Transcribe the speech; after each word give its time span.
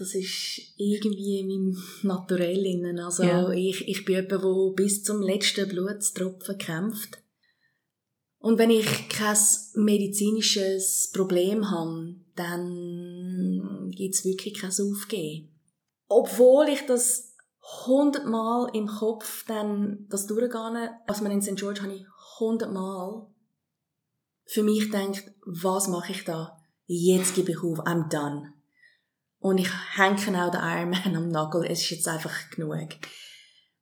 das 0.00 0.14
ist 0.14 0.60
irgendwie 0.76 1.40
in 1.40 1.46
meinem 1.48 1.82
Naturell 2.02 2.64
innen. 2.64 2.98
Also 2.98 3.22
Ja. 3.22 3.50
ich, 3.50 3.86
ich 3.86 4.04
bin 4.04 4.16
jemand, 4.16 4.42
der 4.42 4.72
bis 4.74 5.04
zum 5.04 5.20
letzten 5.20 5.68
Blutstropfen 5.68 6.56
kämpft. 6.56 7.18
Und 8.38 8.58
wenn 8.58 8.70
ich 8.70 9.08
kein 9.10 9.36
medizinisches 9.74 11.10
Problem 11.12 11.70
habe, 11.70 12.16
dann 12.34 13.90
gibt's 13.94 14.24
wirklich 14.24 14.54
kein 14.54 14.70
Aufgeben. 14.70 15.50
Obwohl 16.08 16.68
ich 16.70 16.86
das 16.86 17.36
hundertmal 17.86 18.70
im 18.74 18.86
Kopf 18.86 19.44
dann 19.46 20.06
das 20.08 20.26
durchgehe, 20.26 20.90
als 21.06 21.20
man 21.20 21.32
in 21.32 21.42
St. 21.42 21.56
George 21.56 21.82
habe 21.82 21.94
ich 21.94 22.06
hundertmal 22.38 23.26
für 24.44 24.62
mich 24.62 24.90
gedacht, 24.90 25.30
was 25.44 25.88
mache 25.88 26.12
ich 26.12 26.24
da? 26.24 26.56
Jetzt 26.86 27.34
gebe 27.34 27.52
ich 27.52 27.58
auf, 27.62 27.80
I'm 27.80 28.08
done. 28.08 28.54
Und 29.40 29.56
ich 29.56 29.70
hänge 29.96 30.44
auch 30.44 30.50
den 30.50 30.60
Ironman 30.60 31.16
am 31.16 31.28
Nagel, 31.28 31.64
es 31.64 31.80
ist 31.80 31.90
jetzt 31.90 32.08
einfach 32.08 32.50
genug. 32.50 32.96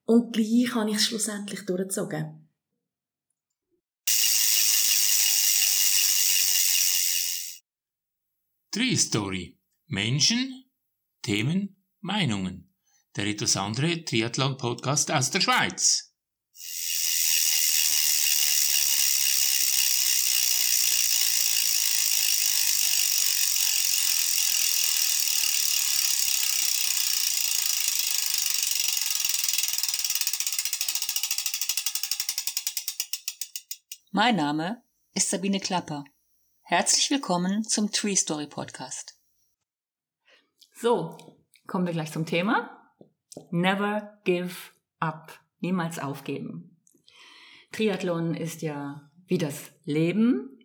Und 0.04 0.32
gleich 0.32 0.74
habe 0.74 0.90
ich 0.90 0.96
es 0.96 1.06
schlussendlich 1.06 1.66
durchgezogen. 1.66 2.48
Tree 8.70 8.96
Story. 8.96 9.58
Menschen, 9.86 10.64
Themen, 11.22 11.82
Meinungen. 12.00 12.72
Der 13.16 13.26
etwas 13.26 13.56
andere 13.56 14.04
Triathlon-Podcast 14.04 15.10
aus 15.10 15.30
der 15.30 15.40
Schweiz. 15.40 16.07
Mein 34.20 34.34
Name 34.34 34.82
ist 35.14 35.30
Sabine 35.30 35.60
Klapper. 35.60 36.02
Herzlich 36.62 37.08
willkommen 37.08 37.62
zum 37.62 37.92
Tree 37.92 38.16
Story 38.16 38.48
Podcast. 38.48 39.16
So, 40.74 41.16
kommen 41.68 41.86
wir 41.86 41.92
gleich 41.92 42.10
zum 42.10 42.26
Thema. 42.26 42.90
Never 43.52 44.18
give 44.24 44.56
up. 44.98 45.38
Niemals 45.60 46.00
aufgeben. 46.00 46.76
Triathlon 47.70 48.34
ist 48.34 48.60
ja 48.60 49.08
wie 49.28 49.38
das 49.38 49.70
Leben. 49.84 50.64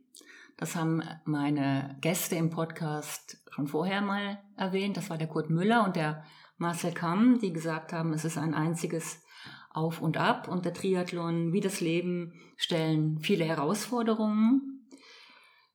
Das 0.57 0.75
haben 0.75 1.03
meine 1.23 1.95
Gäste 2.01 2.35
im 2.35 2.49
Podcast 2.49 3.37
schon 3.51 3.67
vorher 3.67 4.01
mal 4.01 4.41
erwähnt. 4.57 4.97
Das 4.97 5.11
war 5.11 5.19
der 5.19 5.27
Kurt 5.27 5.51
Müller 5.51 5.83
und 5.83 5.95
der 5.95 6.25
Marcel 6.57 6.91
Kamm, 6.91 7.37
die 7.37 7.53
gesagt 7.53 7.93
haben, 7.93 8.13
es 8.13 8.25
ist 8.25 8.39
ein 8.39 8.55
einziges 8.55 9.22
Auf 9.73 10.01
und 10.01 10.17
Ab 10.17 10.47
und 10.47 10.65
der 10.65 10.73
Triathlon 10.73 11.51
wie 11.51 11.61
das 11.61 11.81
Leben 11.81 12.33
stellen 12.57 13.19
viele 13.19 13.43
Herausforderungen. 13.43 14.87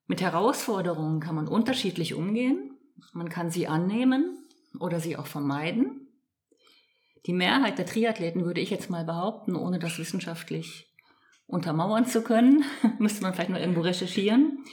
Mit 0.07 0.21
Herausforderungen 0.21 1.21
kann 1.21 1.35
man 1.35 1.49
unterschiedlich 1.49 2.15
umgehen. 2.15 2.79
Man 3.13 3.29
kann 3.29 3.51
sie 3.51 3.69
annehmen 3.69 4.47
oder 4.81 5.01
sie 5.01 5.17
auch 5.17 5.27
vermeiden. 5.27 6.09
Die 7.27 7.33
Mehrheit 7.33 7.79
der 7.79 7.87
Triathleten 7.87 8.45
würde 8.45 8.61
ich 8.61 8.71
jetzt 8.71 8.89
mal 8.91 9.05
behaupten, 9.05 9.57
ohne 9.57 9.79
das 9.79 9.99
wissenschaftlich 9.99 10.89
untermauern 11.47 12.07
zu 12.07 12.23
können, 12.23 12.65
müsste 12.99 13.23
man 13.23 13.35
vielleicht 13.35 13.51
noch 13.51 13.59
irgendwo 13.59 13.81
recherchieren, 13.81 14.65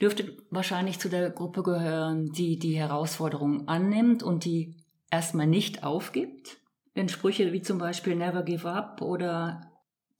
dürfte 0.00 0.36
wahrscheinlich 0.50 0.98
zu 0.98 1.08
der 1.08 1.30
Gruppe 1.30 1.62
gehören, 1.62 2.30
die 2.32 2.58
die 2.58 2.78
Herausforderungen 2.78 3.68
annimmt 3.68 4.22
und 4.22 4.44
die 4.44 4.76
erstmal 5.10 5.46
nicht 5.46 5.84
aufgibt. 5.84 6.59
Denn 6.96 7.08
Sprüche 7.08 7.52
wie 7.52 7.62
zum 7.62 7.78
Beispiel 7.78 8.16
Never 8.16 8.42
Give 8.42 8.68
Up 8.68 9.00
oder 9.00 9.70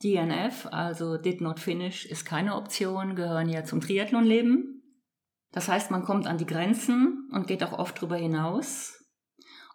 DNF, 0.03 0.67
also 0.71 1.19
Did 1.19 1.41
Not 1.41 1.61
Finish, 1.61 2.07
ist 2.07 2.25
keine 2.25 2.57
Option, 2.57 3.17
gehören 3.17 3.49
ja 3.49 3.65
zum 3.65 3.81
Triathlonleben. 3.81 4.83
Das 5.53 5.69
heißt, 5.69 5.91
man 5.91 6.05
kommt 6.05 6.27
an 6.27 6.39
die 6.39 6.47
Grenzen 6.47 7.29
und 7.33 7.47
geht 7.47 7.65
auch 7.65 7.73
oft 7.73 8.01
drüber 8.01 8.17
hinaus. 8.17 8.97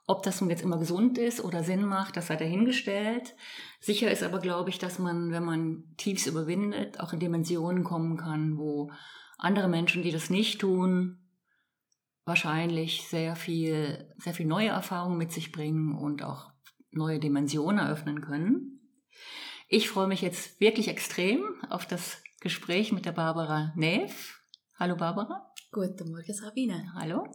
Ob 0.07 0.23
das 0.23 0.39
nun 0.39 0.49
jetzt 0.49 0.61
immer 0.61 0.77
gesund 0.77 1.17
ist 1.17 1.43
oder 1.43 1.63
Sinn 1.63 1.83
macht, 1.83 2.15
das 2.15 2.27
sei 2.27 2.35
dahingestellt. 2.35 3.35
Sicher 3.79 4.11
ist 4.11 4.23
aber, 4.23 4.39
glaube 4.39 4.69
ich, 4.69 4.77
dass 4.77 4.99
man, 4.99 5.31
wenn 5.31 5.43
man 5.43 5.83
Tiefs 5.97 6.27
überwindet, 6.27 6.99
auch 6.99 7.11
in 7.11 7.19
Dimensionen 7.19 7.83
kommen 7.83 8.15
kann, 8.15 8.57
wo 8.57 8.91
andere 9.37 9.67
Menschen, 9.67 10.03
die 10.03 10.11
das 10.11 10.29
nicht 10.29 10.61
tun, 10.61 11.19
wahrscheinlich 12.23 13.07
sehr 13.07 13.35
viel, 13.35 14.13
sehr 14.17 14.33
viel 14.33 14.45
neue 14.45 14.69
Erfahrungen 14.69 15.17
mit 15.17 15.31
sich 15.31 15.51
bringen 15.51 15.95
und 15.95 16.23
auch 16.23 16.54
neue 16.95 17.19
Dimensionen 17.19 17.85
eröffnen 17.85 18.21
können. 18.21 18.79
Ich 19.67 19.89
freue 19.89 20.07
mich 20.07 20.21
jetzt 20.21 20.59
wirklich 20.59 20.87
extrem 20.87 21.43
auf 21.69 21.85
das 21.85 22.21
Gespräch 22.39 22.91
mit 22.91 23.05
der 23.05 23.11
Barbara 23.11 23.73
Neff. 23.75 24.41
Hallo 24.77 24.95
Barbara. 24.95 25.51
Guten 25.71 26.11
Morgen, 26.11 26.33
Sabine. 26.33 26.93
Hallo. 26.95 27.27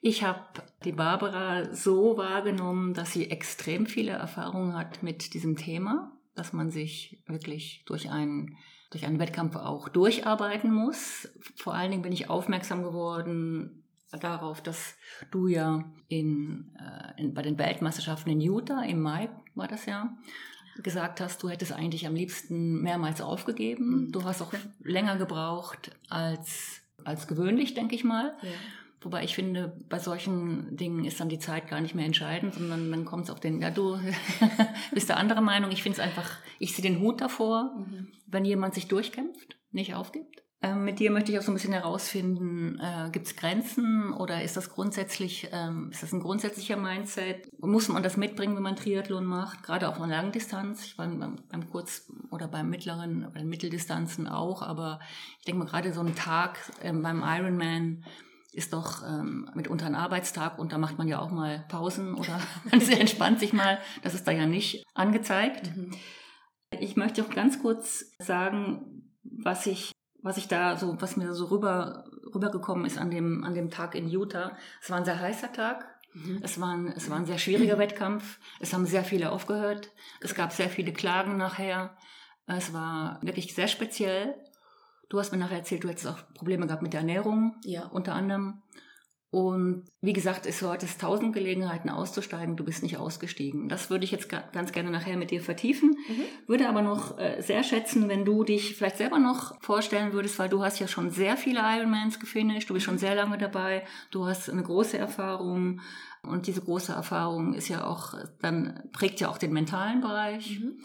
Ich 0.00 0.24
habe 0.24 0.40
die 0.84 0.92
Barbara 0.92 1.72
so 1.74 2.16
wahrgenommen, 2.16 2.94
dass 2.94 3.12
sie 3.12 3.30
extrem 3.30 3.86
viele 3.86 4.12
Erfahrungen 4.12 4.74
hat 4.74 5.02
mit 5.02 5.34
diesem 5.34 5.56
Thema, 5.56 6.12
dass 6.34 6.52
man 6.52 6.70
sich 6.70 7.22
wirklich 7.26 7.84
durch 7.86 8.10
einen, 8.10 8.56
durch 8.90 9.06
einen 9.06 9.18
Wettkampf 9.18 9.56
auch 9.56 9.88
durcharbeiten 9.88 10.72
muss. 10.72 11.28
Vor 11.56 11.74
allen 11.74 11.90
Dingen 11.90 12.02
bin 12.02 12.12
ich 12.12 12.28
aufmerksam 12.28 12.82
geworden 12.82 13.83
darauf, 14.18 14.62
dass 14.62 14.96
du 15.30 15.46
ja 15.48 15.84
in, 16.08 16.70
äh, 16.78 17.20
in, 17.20 17.34
bei 17.34 17.42
den 17.42 17.58
Weltmeisterschaften 17.58 18.30
in 18.30 18.40
Utah 18.40 18.82
im 18.84 19.00
Mai 19.00 19.28
war 19.54 19.68
das 19.68 19.86
ja, 19.86 20.16
gesagt 20.82 21.20
hast, 21.20 21.42
du 21.42 21.48
hättest 21.48 21.72
eigentlich 21.72 22.06
am 22.06 22.14
liebsten 22.14 22.80
mehrmals 22.82 23.20
aufgegeben. 23.20 24.10
Du 24.10 24.24
hast 24.24 24.42
auch 24.42 24.52
länger 24.82 25.16
gebraucht 25.16 25.92
als, 26.08 26.80
als 27.04 27.26
gewöhnlich, 27.28 27.74
denke 27.74 27.94
ich 27.94 28.02
mal. 28.04 28.34
Ja. 28.42 28.48
Wobei 29.00 29.22
ich 29.22 29.34
finde, 29.34 29.76
bei 29.90 29.98
solchen 29.98 30.76
Dingen 30.76 31.04
ist 31.04 31.20
dann 31.20 31.28
die 31.28 31.38
Zeit 31.38 31.68
gar 31.68 31.80
nicht 31.82 31.94
mehr 31.94 32.06
entscheidend, 32.06 32.54
sondern 32.54 32.90
dann 32.90 33.04
kommt 33.04 33.24
es 33.24 33.30
auf 33.30 33.38
den, 33.38 33.60
ja, 33.60 33.70
du 33.70 33.98
bist 34.92 35.10
der 35.10 35.18
andere 35.18 35.42
Meinung. 35.42 35.70
Ich 35.70 35.82
finde 35.82 35.98
es 35.98 36.04
einfach, 36.04 36.38
ich 36.58 36.74
sehe 36.74 36.82
den 36.82 37.00
Hut 37.00 37.20
davor, 37.20 37.74
Mhm. 37.76 38.08
wenn 38.26 38.44
jemand 38.46 38.74
sich 38.74 38.88
durchkämpft, 38.88 39.56
nicht 39.72 39.94
aufgibt. 39.94 40.42
Ähm, 40.64 40.84
mit 40.84 40.98
dir 40.98 41.10
möchte 41.10 41.30
ich 41.30 41.38
auch 41.38 41.42
so 41.42 41.50
ein 41.50 41.54
bisschen 41.54 41.74
herausfinden, 41.74 42.80
äh, 42.80 43.10
gibt 43.10 43.26
es 43.26 43.36
Grenzen 43.36 44.14
oder 44.14 44.42
ist 44.42 44.56
das 44.56 44.70
grundsätzlich, 44.70 45.48
ähm, 45.52 45.90
ist 45.92 46.02
das 46.02 46.12
ein 46.12 46.20
grundsätzlicher 46.20 46.78
Mindset? 46.78 47.50
Muss 47.60 47.88
man 47.88 48.02
das 48.02 48.16
mitbringen, 48.16 48.56
wenn 48.56 48.62
man 48.62 48.74
Triathlon 48.74 49.26
macht? 49.26 49.62
Gerade 49.62 49.88
auf 49.88 50.00
einer 50.00 50.16
Langdistanz, 50.16 50.86
ich 50.86 50.96
war 50.96 51.06
beim, 51.06 51.36
beim 51.50 51.68
Kurz- 51.68 52.10
oder 52.30 52.48
beim 52.48 52.70
mittleren 52.70 53.26
oder 53.26 53.44
Mitteldistanzen 53.44 54.26
auch, 54.26 54.62
aber 54.62 55.00
ich 55.38 55.44
denke 55.44 55.58
mal 55.58 55.68
gerade 55.68 55.92
so 55.92 56.00
ein 56.00 56.14
Tag 56.14 56.58
ähm, 56.82 57.02
beim 57.02 57.22
Ironman 57.22 58.02
ist 58.54 58.72
doch 58.72 59.02
ähm, 59.06 59.50
mitunter 59.54 59.84
ein 59.84 59.94
Arbeitstag 59.94 60.58
und 60.58 60.72
da 60.72 60.78
macht 60.78 60.96
man 60.96 61.08
ja 61.08 61.18
auch 61.18 61.30
mal 61.30 61.66
Pausen 61.68 62.14
oder 62.14 62.40
man 62.70 62.80
entspannt 62.80 63.38
sich 63.38 63.52
mal. 63.52 63.78
Das 64.02 64.14
ist 64.14 64.26
da 64.26 64.32
ja 64.32 64.46
nicht 64.46 64.82
angezeigt. 64.94 65.76
Mhm. 65.76 65.90
Ich 66.80 66.96
möchte 66.96 67.22
auch 67.22 67.30
ganz 67.30 67.60
kurz 67.60 68.14
sagen, 68.18 69.10
was 69.22 69.66
ich, 69.66 69.92
was 70.24 70.38
ich 70.38 70.48
da 70.48 70.76
so, 70.76 71.00
was 71.00 71.16
mir 71.16 71.34
so 71.34 71.44
rüber, 71.46 72.04
rübergekommen 72.34 72.86
ist 72.86 72.98
an 72.98 73.10
dem, 73.10 73.44
an 73.44 73.54
dem 73.54 73.70
Tag 73.70 73.94
in 73.94 74.08
Utah. 74.08 74.56
Es 74.82 74.90
war 74.90 74.96
ein 74.96 75.04
sehr 75.04 75.20
heißer 75.20 75.52
Tag. 75.52 75.86
Mhm. 76.14 76.40
Es 76.42 76.58
war, 76.60 76.74
ein, 76.74 76.88
es 76.88 77.10
war 77.10 77.18
ein 77.18 77.26
sehr 77.26 77.38
schwieriger 77.38 77.78
Wettkampf. 77.78 78.38
Es 78.58 78.72
haben 78.72 78.86
sehr 78.86 79.04
viele 79.04 79.30
aufgehört. 79.30 79.90
Es 80.20 80.34
gab 80.34 80.52
sehr 80.52 80.70
viele 80.70 80.92
Klagen 80.92 81.36
nachher. 81.36 81.94
Es 82.46 82.72
war 82.72 83.18
wirklich 83.22 83.54
sehr 83.54 83.68
speziell. 83.68 84.34
Du 85.10 85.18
hast 85.18 85.30
mir 85.30 85.38
nachher 85.38 85.58
erzählt, 85.58 85.84
du 85.84 85.88
hättest 85.88 86.06
auch 86.06 86.18
Probleme 86.34 86.66
gehabt 86.66 86.82
mit 86.82 86.94
der 86.94 87.00
Ernährung 87.00 87.56
Ja. 87.62 87.86
unter 87.88 88.14
anderem. 88.14 88.62
Und 89.34 89.86
wie 90.00 90.12
gesagt, 90.12 90.46
es 90.46 90.62
hattest 90.62 91.00
tausend 91.00 91.32
Gelegenheiten 91.32 91.90
auszusteigen, 91.90 92.54
du 92.54 92.62
bist 92.62 92.84
nicht 92.84 92.98
ausgestiegen. 92.98 93.68
Das 93.68 93.90
würde 93.90 94.04
ich 94.04 94.12
jetzt 94.12 94.28
ga- 94.28 94.44
ganz 94.52 94.70
gerne 94.70 94.92
nachher 94.92 95.16
mit 95.16 95.32
dir 95.32 95.40
vertiefen. 95.40 95.96
Mhm. 96.08 96.22
Würde 96.46 96.68
aber 96.68 96.82
noch 96.82 97.18
äh, 97.18 97.42
sehr 97.42 97.64
schätzen, 97.64 98.08
wenn 98.08 98.24
du 98.24 98.44
dich 98.44 98.76
vielleicht 98.76 98.96
selber 98.98 99.18
noch 99.18 99.60
vorstellen 99.60 100.12
würdest, 100.12 100.38
weil 100.38 100.48
du 100.48 100.62
hast 100.62 100.78
ja 100.78 100.86
schon 100.86 101.10
sehr 101.10 101.36
viele 101.36 101.62
Ironmans 101.64 102.20
gefinisht, 102.20 102.70
du 102.70 102.74
bist 102.74 102.86
schon 102.86 102.98
sehr 102.98 103.16
lange 103.16 103.36
dabei, 103.36 103.84
du 104.12 104.24
hast 104.24 104.48
eine 104.48 104.62
große 104.62 104.98
Erfahrung 104.98 105.80
und 106.22 106.46
diese 106.46 106.60
große 106.60 106.92
Erfahrung 106.92 107.54
ist 107.54 107.66
ja 107.66 107.88
auch, 107.88 108.14
dann 108.40 108.84
prägt 108.92 109.18
ja 109.18 109.30
auch 109.30 109.38
den 109.38 109.52
mentalen 109.52 110.00
Bereich. 110.00 110.60
Mhm. 110.60 110.78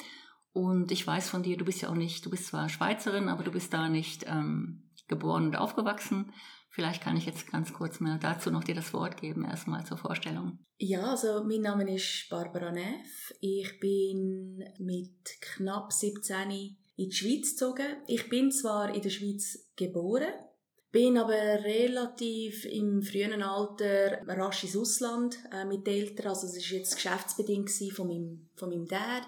Und 0.53 0.91
ich 0.91 1.06
weiß 1.06 1.29
von 1.29 1.44
dir, 1.44 1.56
du 1.56 1.65
bist 1.65 1.83
ja 1.83 1.89
auch 1.89 1.94
nicht, 1.94 2.25
du 2.25 2.31
bist 2.31 2.47
zwar 2.47 2.68
Schweizerin, 2.68 3.29
aber 3.29 3.44
du 3.44 3.51
bist 3.51 3.71
da 3.75 3.89
nicht 3.89 4.25
ähm, 4.27 4.89
geboren 5.07 5.45
und 5.45 5.56
aufgewachsen. 5.56 6.31
Vielleicht 6.79 7.03
kann 7.03 7.17
ich 7.17 7.25
jetzt 7.25 7.51
ganz 7.51 7.73
kurz 7.73 7.99
mal 7.99 8.17
dazu 8.21 8.51
noch 8.51 8.63
dir 8.63 8.73
das 8.73 8.93
Wort 8.93 9.19
geben, 9.19 9.43
erstmal 9.43 9.85
zur 9.85 9.97
Vorstellung. 9.97 10.59
Ja, 10.77 11.11
also 11.11 11.43
mein 11.43 11.59
Name 11.59 11.93
ist 11.93 12.27
Barbara 12.29 12.71
Neff. 12.71 13.33
Ich 13.41 13.81
bin 13.81 14.63
mit 14.77 15.25
knapp 15.41 15.91
17 15.91 16.49
in 16.49 16.77
die 16.95 17.11
Schweiz 17.11 17.51
gezogen. 17.51 17.97
Ich 18.07 18.29
bin 18.29 18.49
zwar 18.49 18.95
in 18.95 19.01
der 19.01 19.09
Schweiz 19.09 19.69
geboren, 19.75 20.31
Bin 20.89 21.17
aber 21.17 21.33
relativ 21.33 22.63
im 22.63 23.01
frühen 23.01 23.43
Alter 23.43 24.25
rasch 24.25 24.63
ins 24.63 24.77
Ausland 24.77 25.37
äh, 25.51 25.65
mit 25.65 25.85
den 25.85 25.95
Eltern. 25.95 26.27
Also 26.27 26.47
es 26.47 26.55
war 26.71 26.77
jetzt 26.77 26.95
geschäftsbedingt 26.95 27.69
von 27.93 28.07
meinem, 28.07 28.49
von 28.55 28.69
meinem 28.69 28.85
Dad. 28.85 29.23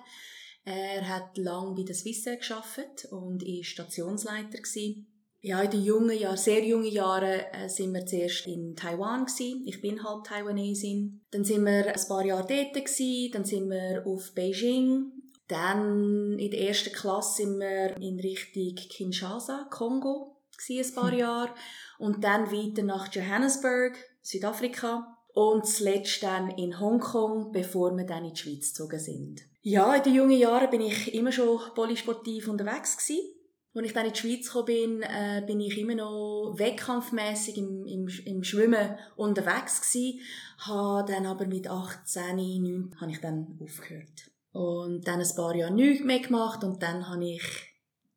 Er 0.63 1.05
hat 1.05 1.37
lange 1.37 1.75
bei 1.75 1.83
der 1.83 1.95
Swissair 1.95 2.37
geschafft 2.37 3.09
und 3.11 3.43
war 3.43 3.63
Stationsleiter 3.65 4.59
gewesen. 4.59 5.10
Ja, 5.43 5.59
in 5.61 5.71
den 5.71 5.83
jungen 5.83 6.17
Jahren, 6.17 6.37
sehr 6.37 6.63
jungen 6.63 6.91
Jahren, 6.91 7.41
äh, 7.51 7.67
sind 7.67 7.93
wir 7.93 8.05
zuerst 8.05 8.45
in 8.45 8.75
Taiwan 8.75 9.25
gewesen. 9.25 9.63
Ich 9.65 9.81
bin 9.81 10.03
halb 10.03 10.23
Taiwanesin. 10.23 11.21
Dann 11.31 11.43
sind 11.43 11.65
wir 11.65 11.87
ein 11.87 12.07
paar 12.07 12.23
Jahre 12.23 12.45
dort 12.47 12.73
gewesen. 12.75 13.31
Dann 13.33 13.43
sind 13.43 13.69
wir 13.71 14.03
auf 14.05 14.33
Beijing. 14.35 15.11
Dann 15.47 16.37
in 16.37 16.51
der 16.51 16.61
ersten 16.61 16.93
Klasse 16.93 17.41
sind 17.41 17.59
wir 17.59 17.97
in 17.97 18.19
Richtung 18.19 18.75
Kinshasa, 18.75 19.67
Kongo, 19.71 20.37
gewesen, 20.55 20.91
ein 20.91 20.95
paar 20.95 21.11
hm. 21.11 21.19
Jahre. 21.19 21.55
Und 21.97 22.23
dann 22.23 22.51
weiter 22.51 22.83
nach 22.83 23.11
Johannesburg, 23.11 23.97
Südafrika. 24.21 25.17
Und 25.33 25.65
zuletzt 25.65 26.21
dann 26.21 26.51
in 26.51 26.79
Hongkong, 26.79 27.51
bevor 27.51 27.97
wir 27.97 28.05
dann 28.05 28.25
in 28.25 28.33
die 28.33 28.39
Schweiz 28.39 28.69
gezogen 28.69 28.99
sind. 28.99 29.41
Ja, 29.61 29.95
in 29.95 30.03
den 30.03 30.13
jungen 30.13 30.37
Jahren 30.37 30.69
bin 30.69 30.81
ich 30.81 31.13
immer 31.15 31.31
schon 31.31 31.59
polysportiv 31.73 32.47
unterwegs 32.47 32.97
gewesen. 32.97 33.40
Als 33.73 33.85
ich 33.85 33.93
dann 33.93 34.05
in 34.05 34.13
die 34.13 34.19
Schweiz 34.19 34.47
gekommen 34.47 34.65
bin, 34.65 35.01
äh, 35.01 35.43
bin 35.47 35.61
ich 35.61 35.77
immer 35.77 35.95
noch 35.95 36.55
wettkampfmässig 36.57 37.57
im, 37.57 37.85
im, 37.85 38.07
im 38.25 38.43
Schwimmen 38.43 38.97
unterwegs 39.15 39.81
gewesen. 39.81 40.19
Habe 40.57 41.11
dann 41.11 41.25
aber 41.25 41.45
mit 41.45 41.69
18, 41.69 42.35
19 42.35 42.95
habe 42.99 43.11
ich 43.11 43.21
dann 43.21 43.57
aufgehört. 43.61 44.29
Und 44.51 45.07
dann 45.07 45.21
ein 45.21 45.35
paar 45.35 45.55
Jahre 45.55 45.73
nichts 45.73 46.03
mehr 46.03 46.19
gemacht 46.19 46.63
und 46.65 46.83
dann 46.83 47.07
habe 47.07 47.25
ich 47.25 47.43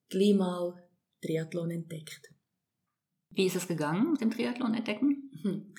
gleich 0.09 0.35
mal 0.35 0.75
Triathlon 1.23 1.71
entdeckt. 1.71 2.33
Wie 3.31 3.47
ist 3.47 3.57
es 3.57 3.69
gegangen 3.69 4.13
mit 4.13 4.21
dem 4.21 4.31
Triathlon 4.33 4.75
entdecken? 4.75 5.31
Hm. 5.43 5.75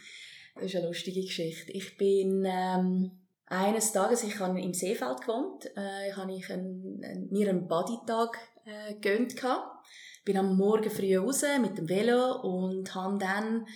Das 0.55 0.65
ist 0.65 0.75
eine 0.77 0.87
lustige 0.87 1.21
Geschichte. 1.21 1.71
Ich 1.73 1.97
bin 1.97 2.45
ähm, 2.45 3.11
eines 3.45 3.91
Tages, 3.91 4.23
ich 4.23 4.39
habe 4.39 4.59
im 4.61 4.73
Seefeld 4.73 5.21
gewohnt, 5.21 5.65
äh, 5.75 6.13
habe 6.13 6.33
ich 6.33 6.49
einen, 6.49 7.03
einen, 7.03 7.29
mir 7.31 7.49
einen 7.49 7.67
Bodytag 7.67 8.37
äh, 8.65 8.95
gönnt 9.01 9.35
gehabt. 9.35 9.85
Bin 10.23 10.37
am 10.37 10.57
Morgen 10.57 10.89
früh 10.89 11.17
raus 11.17 11.43
mit 11.61 11.77
dem 11.77 11.87
Velo 11.87 12.41
und 12.41 12.93
habe 12.95 13.17
dann 13.19 13.67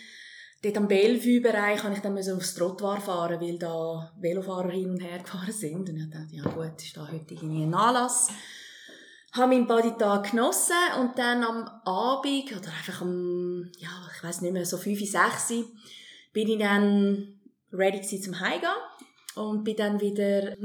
dort 0.64 0.78
am 0.78 0.88
Bellevue-Bereich 0.88 1.84
ich 1.94 2.00
dann 2.00 2.18
aufs 2.18 2.56
Trottoir 2.56 3.00
fahren, 3.00 3.40
weil 3.40 3.58
da 3.60 4.12
Velofahrer 4.20 4.72
hin 4.72 4.90
und 4.90 5.00
her 5.00 5.20
gefahren 5.24 5.52
sind. 5.52 5.90
Und 5.90 5.98
ich 5.98 6.10
dachte, 6.10 6.36
ja 6.36 6.44
gut, 6.44 6.82
ist 6.82 6.98
da 6.98 7.08
heute 7.08 7.34
irgendwie 7.34 7.64
ein 7.64 7.74
Anlass. 7.74 8.30
Habe 9.32 9.54
meinen 9.54 9.68
Bodytag 9.68 10.32
genossen 10.32 10.74
und 11.00 11.18
dann 11.20 11.44
am 11.44 11.68
Abend, 11.86 12.52
oder 12.52 12.68
einfach 12.70 13.02
am, 13.02 13.72
ja, 13.78 13.90
ich 14.16 14.24
weiß 14.24 14.42
nicht 14.42 14.54
mehr, 14.54 14.66
so 14.66 14.78
5, 14.78 15.00
6 15.00 15.54
bin 16.34 16.50
ich 16.50 16.58
dann 16.58 17.40
ready 17.72 18.02
zum 18.02 18.40
Heimgehen 18.40 18.72
und 19.36 19.64
bin 19.64 19.76
dann 19.76 20.02
wieder 20.02 20.56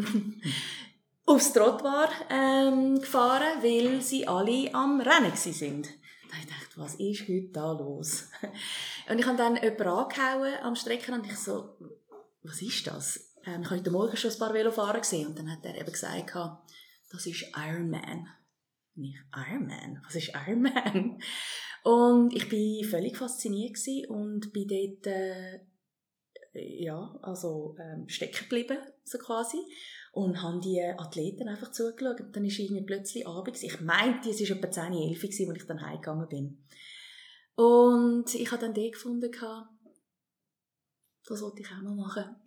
aufs 1.27 1.53
Trottoir 1.53 2.09
ähm, 2.31 3.01
gefahren, 3.01 3.63
weil 3.63 4.03
sie 4.03 4.27
alle 4.27 4.75
am 4.75 5.01
Rennen 5.01 5.37
sind. 5.37 5.87
Da 6.31 6.37
ich 6.39 6.47
dachte, 6.47 6.77
was 6.77 6.95
ist 6.97 7.23
heute 7.23 7.49
da 7.53 7.73
los? 7.73 8.29
und 9.09 9.19
ich 9.19 9.27
habe 9.27 9.37
dann 9.37 9.57
jemanden 9.57 9.89
angehauen 9.89 10.55
am 10.63 10.77
Streckenrand 10.77 11.25
und 11.25 11.33
ich 11.33 11.39
so, 11.39 11.77
was 12.43 12.61
ist 12.61 12.87
das? 12.87 13.33
Ähm, 13.47 13.63
ich 13.63 13.71
habe 13.71 13.81
heute 13.81 13.91
Morgen 13.91 14.17
schon 14.17 14.31
ein 14.31 14.39
paar 14.39 14.53
Velofahrer 14.53 15.01
gesehen 15.01 15.29
und 15.29 15.39
dann 15.39 15.51
hat 15.51 15.65
er 15.65 15.77
eben 15.77 15.93
gesagt, 15.93 16.35
das 17.11 17.27
ist 17.27 17.47
Iron 17.57 17.91
Man. 17.91 18.29
Und 18.97 19.05
ich, 19.05 19.17
Iron 19.35 19.67
Man? 19.67 20.03
Was 20.05 20.15
ist 20.15 20.33
Iron 20.47 20.63
Man? 20.63 21.19
Und 21.85 22.33
ich 22.33 22.51
war 22.51 22.89
völlig 22.89 23.19
fasziniert 23.19 23.77
und 24.09 24.55
bin 24.55 24.67
dort, 24.67 25.07
äh, 25.07 25.61
ja, 26.55 27.19
also 27.21 27.77
ähm, 27.79 28.09
stecken 28.09 28.49
geblieben, 28.49 28.79
so 29.05 29.19
quasi 29.19 29.59
und 30.15 30.43
haben 30.43 30.61
die 30.61 30.81
Athleten 30.81 31.49
einfach 31.49 31.73
zugeschaut. 31.73 32.21
Und 32.21 32.37
dann 32.37 32.45
war 32.45 32.59
irgendwie 32.59 32.85
plötzlich 32.85 33.27
Abend. 33.27 33.63
Ich 33.63 33.81
meinte, 33.81 34.31
es 34.31 34.41
war 34.49 34.57
etwa 34.57 34.71
10, 34.71 34.93
11 34.93 35.25
Uhr, 35.25 35.51
als 35.51 35.63
ich 35.63 35.67
dann 35.67 35.81
heimgegangen 35.81 36.29
bin. 36.29 36.65
Und 37.57 38.35
ich 38.35 38.51
habe 38.51 38.61
dann 38.61 38.75
den 38.75 38.93
gefunden, 38.93 39.31
das 41.27 41.43
wollte 41.43 41.63
ich 41.63 41.69
auch 41.69 41.83
mal 41.83 41.95
machen. 41.95 42.25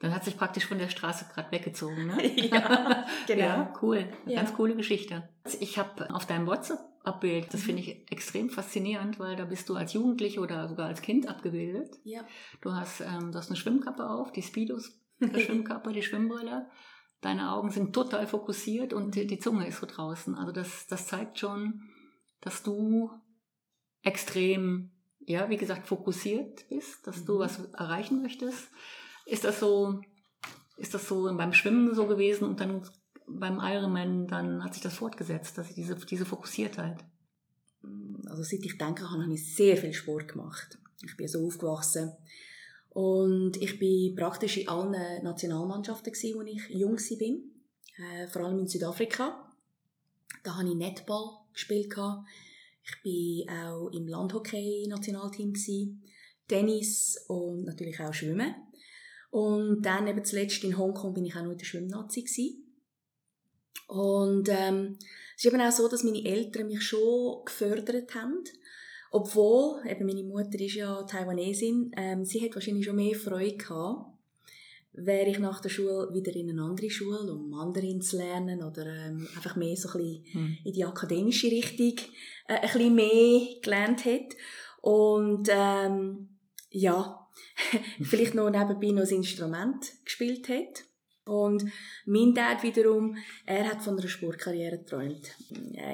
Dann 0.00 0.14
hat 0.14 0.24
sich 0.24 0.36
praktisch 0.36 0.66
von 0.66 0.76
der 0.76 0.90
Straße 0.90 1.26
gerade 1.32 1.50
weggezogen, 1.50 2.08
ne? 2.08 2.36
ja, 2.50 3.06
genau. 3.26 3.40
Ja, 3.40 3.72
cool. 3.80 4.06
Ja. 4.26 4.40
Ganz 4.40 4.52
coole 4.52 4.76
Geschichte. 4.76 5.26
Ich 5.60 5.78
habe 5.78 6.12
auf 6.12 6.26
deinem 6.26 6.46
WhatsApp-Abbild, 6.46 7.54
das 7.54 7.62
finde 7.62 7.80
ich 7.80 8.12
extrem 8.12 8.50
faszinierend, 8.50 9.18
weil 9.18 9.36
da 9.36 9.46
bist 9.46 9.66
du 9.70 9.76
als 9.76 9.94
Jugendliche 9.94 10.40
oder 10.40 10.68
sogar 10.68 10.88
als 10.88 11.00
Kind 11.00 11.26
abgebildet. 11.26 11.96
Ja. 12.02 12.26
Du 12.60 12.72
hast, 12.72 13.00
ähm, 13.00 13.32
du 13.32 13.38
hast 13.38 13.48
eine 13.48 13.56
Schwimmkappe 13.56 14.06
auf, 14.06 14.30
die 14.30 14.42
Speedos 14.42 14.92
der 15.20 15.40
Schwimmkörper, 15.40 15.92
die 15.92 16.02
Schwimmbrille. 16.02 16.68
Deine 17.20 17.52
Augen 17.52 17.70
sind 17.70 17.94
total 17.94 18.26
fokussiert 18.26 18.92
und 18.92 19.14
die, 19.14 19.38
Zunge 19.38 19.66
ist 19.66 19.80
so 19.80 19.86
draußen. 19.86 20.34
Also 20.34 20.52
das, 20.52 20.86
das 20.88 21.06
zeigt 21.06 21.38
schon, 21.38 21.88
dass 22.40 22.62
du 22.62 23.10
extrem, 24.02 24.90
ja, 25.20 25.48
wie 25.48 25.56
gesagt, 25.56 25.86
fokussiert 25.86 26.68
bist, 26.68 27.06
dass 27.06 27.22
mhm. 27.22 27.26
du 27.26 27.38
was 27.38 27.64
erreichen 27.72 28.20
möchtest. 28.20 28.68
Ist 29.24 29.44
das 29.44 29.58
so, 29.58 30.02
ist 30.76 30.92
das 30.92 31.08
so 31.08 31.34
beim 31.34 31.54
Schwimmen 31.54 31.94
so 31.94 32.06
gewesen 32.06 32.44
und 32.44 32.60
dann 32.60 32.86
beim 33.26 33.58
Ironman, 33.58 34.26
dann 34.26 34.62
hat 34.62 34.74
sich 34.74 34.82
das 34.82 34.98
fortgesetzt, 34.98 35.56
dass 35.56 35.70
ich 35.70 35.74
diese, 35.76 35.94
diese 35.94 36.26
Fokussiertheit. 36.26 37.02
Also 38.26 38.42
seit 38.42 38.64
ich 38.64 38.76
denke, 38.76 39.10
habe 39.10 39.32
ich 39.32 39.56
sehr 39.56 39.78
viel 39.78 39.94
Sport 39.94 40.28
gemacht. 40.28 40.78
Ich 41.02 41.16
bin 41.16 41.26
so 41.26 41.46
aufgewachsen 41.46 42.12
und 42.94 43.60
ich 43.60 43.78
bin 43.80 44.14
praktisch 44.14 44.56
in 44.56 44.68
allen 44.68 45.22
Nationalmannschaften, 45.22 46.12
als 46.12 46.24
ich 46.24 46.68
jung 46.70 46.96
war. 46.96 47.38
Äh, 47.96 48.26
vor 48.28 48.42
allem 48.42 48.60
in 48.60 48.68
Südafrika. 48.68 49.52
Da 50.44 50.56
habe 50.56 50.68
ich 50.68 50.74
Netball 50.74 51.38
gespielt. 51.52 51.92
Ich 52.84 53.04
war 53.04 53.72
auch 53.72 53.90
im 53.90 54.06
Landhockey-Nationalteam. 54.06 55.54
Tennis 56.46 57.24
und 57.28 57.64
natürlich 57.64 57.98
auch 58.00 58.14
Schwimmen. 58.14 58.54
Und 59.30 59.82
dann 59.82 60.06
eben 60.06 60.24
zuletzt 60.24 60.62
in 60.62 60.78
Hongkong 60.78 61.14
bin 61.14 61.24
ich 61.24 61.34
auch 61.34 61.42
noch 61.42 61.50
in 61.50 61.58
der 61.58 61.64
Schwimmnazi. 61.64 62.22
Gewesen. 62.22 62.64
Und 63.88 64.48
ähm, 64.48 64.98
es 65.36 65.44
ist 65.44 65.52
eben 65.52 65.60
auch 65.60 65.72
so, 65.72 65.88
dass 65.88 66.04
meine 66.04 66.24
Eltern 66.24 66.68
mich 66.68 66.82
schon 66.82 67.44
gefördert 67.44 68.14
haben. 68.14 68.44
Obwohl, 69.14 69.80
eben 69.88 70.06
meine 70.06 70.24
Mutter 70.24 70.58
ist 70.58 70.74
ja 70.74 71.00
Taiwanesin, 71.04 71.92
ähm, 71.96 72.24
sie 72.24 72.44
hat 72.44 72.56
wahrscheinlich 72.56 72.84
schon 72.84 72.96
mehr 72.96 73.14
Freude 73.14 73.56
gehabt, 73.56 74.06
wäre 74.92 75.30
ich 75.30 75.38
nach 75.38 75.60
der 75.60 75.68
Schule 75.68 76.08
wieder 76.12 76.34
in 76.34 76.50
eine 76.50 76.62
andere 76.62 76.90
Schule, 76.90 77.32
um 77.32 77.48
Mandarin 77.48 78.02
zu 78.02 78.16
lernen 78.16 78.64
oder 78.64 78.84
ähm, 78.86 79.28
einfach 79.36 79.54
mehr 79.54 79.76
so 79.76 79.88
ein 79.90 79.98
bisschen 79.98 80.24
hm. 80.32 80.58
in 80.64 80.72
die 80.72 80.84
akademische 80.84 81.46
Richtung 81.46 81.94
äh, 82.48 82.54
ein 82.54 82.62
bisschen 82.62 82.94
mehr 82.96 83.40
gelernt 83.62 84.04
hat. 84.04 84.34
Und 84.80 85.48
ähm, 85.48 86.30
ja, 86.70 87.28
vielleicht 88.02 88.34
noch 88.34 88.50
nebenbei 88.50 88.88
noch 88.88 89.08
ein 89.08 89.14
Instrument 89.14 89.92
gespielt 90.04 90.48
hat. 90.48 90.86
Und 91.26 91.64
mein 92.04 92.34
Dad 92.34 92.62
wiederum, 92.62 93.16
er 93.46 93.70
hat 93.70 93.82
von 93.82 93.98
einer 93.98 94.08
Sportkarriere 94.08 94.78
geträumt. 94.78 95.30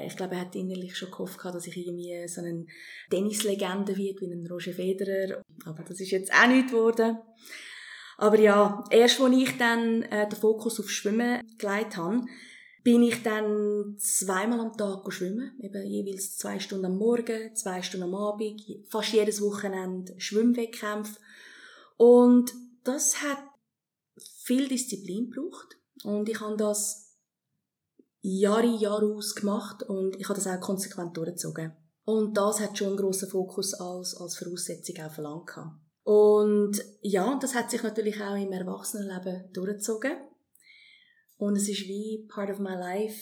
Ich 0.05 0.17
glaube, 0.17 0.35
er 0.35 0.41
hat 0.41 0.55
innerlich 0.55 0.97
schon 0.97 1.09
gehofft, 1.09 1.39
dass 1.45 1.67
ich 1.67 1.77
irgendwie 1.77 2.27
so 2.27 2.41
eine 2.41 2.65
Tennislegende 3.09 3.95
wird, 3.95 4.21
wie 4.21 4.31
ein 4.31 4.47
Roger 4.47 4.73
Federer. 4.73 5.41
Aber 5.65 5.83
das 5.83 6.01
ist 6.01 6.11
jetzt 6.11 6.33
auch 6.33 6.47
nicht 6.47 6.69
geworden. 6.69 7.17
Aber 8.17 8.39
ja, 8.39 8.83
erst 8.91 9.21
als 9.21 9.35
ich 9.35 9.57
dann 9.57 10.03
äh, 10.03 10.27
den 10.27 10.37
Fokus 10.37 10.79
auf 10.79 10.89
Schwimmen 10.91 11.41
gelegt 11.57 11.97
habe, 11.97 12.21
bin 12.83 13.03
ich 13.03 13.23
dann 13.23 13.95
zweimal 13.97 14.59
am 14.59 14.77
Tag 14.77 15.11
schwimmen. 15.13 15.57
Eben 15.61 15.85
jeweils 15.85 16.37
zwei 16.37 16.59
Stunden 16.59 16.85
am 16.85 16.97
Morgen, 16.97 17.55
zwei 17.55 17.81
Stunden 17.81 18.05
am 18.05 18.15
Abend, 18.15 18.61
fast 18.89 19.13
jedes 19.13 19.41
Wochenende 19.41 20.13
Schwimmwettkämpfe. 20.17 21.19
Und 21.97 22.51
das 22.83 23.21
hat 23.21 23.39
viel 24.51 24.67
Disziplin 24.67 25.29
braucht. 25.29 25.77
Und 26.03 26.27
ich 26.27 26.39
habe 26.41 26.57
das 26.57 27.17
Jahre, 28.21 28.67
Jahre 28.67 29.05
aus 29.05 29.33
gemacht 29.35 29.83
und 29.83 30.15
ich 30.17 30.27
habe 30.27 30.35
das 30.35 30.47
auch 30.47 30.59
konsequent 30.59 31.15
durchgezogen. 31.15 31.73
Und 32.03 32.35
das 32.35 32.59
hat 32.59 32.77
schon 32.77 32.89
einen 32.89 32.97
grossen 32.97 33.29
Fokus 33.29 33.73
als, 33.73 34.15
als 34.19 34.37
Voraussetzung 34.37 34.95
auch 35.05 35.11
verlangt. 35.11 35.51
Und 36.03 36.83
ja, 37.01 37.37
das 37.39 37.55
hat 37.55 37.71
sich 37.71 37.83
natürlich 37.83 38.21
auch 38.21 38.35
im 38.35 38.51
Erwachsenenleben 38.51 39.53
durchgezogen. 39.53 40.17
Und 41.37 41.55
es 41.55 41.69
ist 41.69 41.87
wie 41.87 42.27
part 42.29 42.49
of 42.49 42.59
my 42.59 42.73
life, 42.73 43.19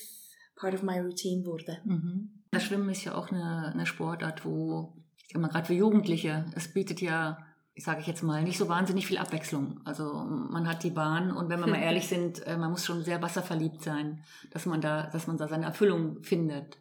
part 0.55 0.73
of 0.73 0.81
my 0.81 0.99
routine 0.99 1.43
geworden. 1.43 1.77
Mhm. 1.85 2.43
Das 2.51 2.63
Schwimmen 2.63 2.89
ist 2.89 3.03
ja 3.03 3.15
auch 3.15 3.29
eine, 3.29 3.71
eine 3.73 3.85
Sportart, 3.85 4.43
wo, 4.45 4.97
ich 5.17 5.33
sag 5.33 5.41
mal, 5.41 5.49
gerade 5.49 5.67
für 5.67 5.73
Jugendliche, 5.73 6.45
es 6.55 6.73
bietet 6.73 7.01
ja 7.01 7.37
sage 7.77 8.01
ich 8.01 8.07
jetzt 8.07 8.23
mal, 8.23 8.43
nicht 8.43 8.57
so 8.57 8.67
wahnsinnig 8.67 9.07
viel 9.07 9.17
Abwechslung. 9.17 9.79
Also 9.85 10.13
man 10.13 10.67
hat 10.67 10.83
die 10.83 10.89
Bahn 10.89 11.31
und 11.31 11.49
wenn 11.49 11.59
wir 11.59 11.67
mal 11.67 11.81
ehrlich 11.81 12.07
sind, 12.07 12.45
äh, 12.45 12.57
man 12.57 12.71
muss 12.71 12.85
schon 12.85 13.03
sehr 13.03 13.21
wasserverliebt 13.21 13.83
sein, 13.83 14.23
dass 14.51 14.65
man 14.65 14.81
da, 14.81 15.07
dass 15.07 15.27
man 15.27 15.37
da 15.37 15.47
seine 15.47 15.65
Erfüllung 15.65 16.23
findet. 16.23 16.77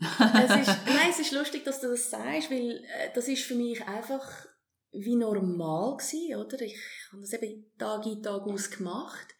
es 0.00 0.68
ist, 0.68 0.78
nein, 0.86 1.10
es 1.10 1.20
ist 1.20 1.32
lustig, 1.32 1.64
dass 1.64 1.80
du 1.80 1.88
das 1.88 2.10
sagst, 2.10 2.50
weil 2.50 2.82
äh, 2.84 3.10
das 3.14 3.28
ist 3.28 3.44
für 3.44 3.54
mich 3.54 3.86
einfach 3.86 4.26
wie 4.92 5.14
normal 5.14 5.96
gewesen, 5.96 6.36
oder? 6.36 6.60
Ich 6.60 6.76
habe 7.12 7.22
das 7.22 7.32
eben 7.34 7.70
Tag 7.78 8.04
in 8.06 8.22
Tag 8.22 8.42
aus 8.42 8.70
gemacht. 8.70 9.34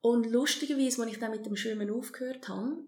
Und 0.00 0.30
lustigerweise, 0.30 1.02
als 1.02 1.12
ich 1.12 1.18
dann 1.18 1.32
mit 1.32 1.44
dem 1.44 1.56
Schwimmen 1.56 1.90
aufgehört 1.90 2.48
habe, 2.48 2.78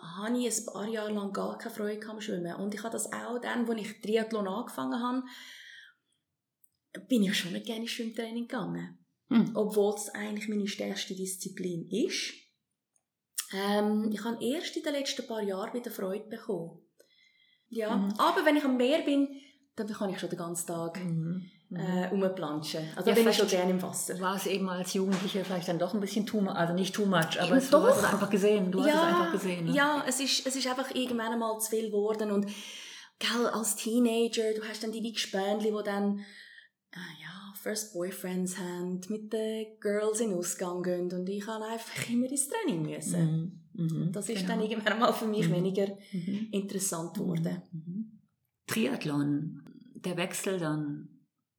habe 0.00 0.38
ich 0.38 0.58
ein 0.58 0.66
paar 0.66 0.88
Jahre 0.88 1.12
lang 1.12 1.32
gar 1.32 1.58
keine 1.58 1.74
Freude 1.74 2.08
am 2.08 2.20
Schwimmen. 2.20 2.54
Und 2.56 2.74
ich 2.74 2.82
habe 2.82 2.92
das 2.92 3.12
auch 3.12 3.38
dann, 3.40 3.68
als 3.68 3.80
ich 3.80 4.00
Triathlon 4.00 4.46
angefangen 4.46 5.02
habe, 5.02 5.24
bin 7.08 7.22
ich 7.22 7.38
schon 7.38 7.52
nicht 7.52 7.66
gerne 7.66 7.86
Schwimmtraining 7.86 8.48
gegangen. 8.48 8.98
Hm. 9.28 9.52
Obwohl 9.54 9.94
es 9.94 10.08
eigentlich 10.10 10.48
meine 10.48 10.68
stärkste 10.68 11.14
Disziplin 11.14 11.88
ist. 11.90 12.32
Ähm, 13.52 14.10
ich 14.12 14.24
habe 14.24 14.42
erst 14.44 14.76
in 14.76 14.82
den 14.82 14.92
letzten 14.92 15.26
paar 15.26 15.42
Jahren 15.42 15.74
wieder 15.74 15.90
Freude 15.90 16.28
bekommen. 16.28 16.80
Ja, 17.68 17.96
mhm. 17.96 18.14
aber 18.18 18.44
wenn 18.44 18.56
ich 18.56 18.64
am 18.64 18.76
Meer 18.76 19.02
bin, 19.02 19.28
dann 19.74 19.88
kann 19.88 20.10
ich 20.10 20.18
schon 20.18 20.30
den 20.30 20.38
ganzen 20.38 20.66
Tag 20.66 20.98
mhm. 21.04 21.50
äh, 21.70 22.06
rumplanschen. 22.06 22.88
Also 22.96 23.10
ja, 23.10 23.16
bin 23.16 23.28
ich 23.28 23.36
schon 23.36 23.48
gerne 23.48 23.70
im 23.72 23.82
Wasser. 23.82 24.18
War 24.20 24.36
es 24.36 24.46
eben 24.46 24.68
als 24.68 24.94
Jugendliche 24.94 25.44
vielleicht 25.44 25.68
dann 25.68 25.78
doch 25.78 25.92
ein 25.94 26.00
bisschen 26.00 26.26
too 26.26 26.40
much, 26.40 26.54
also 26.54 26.74
nicht 26.74 26.94
too 26.94 27.06
much, 27.06 27.40
aber 27.40 27.56
es, 27.56 27.70
du 27.70 27.78
hast 27.82 27.98
es 27.98 28.04
einfach 28.04 28.30
gesehen. 28.30 28.70
Du 28.70 28.80
ja, 28.80 28.86
hast 28.86 28.94
es 28.94 29.02
einfach 29.02 29.32
gesehen. 29.32 29.64
Ne? 29.66 29.72
Ja, 29.72 30.04
es 30.06 30.20
ist, 30.20 30.46
es 30.46 30.56
ist 30.56 30.66
einfach 30.66 30.94
irgendwann 30.94 31.32
einmal 31.32 31.58
zu 31.60 31.70
viel 31.70 31.86
geworden 31.86 32.30
und 32.30 32.46
gell, 33.18 33.46
als 33.52 33.76
Teenager, 33.76 34.54
du 34.54 34.66
hast 34.66 34.82
dann 34.82 34.92
die 34.92 35.12
Gespönli, 35.12 35.72
die 35.72 35.84
dann 35.84 36.24
ja, 37.22 37.54
First 37.54 37.92
Boyfriends 37.92 38.58
haben, 38.58 39.00
mit 39.08 39.32
den 39.32 39.66
Girls 39.80 40.20
in 40.20 40.34
Ausgang 40.34 40.82
gehen 40.82 41.12
und 41.12 41.28
ich 41.28 41.46
habe 41.46 41.64
einfach 41.64 42.08
immer 42.08 42.30
ins 42.30 42.48
Training 42.48 42.82
müssen. 42.82 43.60
Mhm. 43.74 43.86
Mhm. 43.86 44.12
Das 44.12 44.28
ist 44.28 44.42
genau. 44.42 44.54
dann 44.54 44.62
irgendwann 44.62 44.98
mal 44.98 45.12
für 45.12 45.26
mich 45.26 45.48
mhm. 45.48 45.54
weniger 45.54 45.88
mhm. 46.12 46.48
interessant 46.52 47.14
geworden. 47.14 47.62
Mhm. 47.72 48.20
Triathlon, 48.66 49.62
der 49.94 50.16
Wechsel 50.16 50.58
dann, 50.58 51.08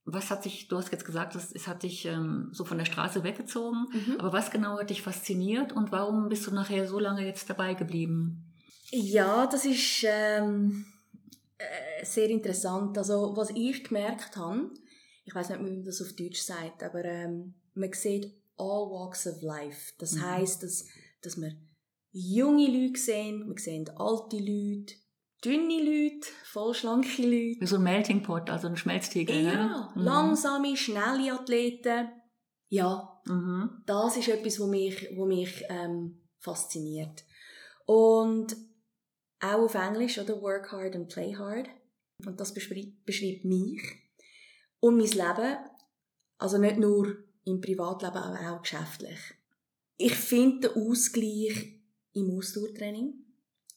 was 0.06 0.29
hat 0.29 0.44
sich, 0.44 0.67
du 0.67 0.77
hast 0.77 0.91
jetzt 0.91 1.06
gesagt, 1.06 1.36
es, 1.36 1.51
es 1.51 1.67
hat 1.67 1.84
dich 1.84 2.06
ähm, 2.06 2.50
so 2.51 2.63
von 2.63 2.77
der 2.77 2.86
Straße 2.86 3.24
weggezogen, 3.24 3.88
mhm. 3.91 4.20
aber 4.20 4.34
was 4.34 4.51
genau 4.51 4.79
hat 4.79 4.89
dich 4.89 5.01
fasziniert 5.01 5.74
und 5.74 5.91
warum 5.91 6.29
bist 6.29 6.48
du 6.48 6.51
nachher 6.51 6.88
so 6.88 7.00
lange 7.00 7.25
jetzt 7.25 7.50
dabei 7.50 7.74
geblieben? 7.74 8.53
Ja, 8.91 9.48
das 9.48 9.65
ist 9.65 10.06
ähm, 10.08 10.86
äh, 11.58 12.06
sehr 12.06 12.29
interessant. 12.29 12.98
Also 12.98 13.34
was 13.36 13.50
ich 13.50 13.84
gemerkt 13.84 14.38
habe, 14.38 14.72
ich 15.27 15.36
weiß 15.36 15.50
nicht, 15.50 15.60
wie 15.60 15.72
man 15.72 15.84
das 15.84 16.01
auf 16.01 16.13
Deutsch 16.13 16.41
sagt, 16.41 16.84
aber 16.84 17.03
ähm, 17.03 17.53
man 17.74 17.91
sieht 17.91 18.34
all 18.57 18.89
walks 18.89 19.27
of 19.27 19.41
life. 19.41 19.91
Das 19.98 20.13
mhm. 20.13 20.22
heißt, 20.22 20.63
dass, 20.63 20.86
dass 21.22 21.36
wir 21.36 21.51
junge 22.13 22.67
Leute 22.67 23.00
sehen, 23.00 23.46
wir 23.46 23.60
sehen 23.60 23.89
alte 23.98 24.38
Leute, 24.38 24.96
dünne 25.43 25.79
Leute, 25.84 26.29
vollschlanke 26.46 27.22
Leute. 27.22 27.60
Wie 27.60 27.67
so 27.67 27.75
ein 27.75 27.84
Melting 27.84 28.24
Pot, 28.24 28.50
also 28.50 28.67
ein 28.67 28.77
Schmelztiegel. 28.77 29.43
Ja, 29.43 29.53
ne? 29.53 29.89
mhm. 29.96 30.01
langsame, 30.01 30.77
schnelle 30.77 31.34
Athleten. 31.34 32.07
Ja, 32.69 33.22
mhm. 33.25 33.84
das 33.86 34.15
ist 34.15 34.29
etwas, 34.29 34.62
was 34.62 34.67
mich, 34.67 35.10
was 35.13 35.27
mich 35.27 35.63
ähm, 35.67 36.22
fasziniert. 36.39 37.25
Und 37.86 38.55
auch 39.41 39.65
auf 39.65 39.75
Englisch, 39.75 40.17
oder? 40.19 40.41
Work 40.41 40.72
hard 40.72 40.96
and 40.96 41.10
play 41.10 41.36
hard. 41.36 41.67
Und 42.25 42.39
das 42.39 42.53
beschreibt, 42.53 43.05
beschreibt 43.05 43.43
mich 43.43 44.07
und 44.79 44.98
mein 44.98 45.07
Leben. 45.07 45.57
Also 46.38 46.57
nicht 46.57 46.77
nur 46.77 47.17
im 47.46 47.62
Privatleben, 47.62 48.17
aber 48.17 48.55
auch 48.55 48.62
geschäftlich. 48.62 49.19
Ich 49.98 50.13
finde 50.13 50.69
den 50.69 50.89
Ausgleich 50.89 51.79
im 52.13 52.38
Ausdauertraining. 52.38 53.13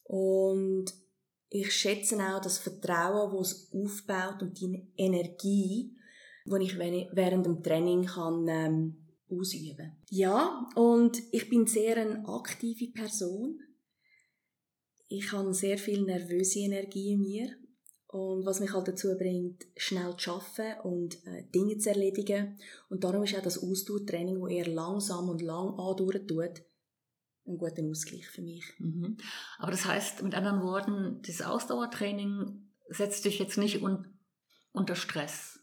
Und 0.04 0.86
ich 1.48 1.72
schätze 1.72 2.16
auch 2.16 2.40
das 2.40 2.58
Vertrauen, 2.58 3.36
das 3.36 3.52
es 3.52 3.72
aufbaut 3.72 4.42
und 4.42 4.60
die 4.60 4.86
Energie, 4.96 5.96
die 6.44 6.64
ich 6.64 6.78
während 6.78 7.46
dem 7.46 7.62
Training 7.62 8.04
kann, 8.04 8.46
ähm, 8.48 8.96
ausüben 9.30 9.96
Ja, 10.10 10.68
und 10.74 11.22
ich 11.32 11.48
bin 11.48 11.66
sehr 11.66 11.96
eine 11.96 12.26
aktive 12.28 12.88
Person. 12.92 13.60
Ich 15.08 15.32
habe 15.32 15.54
sehr 15.54 15.78
viel 15.78 16.02
nervöse 16.02 16.60
Energie 16.60 17.12
in 17.12 17.20
mir. 17.20 17.56
Und 18.10 18.44
was 18.44 18.58
mich 18.58 18.72
halt 18.72 18.88
dazu 18.88 19.16
bringt, 19.16 19.66
schnell 19.76 20.16
zu 20.16 20.32
arbeiten 20.32 20.80
und 20.80 21.24
äh, 21.26 21.44
Dinge 21.54 21.78
zu 21.78 21.90
erledigen. 21.90 22.58
Und 22.88 23.04
darum 23.04 23.22
ist 23.22 23.36
auch 23.36 23.42
das 23.42 23.62
Ausdauertraining, 23.62 24.40
das 24.40 24.50
eher 24.50 24.66
langsam 24.66 25.28
und 25.28 25.40
lang 25.40 25.78
andauern 25.78 26.26
tut, 26.26 26.62
ein 27.46 27.56
guter 27.56 27.84
Ausgleich 27.84 28.26
für 28.26 28.42
mich. 28.42 28.64
Mhm. 28.78 29.16
Aber 29.58 29.70
das 29.70 29.84
heißt, 29.84 30.24
mit 30.24 30.34
anderen 30.34 30.60
Worten, 30.62 31.22
das 31.24 31.40
Ausdauertraining 31.40 32.68
setzt 32.88 33.24
dich 33.24 33.38
jetzt 33.38 33.58
nicht 33.58 33.80
un 33.80 34.06
unter 34.72 34.94
Stress. 34.94 35.60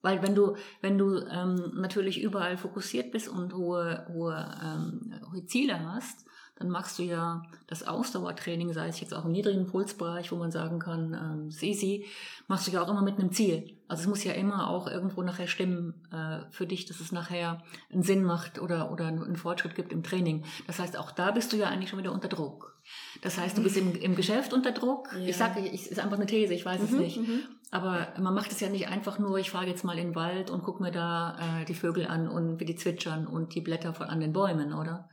Weil 0.00 0.22
wenn 0.22 0.34
du, 0.34 0.56
wenn 0.80 0.98
du 0.98 1.18
ähm, 1.18 1.72
natürlich 1.74 2.20
überall 2.20 2.56
fokussiert 2.56 3.12
bist 3.12 3.28
und 3.28 3.54
hohe, 3.54 4.06
hohe, 4.12 4.60
ähm, 4.62 5.20
hohe 5.30 5.46
Ziele 5.46 5.78
hast, 5.92 6.24
dann 6.62 6.70
machst 6.70 7.00
du 7.00 7.02
ja 7.02 7.42
das 7.66 7.82
Ausdauertraining, 7.82 8.72
sei 8.72 8.86
es 8.86 9.00
jetzt 9.00 9.12
auch 9.12 9.24
im 9.24 9.32
niedrigen 9.32 9.66
Pulsbereich, 9.66 10.30
wo 10.30 10.36
man 10.36 10.52
sagen 10.52 10.78
kann, 10.78 11.12
ähm, 11.12 11.48
ist 11.48 11.62
easy, 11.62 12.06
machst 12.46 12.68
du 12.68 12.70
ja 12.70 12.82
auch 12.82 12.88
immer 12.88 13.02
mit 13.02 13.18
einem 13.18 13.32
Ziel. 13.32 13.76
Also 13.88 14.02
es 14.02 14.08
muss 14.08 14.22
ja 14.22 14.32
immer 14.32 14.70
auch 14.70 14.86
irgendwo 14.86 15.22
nachher 15.22 15.48
stimmen 15.48 15.94
äh, 16.12 16.38
für 16.52 16.68
dich, 16.68 16.86
dass 16.86 17.00
es 17.00 17.10
nachher 17.10 17.62
einen 17.92 18.04
Sinn 18.04 18.22
macht 18.22 18.60
oder, 18.60 18.92
oder 18.92 19.06
einen 19.06 19.34
Fortschritt 19.34 19.74
gibt 19.74 19.92
im 19.92 20.04
Training. 20.04 20.44
Das 20.68 20.78
heißt, 20.78 20.96
auch 20.96 21.10
da 21.10 21.32
bist 21.32 21.52
du 21.52 21.56
ja 21.56 21.66
eigentlich 21.66 21.90
schon 21.90 21.98
wieder 21.98 22.12
unter 22.12 22.28
Druck. 22.28 22.78
Das 23.22 23.38
heißt, 23.38 23.58
du 23.58 23.62
bist 23.64 23.76
im, 23.76 23.96
im 23.96 24.14
Geschäft 24.14 24.52
unter 24.52 24.70
Druck. 24.70 25.12
Ja. 25.18 25.26
Ich 25.26 25.36
sage, 25.36 25.68
es 25.68 25.88
ist 25.88 25.98
einfach 25.98 26.16
eine 26.16 26.26
These, 26.26 26.54
ich 26.54 26.64
weiß 26.64 26.78
mhm, 26.78 26.84
es 26.84 26.92
nicht. 26.92 27.16
Mhm. 27.18 27.40
Aber 27.72 28.06
man 28.20 28.34
macht 28.34 28.52
es 28.52 28.60
ja 28.60 28.68
nicht 28.68 28.86
einfach 28.86 29.18
nur, 29.18 29.38
ich 29.38 29.50
fahre 29.50 29.66
jetzt 29.66 29.82
mal 29.82 29.98
in 29.98 30.08
den 30.08 30.14
Wald 30.14 30.50
und 30.50 30.62
gucke 30.62 30.80
mir 30.80 30.92
da 30.92 31.36
äh, 31.40 31.64
die 31.64 31.74
Vögel 31.74 32.06
an 32.06 32.28
und 32.28 32.60
wie 32.60 32.66
die 32.66 32.76
zwitschern 32.76 33.26
und 33.26 33.54
die 33.54 33.62
Blätter 33.62 33.94
von 33.94 34.08
an 34.08 34.20
den 34.20 34.32
Bäumen, 34.32 34.72
oder? 34.74 35.08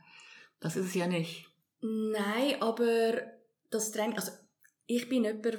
Das 0.60 0.76
ist 0.76 0.86
es 0.86 0.94
ja 0.94 1.06
nicht. 1.06 1.46
Nein, 1.80 2.60
aber 2.60 3.22
das 3.70 3.92
Training, 3.92 4.16
also 4.16 4.32
ich 4.86 5.08
bin 5.08 5.24
jemand, 5.24 5.44
der 5.44 5.58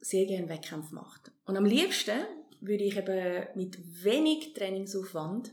sehr 0.00 0.26
gerne 0.26 0.48
Wettkämpfe 0.48 0.94
macht. 0.94 1.30
Und 1.44 1.56
am 1.56 1.64
liebsten 1.64 2.20
würde 2.60 2.84
ich 2.84 2.96
eben 2.96 3.46
mit 3.54 3.78
wenig 4.04 4.52
Trainingsaufwand 4.54 5.52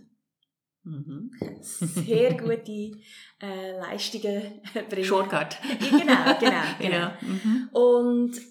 mhm. 0.84 1.32
sehr 1.62 2.34
gute 2.38 3.00
äh, 3.42 3.72
Leistungen 3.78 4.62
bringen. 4.90 5.06
Shortcut. 5.06 5.58
genau, 5.80 6.40
genau. 6.40 6.62
genau. 6.80 6.96
Ja. 6.96 7.18
Mhm. 7.22 7.70
Und 7.72 8.42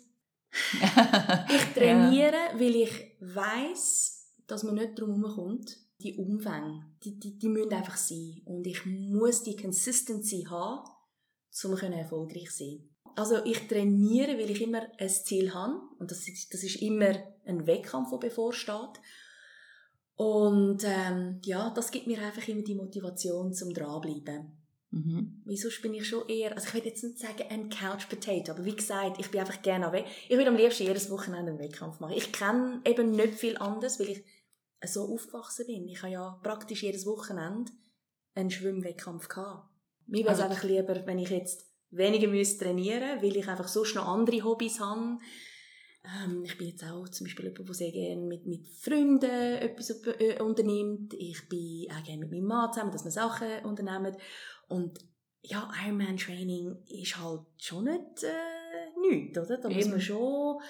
ich 1.49 1.65
trainiere, 1.75 2.53
ja. 2.53 2.61
weil 2.61 2.77
ich 2.77 3.17
weiß, 3.21 4.35
dass 4.47 4.63
man 4.63 4.77
nicht 4.77 4.99
drum 4.99 5.23
kommt, 5.23 5.77
die 5.99 6.17
Umfänge, 6.17 6.87
die, 7.03 7.19
die, 7.19 7.39
die 7.39 7.49
müssen 7.49 7.73
einfach 7.73 7.97
sein. 7.97 8.43
Und 8.45 8.67
ich 8.67 8.85
muss 8.85 9.43
die 9.43 9.57
Consistency 9.57 10.47
haben, 10.49 10.89
um 11.65 11.93
erfolgreich 11.93 12.51
zu 12.51 12.65
sein. 12.65 12.89
Also 13.17 13.45
ich 13.45 13.69
trainiere, 13.69 14.39
weil 14.39 14.51
ich 14.51 14.61
immer 14.61 14.83
ein 14.99 15.09
Ziel 15.09 15.55
habe. 15.55 15.81
Und 15.99 16.11
das 16.11 16.27
ist, 16.27 16.53
das 16.53 16.65
ist 16.65 16.83
immer 16.83 17.15
ein 17.47 17.67
Wettkampf, 17.67 18.11
der 18.11 18.19
bevorsteht. 18.19 19.01
Und 20.17 20.83
ähm, 20.85 21.41
ja, 21.45 21.71
das 21.71 21.91
gibt 21.91 22.07
mir 22.07 22.21
einfach 22.21 22.47
immer 22.49 22.63
die 22.63 22.75
Motivation 22.75 23.53
zum 23.53 23.73
dranbleiben. 23.73 24.53
Mhm. 24.91 25.43
Wieso 25.45 25.69
bin 25.83 25.95
ich 25.95 26.09
schon 26.09 26.29
eher, 26.29 26.55
also 26.55 26.69
ich 26.69 26.75
will 26.75 26.85
jetzt 26.85 27.03
nicht 27.03 27.19
sagen 27.19 27.45
ein 27.51 27.69
Couch 27.69 28.09
Potato, 28.09 28.53
aber 28.53 28.65
wie 28.65 28.77
gesagt, 28.77 29.19
ich 29.19 29.29
bin 29.29 29.41
einfach 29.41 29.61
gerne 29.61 29.91
weg. 29.91 30.07
Ich 30.29 30.39
will 30.39 30.47
am 30.47 30.57
liebsten 30.57 30.85
jedes 30.85 31.11
Wochenende 31.11 31.51
einen 31.51 31.59
Wettkampf 31.59 31.99
machen. 31.99 32.15
Ich 32.17 32.31
kenne 32.31 32.81
eben 32.85 33.11
nicht 33.11 33.35
viel 33.35 33.57
anderes, 33.59 33.99
weil 33.99 34.11
ich 34.11 34.25
so 34.87 35.13
aufgewachsen 35.13 35.67
bin. 35.67 35.89
Ich 35.89 36.03
habe 36.03 36.13
ja 36.13 36.41
praktisch 36.43 36.83
jedes 36.83 37.07
Wochenende 37.07 37.73
einen 38.35 38.51
Schwimmwettkampf 38.51 39.29
gehabt. 39.29 39.69
Mir 40.07 40.25
wäre 40.25 40.35
es 40.35 40.41
also, 40.41 40.51
einfach 40.51 40.65
lieber, 40.65 41.07
wenn 41.07 41.19
ich 41.19 41.31
jetzt 41.31 41.71
weniger 41.91 42.29
müsste 42.29 42.65
trainieren 42.65 43.23
weil 43.23 43.37
ich 43.37 43.49
einfach 43.49 43.69
sonst 43.69 43.95
noch 43.95 44.09
andere 44.09 44.43
Hobbys 44.43 44.81
habe. 44.81 45.19
Ähm, 46.05 46.45
ich 46.45 46.59
bin 46.59 46.69
jetzt 46.69 46.85
auch 46.85 47.09
zum 47.09 47.27
Beispiel 47.27 47.47
jemand, 47.47 47.69
der 47.69 47.75
sehr 47.75 47.93
gerne 47.93 48.23
mit, 48.23 48.47
mit 48.47 48.67
Freunden 48.69 49.31
etwas 49.31 49.91
äh, 50.19 50.41
unternimmt. 50.43 51.15
Ich 51.15 51.49
bin 51.49 51.87
auch 51.91 52.03
gerne 52.05 52.21
mit 52.21 52.31
meinem 52.31 52.45
Mann 52.45 52.73
zusammen, 52.73 52.93
dass 52.93 53.05
wir 53.05 53.11
Sachen 53.11 53.65
unternehmen. 53.65 54.17
Und 54.69 54.99
ja, 55.41 55.71
Ironman-Training 55.85 56.85
ist 56.89 57.19
halt 57.19 57.43
schon 57.59 57.85
nicht 57.85 58.25
äh, 58.25 59.01
nichts, 59.11 59.39
oder? 59.39 59.59
Da 59.59 59.69
Eben. 59.69 59.77
muss 59.77 59.89
man 59.89 60.01
schon 60.01 60.61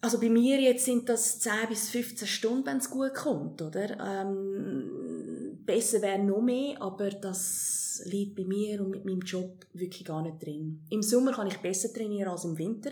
also 0.00 0.20
bei 0.20 0.28
mir 0.28 0.60
jetzt 0.60 0.84
sind 0.84 1.08
das 1.08 1.40
10 1.40 1.52
bis 1.68 1.90
15 1.90 2.28
Stunden, 2.28 2.66
wenn 2.66 2.78
es 2.78 2.90
gut 2.90 3.14
kommt, 3.14 3.60
oder? 3.62 3.98
Ähm, 4.00 5.58
besser 5.64 6.00
wäre 6.02 6.18
noch 6.18 6.40
mehr, 6.40 6.80
aber 6.80 7.10
das 7.10 8.02
liegt 8.04 8.36
bei 8.36 8.44
mir 8.44 8.80
und 8.80 8.90
mit 8.90 9.04
meinem 9.04 9.20
Job 9.20 9.66
wirklich 9.72 10.04
gar 10.04 10.22
nicht 10.22 10.42
drin. 10.42 10.80
Im 10.90 11.02
Sommer 11.02 11.32
kann 11.32 11.48
ich 11.48 11.58
besser 11.58 11.92
trainieren 11.92 12.30
als 12.30 12.44
im 12.44 12.56
Winter, 12.56 12.90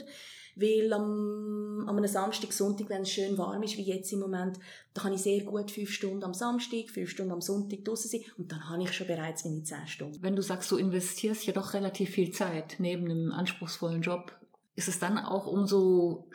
Weil 0.56 0.92
am, 0.92 1.84
am 1.86 1.96
einem 1.96 2.08
Samstag, 2.08 2.52
Sonntag, 2.52 2.88
wenn 2.88 3.02
es 3.02 3.10
schön 3.10 3.36
warm 3.38 3.62
ist, 3.62 3.76
wie 3.76 3.82
jetzt 3.82 4.12
im 4.12 4.20
Moment, 4.20 4.58
da 4.94 5.02
kann 5.02 5.12
ich 5.12 5.20
sehr 5.22 5.44
gut 5.44 5.70
fünf 5.70 5.90
Stunden 5.90 6.24
am 6.24 6.34
Samstag, 6.34 6.88
fünf 6.88 7.10
Stunden 7.10 7.32
am 7.32 7.42
Sonntag 7.42 7.84
draußen 7.84 8.10
sein 8.10 8.22
und 8.38 8.50
dann 8.50 8.68
habe 8.68 8.82
ich 8.82 8.92
schon 8.92 9.06
bereits 9.06 9.44
meine 9.44 9.62
zehn 9.62 9.86
Stunden. 9.86 10.22
Wenn 10.22 10.34
du 10.34 10.42
sagst, 10.42 10.70
du 10.70 10.76
investierst 10.76 11.46
ja 11.46 11.52
doch 11.52 11.74
relativ 11.74 12.10
viel 12.10 12.32
Zeit 12.32 12.76
neben 12.78 13.04
einem 13.04 13.32
anspruchsvollen 13.32 14.02
Job, 14.02 14.32
ist 14.74 14.88
es 14.88 14.98
dann 14.98 15.18
auch 15.18 15.46
umso 15.46 16.26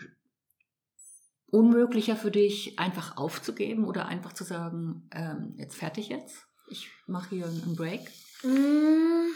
unmöglicher 1.52 2.16
für 2.16 2.32
dich, 2.32 2.80
einfach 2.80 3.18
aufzugeben 3.18 3.86
oder 3.86 4.08
einfach 4.08 4.34
zu 4.34 4.44
sagen, 4.44 5.08
ähm, 5.14 5.54
jetzt 5.58 5.76
fertig 5.76 6.10
jetzt? 6.10 6.48
Ich 6.70 6.88
mache 7.06 7.36
hier 7.36 7.46
einen 7.46 7.76
Break? 7.76 8.02
Mm. 8.44 9.30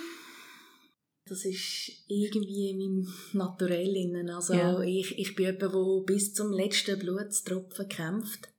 Das 1.27 1.43
ist 1.43 1.91
irgendwie 2.07 2.69
in 2.69 2.77
meinem 2.77 3.13
Naturell 3.33 3.95
innen. 3.95 4.29
Also 4.29 4.53
Ja. 4.53 4.79
ich, 4.81 5.17
ich 5.17 5.35
bin 5.35 5.45
jemand, 5.45 5.73
der 5.73 6.03
bis 6.05 6.33
zum 6.33 6.51
letzten 6.51 6.99
Blutstropfen 6.99 7.89
kämpft. 7.89 8.49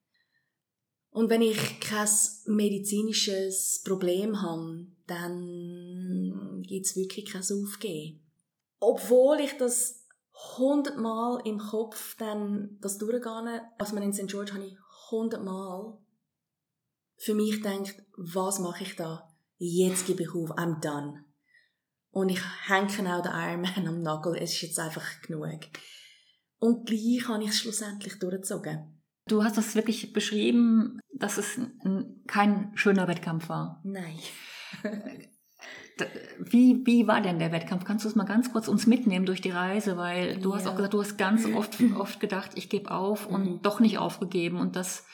Und 1.10 1.30
wenn 1.30 1.42
ich 1.42 1.80
kein 1.80 2.08
medizinisches 2.46 3.82
Problem 3.84 4.42
habe, 4.42 4.86
dann 5.06 6.62
gibt 6.66 6.86
es 6.86 6.96
wirklich 6.96 7.26
kein 7.26 7.40
Aufgeben. 7.40 8.20
Obwohl 8.80 9.40
ich 9.40 9.56
das 9.56 10.05
hundertmal 10.58 11.40
im 11.44 11.58
Kopf 11.58 12.16
dann 12.16 12.78
das 12.80 12.98
durchgehe, 12.98 13.62
als 13.78 13.92
man 13.92 14.02
in 14.02 14.12
St. 14.12 14.26
George 14.26 14.52
habe 14.52 14.66
ich 14.66 14.76
hundertmal 15.10 15.98
für 17.16 17.34
mich 17.34 17.62
gedacht, 17.62 18.02
was 18.16 18.58
mache 18.58 18.84
ich 18.84 18.96
da? 18.96 19.34
Jetzt 19.58 20.06
gebe 20.06 20.22
ich 20.22 20.30
auf, 20.30 20.50
I'm 20.52 20.80
done. 20.80 21.24
Und 22.10 22.28
ich 22.28 22.40
hänge 22.68 23.16
auch 23.16 23.22
den 23.22 23.32
Ironman 23.32 23.88
am 23.88 24.02
Nagel, 24.02 24.36
es 24.36 24.52
ist 24.52 24.62
jetzt 24.62 24.78
einfach 24.78 25.22
genug. 25.22 25.60
Und 26.58 26.86
gleich 26.86 27.28
habe 27.28 27.42
ich 27.42 27.50
es 27.50 27.58
schlussendlich 27.58 28.18
durchgezogen. 28.18 29.02
Du 29.26 29.42
hast 29.42 29.56
das 29.56 29.74
wirklich 29.74 30.12
beschrieben, 30.12 31.00
dass 31.14 31.36
es 31.36 31.58
ein, 31.58 32.22
kein 32.26 32.76
schöner 32.76 33.08
Wettkampf 33.08 33.48
war. 33.48 33.80
Nein. 33.84 34.18
Wie, 36.38 36.84
wie 36.84 37.06
war 37.06 37.22
denn 37.22 37.38
der 37.38 37.52
Wettkampf? 37.52 37.84
Kannst 37.84 38.04
du 38.04 38.08
es 38.08 38.14
mal 38.14 38.24
ganz 38.24 38.52
kurz 38.52 38.68
uns 38.68 38.86
mitnehmen 38.86 39.24
durch 39.24 39.40
die 39.40 39.50
Reise? 39.50 39.96
Weil 39.96 40.38
du 40.38 40.54
hast 40.54 40.64
Ja. 40.66 40.70
auch 40.72 40.76
gesagt, 40.76 40.92
du 40.92 41.00
hast 41.00 41.16
ganz 41.16 41.46
oft, 41.46 41.78
oft 41.96 42.20
gedacht, 42.20 42.50
ich 42.54 42.68
gebe 42.68 42.90
auf 42.90 43.26
und 43.26 43.44
Mhm. 43.44 43.62
doch 43.62 43.80
nicht 43.80 43.96
aufgegeben. 43.98 44.60
Und 44.60 44.76
das 44.76 45.06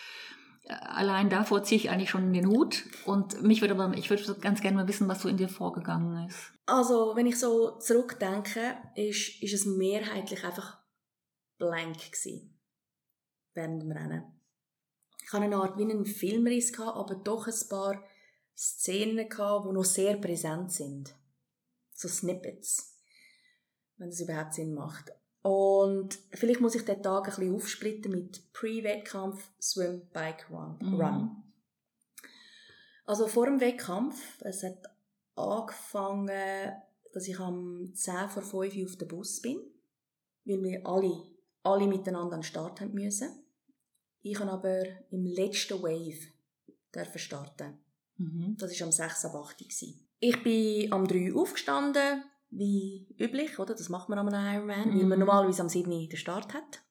äh, 0.65 0.73
allein 0.73 1.31
davor 1.31 1.63
ziehe 1.63 1.81
ich 1.81 1.91
eigentlich 1.91 2.11
schon 2.11 2.33
den 2.33 2.49
Hut. 2.49 2.85
Und 3.05 3.43
mich 3.43 3.61
würde 3.61 3.75
aber, 3.75 3.97
ich 3.97 4.11
würde 4.11 4.35
ganz 4.41 4.61
gerne 4.61 4.77
mal 4.77 4.89
wissen, 4.89 5.07
was 5.09 5.23
so 5.23 5.29
in 5.29 5.37
dir 5.37 5.49
vorgegangen 5.49 6.27
ist. 6.29 6.53
Also, 6.67 7.13
wenn 7.15 7.27
ich 7.27 7.39
so 7.39 7.79
zurückdenke, 7.79 8.77
ist, 8.97 9.41
ist 9.43 9.53
es 9.55 9.67
mehrheitlich 9.67 10.45
einfach 10.45 10.79
blank 11.59 11.97
gewesen. 12.11 12.59
Während 13.55 13.83
dem 13.83 13.93
Rennen. 13.93 14.25
Ich 15.25 15.33
hatte 15.33 15.45
eine 15.45 15.57
Art 15.57 15.79
wie 15.79 15.83
einen 15.83 16.07
Filmriss, 16.07 16.77
aber 16.79 17.15
doch 17.15 17.47
ein 17.47 17.69
paar 17.69 18.03
Szenen, 18.63 19.29
gehabt, 19.29 19.67
die 19.67 19.73
noch 19.73 19.85
sehr 19.85 20.17
präsent 20.19 20.71
sind. 20.71 21.13
So 21.95 22.07
Snippets. 22.07 22.97
Wenn 23.97 24.11
das 24.11 24.21
überhaupt 24.21 24.55
Sinn 24.55 24.73
macht. 24.73 25.13
Und 25.43 26.17
vielleicht 26.31 26.61
muss 26.61 26.77
ich 26.77 26.85
den 26.85 27.03
Tag 27.03 27.25
ein 27.25 27.35
bisschen 27.35 27.55
aufsplitten 27.57 28.13
mit 28.13 28.53
Pre-Wettkampf, 28.53 29.51
Swim, 29.61 30.09
Bike, 30.13 30.49
Run. 30.49 30.79
Mhm. 30.81 31.01
Run. 31.01 31.43
Also 33.05 33.27
vor 33.27 33.47
dem 33.47 33.61
Wettkampf, 33.61 34.41
es 34.43 34.63
hat 34.63 34.79
angefangen, 35.35 36.73
dass 37.13 37.27
ich 37.27 37.41
am 37.41 37.93
10 37.93 38.29
vor 38.29 38.43
5 38.43 38.77
Uhr 38.77 38.85
auf 38.85 38.97
dem 38.97 39.09
Bus 39.09 39.43
bin, 39.43 39.59
weil 40.45 40.63
wir 40.63 40.87
alle, 40.87 41.21
alle 41.65 41.89
miteinander 41.89 42.37
an 42.37 42.43
den 42.43 42.45
Start 42.45 42.81
haben 42.81 42.95
müssen. 42.95 43.45
Ich 44.21 44.39
habe 44.39 44.53
aber 44.53 44.85
im 45.11 45.27
letzten 45.27 45.83
Wave 45.83 46.29
dürfen 46.95 47.19
starten. 47.19 47.79
Mhm. 48.23 48.57
Das 48.59 48.79
war 48.79 48.87
am 48.87 48.93
6 48.93 49.25
ab 49.27 49.35
8 49.35 49.61
Uhr. 49.63 49.95
Ich 50.21 50.43
bin 50.43 50.93
am 50.93 51.07
3 51.07 51.33
Uhr 51.33 51.43
aufgestanden, 51.43 52.25
wie 52.51 53.07
üblich, 53.19 53.59
oder? 53.59 53.75
Das 53.75 53.89
macht 53.89 54.09
man 54.09 54.19
am 54.19 54.29
Ironman, 54.29 54.67
weil 54.91 55.05
man 55.05 55.19
Mhm. 55.19 55.19
normalerweise 55.21 55.63
am 55.63 55.69
7 55.69 55.91
Uhr 55.91 56.09
den 56.09 56.17
Start 56.17 56.55
hat. 56.55 56.83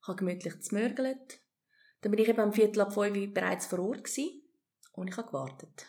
Ich 0.00 0.08
habe 0.08 0.16
gemütlich 0.18 0.60
zmörgelt. 0.60 1.40
Dann 2.00 2.10
bin 2.10 2.20
ich 2.20 2.28
eben 2.28 2.40
am 2.40 2.52
Viertel 2.52 2.80
ab 2.80 2.92
5 2.92 3.16
Uhr 3.16 3.26
bereits 3.28 3.66
vor 3.66 3.78
Ort 3.78 4.04
gewesen 4.04 4.42
und 4.92 5.08
ich 5.08 5.16
habe 5.16 5.28
gewartet. 5.28 5.86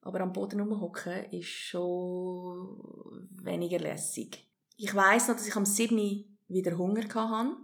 Aber 0.00 0.20
am 0.20 0.32
Boden 0.32 0.60
rumhocken 0.60 1.24
ist 1.32 1.48
schon 1.48 3.28
weniger 3.42 3.78
lässig. 3.80 4.46
Ich 4.76 4.94
weiss 4.94 5.28
noch, 5.28 5.34
dass 5.34 5.46
ich 5.48 5.56
am 5.56 5.66
7 5.66 5.96
Uhr 5.98 6.24
wieder 6.48 6.76
Hunger 6.78 7.02
hatte. 7.12 7.56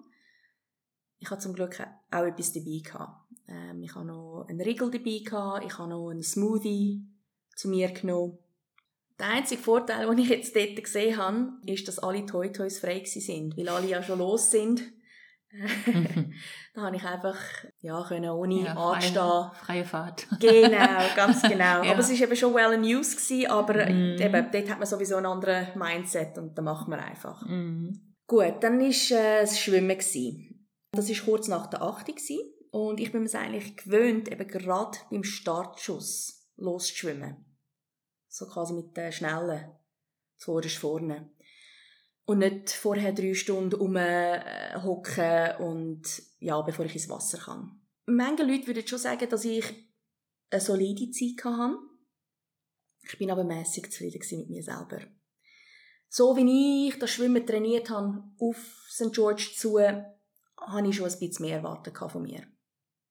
Ich 1.18 1.30
hatte 1.30 1.42
zum 1.42 1.52
Glück 1.54 1.78
auch 2.10 2.24
etwas 2.24 2.52
dabei. 2.52 2.80
Gehabt. 2.82 3.29
Ähm, 3.50 3.82
ich 3.82 3.94
hatte 3.94 4.06
noch 4.06 4.46
einen 4.48 4.60
Riegel 4.60 4.90
dabei, 4.90 5.18
gehabt. 5.24 5.64
ich 5.66 5.76
habe 5.78 5.90
noch 5.90 6.08
einen 6.10 6.22
Smoothie 6.22 7.02
zu 7.56 7.68
mir 7.68 7.90
genommen. 7.90 8.38
Der 9.18 9.28
einzige 9.30 9.60
Vorteil, 9.60 10.06
den 10.06 10.18
ich 10.18 10.28
jetzt 10.30 10.56
dort 10.56 10.76
gesehen 10.82 11.16
habe, 11.18 11.48
ist, 11.66 11.86
dass 11.88 11.98
alle 11.98 12.24
Toy 12.24 12.52
Toys 12.52 12.78
frei 12.78 13.02
sind, 13.04 13.56
weil 13.56 13.68
alle 13.68 13.86
ja 13.86 14.02
schon 14.02 14.18
los 14.18 14.50
sind. 14.50 14.82
da 16.74 16.82
habe 16.82 16.96
ich 16.96 17.02
einfach 17.04 17.36
ja, 17.80 18.02
können 18.06 18.30
ohne 18.30 18.64
Ja, 18.66 18.74
anstehen. 18.76 19.14
freie, 19.14 19.52
freie 19.54 19.84
Fahrt. 19.84 20.26
Genau, 20.38 21.00
ganz 21.16 21.42
genau. 21.48 21.82
Ja. 21.82 21.90
Aber 21.90 21.98
es 21.98 22.08
war 22.10 22.20
eben 22.28 22.36
schon 22.36 22.54
well 22.54 22.78
news, 22.78 23.16
gewesen, 23.16 23.50
aber 23.50 23.86
Mhm. 23.90 24.16
eben, 24.20 24.46
dort 24.52 24.70
hat 24.70 24.78
man 24.78 24.86
sowieso 24.86 25.16
einen 25.16 25.26
anderen 25.26 25.66
Mindset 25.76 26.38
und 26.38 26.56
dann 26.56 26.64
macht 26.64 26.88
man 26.88 27.00
einfach. 27.00 27.44
Mhm. 27.46 28.14
Gut, 28.26 28.54
dann 28.60 28.78
war 28.78 29.18
äh, 29.18 29.40
das 29.40 29.58
Schwimmen. 29.58 29.88
Gewesen. 29.98 30.68
Das 30.92 31.08
war 31.08 31.24
kurz 31.24 31.48
nach 31.48 31.66
der 31.68 31.82
8 31.82 32.08
Uhr 32.08 32.14
gewesen. 32.14 32.38
Und 32.70 33.00
ich 33.00 33.10
bin 33.12 33.24
es 33.24 33.34
eigentlich 33.34 33.76
gewöhnt, 33.76 34.30
eben 34.30 34.46
gerade 34.46 34.98
beim 35.10 35.24
Startschuss 35.24 36.48
loszuschwimmen. 36.56 37.44
So 38.28 38.46
quasi 38.46 38.74
mit 38.74 38.96
den 38.96 39.12
Schnellen, 39.12 39.72
zuvorderst 40.36 40.76
vorne. 40.76 41.30
Und 42.24 42.38
nicht 42.38 42.70
vorher 42.70 43.12
drei 43.12 43.34
Stunden 43.34 43.74
rumhocken 43.74 45.56
und 45.58 46.22
ja, 46.38 46.60
bevor 46.62 46.84
ich 46.84 46.94
ins 46.94 47.08
Wasser 47.08 47.38
kann. 47.38 47.80
Manche 48.06 48.44
Leute 48.44 48.68
würden 48.68 48.86
schon 48.86 49.00
sagen, 49.00 49.28
dass 49.28 49.44
ich 49.44 49.64
eine 50.50 50.60
solide 50.60 51.10
Zeit 51.10 51.44
hatte. 51.44 51.76
Ich 53.02 53.18
bin 53.18 53.30
aber 53.32 53.42
mäßig 53.42 53.90
zufrieden 53.90 54.20
mit 54.38 54.50
mir 54.50 54.62
selber. 54.62 55.00
So 56.08 56.36
wie 56.36 56.88
ich 56.88 56.98
das 56.98 57.10
Schwimmen 57.10 57.46
trainiert 57.46 57.90
habe 57.90 58.22
auf 58.38 58.86
St. 58.88 59.12
George 59.12 59.50
zu, 59.56 59.80
habe 59.80 60.88
ich 60.88 60.96
schon 60.96 61.10
ein 61.10 61.18
bisschen 61.18 61.46
mehr 61.46 61.56
erwartet 61.58 61.96
von 61.96 62.22
mir. 62.22 62.46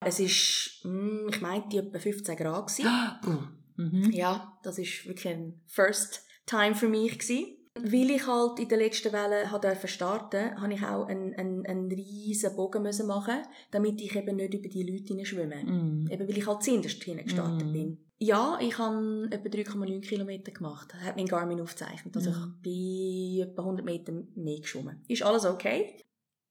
Es 0.05 0.19
ist, 0.19 0.81
mm, 0.83 1.27
ich 1.29 1.41
meinte, 1.41 1.77
etwa 1.77 1.99
15 1.99 2.35
Grad. 2.35 2.67
Gewesen. 2.67 2.89
Mhm. 3.79 4.11
Ja, 4.11 4.59
das 4.61 4.77
ist 4.77 5.07
wirklich 5.07 5.33
ein 5.33 5.61
First 5.65 6.25
Time 6.45 6.75
für 6.75 6.89
mich 6.89 7.17
gewesen. 7.17 7.55
Weil 7.75 8.09
ich 8.09 8.27
halt 8.27 8.59
in 8.59 8.67
der 8.67 8.77
letzten 8.77 9.13
Welle 9.13 9.45
dürfen 9.63 9.87
starten, 9.87 10.59
habe 10.59 10.73
ich 10.73 10.83
auch 10.83 11.07
einen, 11.07 11.33
einen, 11.35 11.65
einen 11.65 11.89
riesen 11.89 12.53
Bogen 12.57 12.83
müssen 12.83 13.07
machen, 13.07 13.37
damit 13.71 14.01
ich 14.01 14.13
eben 14.17 14.35
nicht 14.35 14.53
über 14.53 14.67
die 14.67 14.83
Leute 14.83 15.05
hineinschwimme. 15.05 15.63
Mhm. 15.63 16.09
Eben 16.11 16.27
weil 16.27 16.37
ich 16.37 16.45
halt 16.45 16.61
zuerst 16.61 17.01
hinten 17.03 17.23
gestartet 17.23 17.67
Mhm. 17.69 17.71
bin. 17.71 17.97
Ja, 18.17 18.57
ich 18.61 18.77
habe 18.77 19.29
etwa 19.31 19.47
3,9 19.47 20.01
Kilometer 20.01 20.51
gemacht. 20.51 20.93
Hat 20.95 21.15
mein 21.15 21.25
Garmin 21.27 21.61
aufgezeichnet. 21.61 22.17
Also 22.17 22.31
Mhm. 22.31 22.55
ich 22.57 22.61
bin 22.61 23.49
etwa 23.49 23.61
100 23.63 23.85
Meter 23.85 24.11
mehr 24.35 24.59
geschwommen. 24.59 25.01
Ist 25.07 25.23
alles 25.23 25.45
okay? 25.45 25.95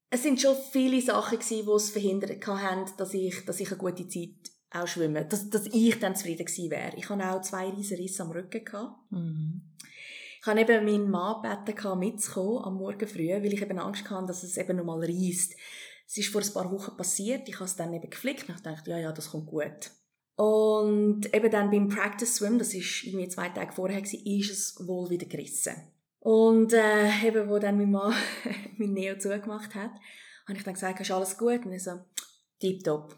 Es 0.09 0.23
sind 0.23 0.41
schon 0.41 0.55
viele 0.71 1.01
Sachen 1.01 1.39
gewesen, 1.39 1.65
die 1.65 1.71
es 1.71 1.89
verhindert 1.91 2.47
haben, 2.47 2.85
dass 2.97 3.13
ich, 3.13 3.45
dass 3.45 3.59
ich 3.59 3.69
eine 3.69 3.77
gute 3.77 4.07
Zeit 4.07 4.51
auch 4.71 4.87
schwimme. 4.87 5.25
Dass, 5.25 5.49
dass 5.49 5.67
ich 5.67 5.99
dann 5.99 6.15
zufrieden 6.15 6.45
gewesen 6.45 6.71
wäre. 6.71 6.95
Ich 6.95 7.09
hatte 7.09 7.31
auch 7.31 7.41
zwei 7.41 7.69
riesen 7.69 7.97
Risse 7.97 8.23
am 8.23 8.31
Rücken. 8.31 8.65
Gehabt. 8.65 9.11
Mhm. 9.11 9.61
Ich 10.41 10.47
habe 10.47 10.61
eben 10.61 10.85
meinen 10.85 11.09
Mann 11.09 11.43
gebeten, 11.43 11.99
mitzukommen 11.99 12.63
am 12.63 12.75
Morgen 12.75 13.07
früh, 13.07 13.29
weil 13.29 13.53
ich 13.53 13.61
eben 13.61 13.77
Angst 13.77 14.09
hatte, 14.09 14.27
dass 14.27 14.43
es 14.43 14.57
eben 14.57 14.77
nochmal 14.77 15.03
reisst. 15.03 15.55
Es 16.07 16.17
ist 16.17 16.29
vor 16.29 16.41
ein 16.41 16.53
paar 16.53 16.71
Wochen 16.71 16.95
passiert. 16.95 17.47
Ich 17.49 17.55
habe 17.55 17.65
es 17.65 17.75
dann 17.75 17.93
eben 17.93 18.09
geflickt 18.09 18.47
und 18.47 18.55
ich 18.55 18.61
dachte, 18.61 18.89
ja, 18.89 18.97
ja, 18.97 19.11
das 19.11 19.31
kommt 19.31 19.47
gut. 19.47 19.91
Und 20.35 21.33
eben 21.33 21.51
dann 21.51 21.69
beim 21.69 21.89
Practice 21.89 22.35
Swim, 22.35 22.57
das 22.57 22.73
ist 22.73 23.03
irgendwie 23.03 23.27
zwei 23.27 23.49
Tage 23.49 23.73
vorher 23.73 24.01
gewesen, 24.01 24.25
ist 24.25 24.51
es 24.51 24.87
wohl 24.87 25.09
wieder 25.09 25.25
gerissen. 25.25 25.75
Und 26.19 26.73
äh, 26.73 27.25
eben, 27.25 27.49
wo 27.49 27.59
dann 27.59 27.77
mein 27.77 27.91
Mann 27.91 28.13
mein 28.77 28.93
Neo 28.93 29.17
zugemacht 29.17 29.75
hat, 29.75 29.91
habe 30.47 30.57
ich 30.57 30.63
dann 30.63 30.73
gesagt, 30.73 30.99
ist 30.99 31.11
alles 31.11 31.37
gut? 31.37 31.65
Und 31.65 31.71
er 31.71 31.79
so, 31.79 31.91
tipptopp. 32.59 33.17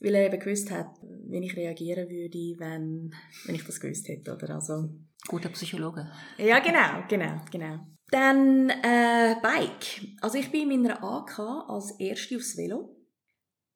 Weil 0.00 0.14
er 0.14 0.26
eben 0.26 0.40
gewusst 0.40 0.70
hat, 0.70 0.96
wie 1.02 1.44
ich 1.44 1.56
reagieren 1.56 2.08
würde, 2.08 2.58
wenn, 2.58 3.14
wenn 3.44 3.54
ich 3.54 3.64
das 3.64 3.80
gewusst 3.80 4.08
hätte, 4.08 4.34
oder? 4.34 4.54
Also, 4.54 4.90
Guter 5.26 5.48
Psychologe. 5.50 6.10
ja, 6.36 6.58
genau, 6.58 7.06
genau, 7.08 7.40
genau. 7.50 7.86
Dann 8.10 8.68
äh, 8.68 9.36
Bike. 9.42 10.06
Also 10.20 10.38
ich 10.38 10.50
bin 10.50 10.70
in 10.70 10.82
meiner 10.82 11.02
AK 11.02 11.38
als 11.68 11.98
Erste 11.98 12.36
aufs 12.36 12.56
Velo. 12.56 12.94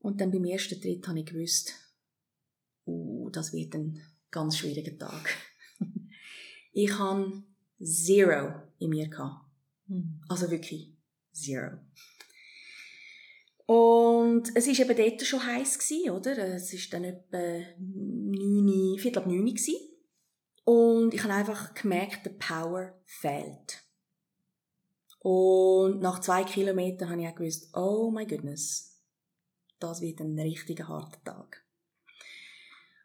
Und 0.00 0.20
dann 0.20 0.30
beim 0.30 0.44
ersten 0.44 0.80
Tritt 0.80 1.08
habe 1.08 1.20
ich 1.20 1.26
gewusst, 1.26 1.72
uh, 2.86 3.30
das 3.30 3.52
wird 3.52 3.74
ein 3.74 4.00
ganz 4.30 4.58
schwieriger 4.58 4.96
Tag. 4.96 5.34
ich 6.72 6.98
habe 6.98 7.42
Zero 7.80 8.54
in 8.78 8.90
mir 8.90 9.08
gehabt. 9.08 9.44
Mhm. 9.86 10.20
Also 10.28 10.50
wirklich 10.50 10.96
Zero. 11.32 11.78
Und 13.66 14.50
es 14.54 14.66
war 14.66 14.90
eben 14.90 14.96
dort 14.96 15.22
schon 15.26 15.44
heiß, 15.44 15.78
gewesen, 15.78 16.10
oder? 16.10 16.38
Es 16.54 16.72
war 16.72 16.80
dann 16.90 17.04
etwa 17.04 17.38
9, 17.78 18.98
Viertel 18.98 19.18
ab 19.18 19.26
9 19.26 19.38
Uhr. 19.38 19.44
gewesen. 19.44 19.76
Und 20.64 21.14
ich 21.14 21.22
habe 21.22 21.34
einfach 21.34 21.74
gemerkt, 21.74 22.24
der 22.24 22.30
Power 22.30 22.94
fehlt. 23.04 23.84
Und 25.20 26.00
nach 26.00 26.20
zwei 26.20 26.44
Kilometern 26.44 27.10
habe 27.10 27.22
ich 27.22 27.28
auch 27.28 27.34
gewusst, 27.34 27.76
oh 27.76 28.10
my 28.10 28.26
goodness, 28.26 29.02
das 29.78 30.00
wird 30.00 30.20
ein 30.20 30.38
richtiger 30.38 30.88
harter 30.88 31.22
Tag. 31.24 31.64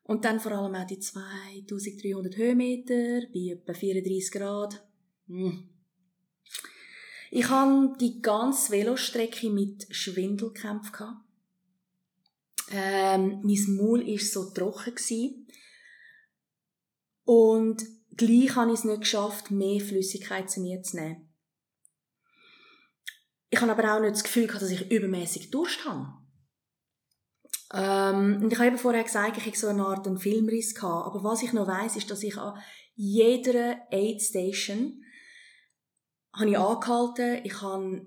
Und 0.03 0.25
dann 0.25 0.39
vor 0.39 0.51
allem 0.51 0.75
auch 0.75 0.85
die 0.85 0.99
2300 0.99 2.35
Höhenmeter 2.35 3.21
bei 3.33 3.53
etwa 3.53 3.73
34 3.73 4.31
Grad. 4.31 4.85
Hm. 5.27 5.69
Ich 7.31 7.49
hatte 7.49 7.95
die 7.99 8.21
ganze 8.21 8.71
Velostrecke 8.71 9.49
mit 9.49 9.87
Schwindelkämpfen. 9.89 11.17
Ähm, 12.69 13.41
mein 13.43 13.75
Maul 13.75 14.05
war 14.05 14.19
so 14.19 14.49
trocken. 14.51 14.95
Gewesen. 14.95 15.47
Und 17.25 17.83
gleich 18.15 18.55
habe 18.55 18.71
ich 18.71 18.79
es 18.79 18.83
nicht 18.83 19.01
geschafft, 19.01 19.51
mehr 19.51 19.79
Flüssigkeit 19.79 20.49
zu 20.49 20.59
mir 20.59 20.81
zu 20.83 20.97
nehmen. 20.97 21.29
Ich 23.49 23.61
habe 23.61 23.71
aber 23.71 23.95
auch 23.95 24.01
nicht 24.01 24.15
das 24.15 24.23
Gefühl 24.23 24.47
gehabt, 24.47 24.63
dass 24.63 24.71
ich 24.71 24.91
übermäßig 24.91 25.51
Durst 25.51 25.85
habe. 25.85 26.22
Ähm, 27.73 28.39
und 28.43 28.53
ich 28.53 28.59
habe 28.59 28.67
eben 28.67 28.77
vorher 28.77 29.03
gesagt, 29.03 29.37
ich 29.37 29.45
hatte 29.45 29.57
so 29.57 29.67
eine 29.67 29.85
Art 29.85 30.07
einen 30.07 30.19
Filmriss 30.19 30.75
gehabt. 30.75 31.07
Aber 31.07 31.23
was 31.23 31.41
ich 31.41 31.53
noch 31.53 31.67
weiss, 31.67 31.95
ist, 31.95 32.09
dass 32.11 32.23
ich 32.23 32.37
an 32.37 32.57
jeder 32.95 33.77
Aid 33.91 34.21
Station 34.21 35.03
habe 36.35 36.49
ich 36.49 36.57
angehalten, 36.57 37.41
ich 37.43 37.61
habe 37.61 38.05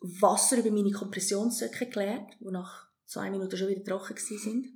Wasser 0.00 0.58
über 0.58 0.70
meine 0.70 0.90
Kompressionssöcke 0.90 1.86
geleert, 1.86 2.32
die 2.40 2.50
nach 2.50 2.88
zwei 3.06 3.30
Minuten 3.30 3.56
schon 3.56 3.68
wieder 3.68 3.84
trocken 3.84 4.16
sind. 4.16 4.66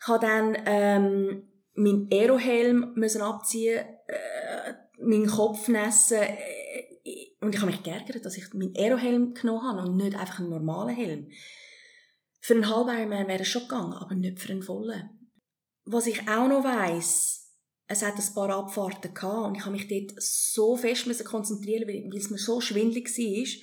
Ich 0.00 0.06
habe 0.06 0.26
dann 0.26 0.56
ähm, 0.66 1.48
meinen 1.74 2.08
Aerohelm 2.12 2.92
müssen 2.94 3.22
abziehen, 3.22 3.84
äh, 4.06 4.74
meinen 5.00 5.26
Kopf 5.26 5.68
nessen 5.68 6.18
äh, 6.18 7.34
und 7.40 7.54
ich 7.54 7.60
habe 7.60 7.70
mich 7.70 7.82
geärgert, 7.82 8.24
dass 8.24 8.36
ich 8.36 8.52
meinen 8.52 8.76
Aerohelm 8.76 9.34
genommen 9.34 9.62
habe 9.62 9.88
und 9.88 9.96
nicht 9.96 10.16
einfach 10.16 10.40
einen 10.40 10.50
normalen 10.50 10.94
Helm. 10.94 11.30
Für 12.48 12.54
einen 12.54 12.74
halben 12.74 12.96
Ironman 12.96 13.28
wäre 13.28 13.42
es 13.42 13.48
schon 13.48 13.64
gegangen, 13.64 13.92
aber 13.92 14.14
nicht 14.14 14.40
für 14.40 14.52
einen 14.52 14.62
vollen. 14.62 15.10
Was 15.84 16.06
ich 16.06 16.26
auch 16.30 16.48
noch 16.48 16.64
weiss, 16.64 17.52
es 17.88 18.02
hat 18.02 18.14
ein 18.14 18.34
paar 18.34 18.48
Abfahrten 18.48 19.12
gehabt 19.12 19.48
und 19.48 19.54
ich 19.54 19.66
habe 19.66 19.72
mich 19.72 19.86
dort 19.86 20.14
so 20.16 20.74
fest 20.74 21.22
konzentrieren 21.26 21.86
weil 21.86 22.16
es 22.16 22.30
mir 22.30 22.38
so 22.38 22.62
schwindelig 22.62 23.10
war. 23.10 23.62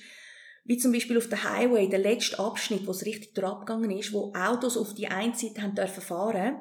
Wie 0.66 0.78
zum 0.78 0.92
Beispiel 0.92 1.18
auf 1.18 1.28
der 1.28 1.42
Highway, 1.42 1.88
der 1.88 1.98
letzte 1.98 2.38
Abschnitt, 2.38 2.86
wo 2.86 2.92
es 2.92 3.04
richtig 3.04 3.34
durchgegangen 3.34 3.90
ist, 3.90 4.12
wo 4.12 4.32
Autos 4.36 4.76
auf 4.76 4.94
die 4.94 5.08
eine 5.08 5.34
Seite 5.34 5.62
haben 5.62 5.74
dürfen 5.74 6.02
fahren 6.02 6.60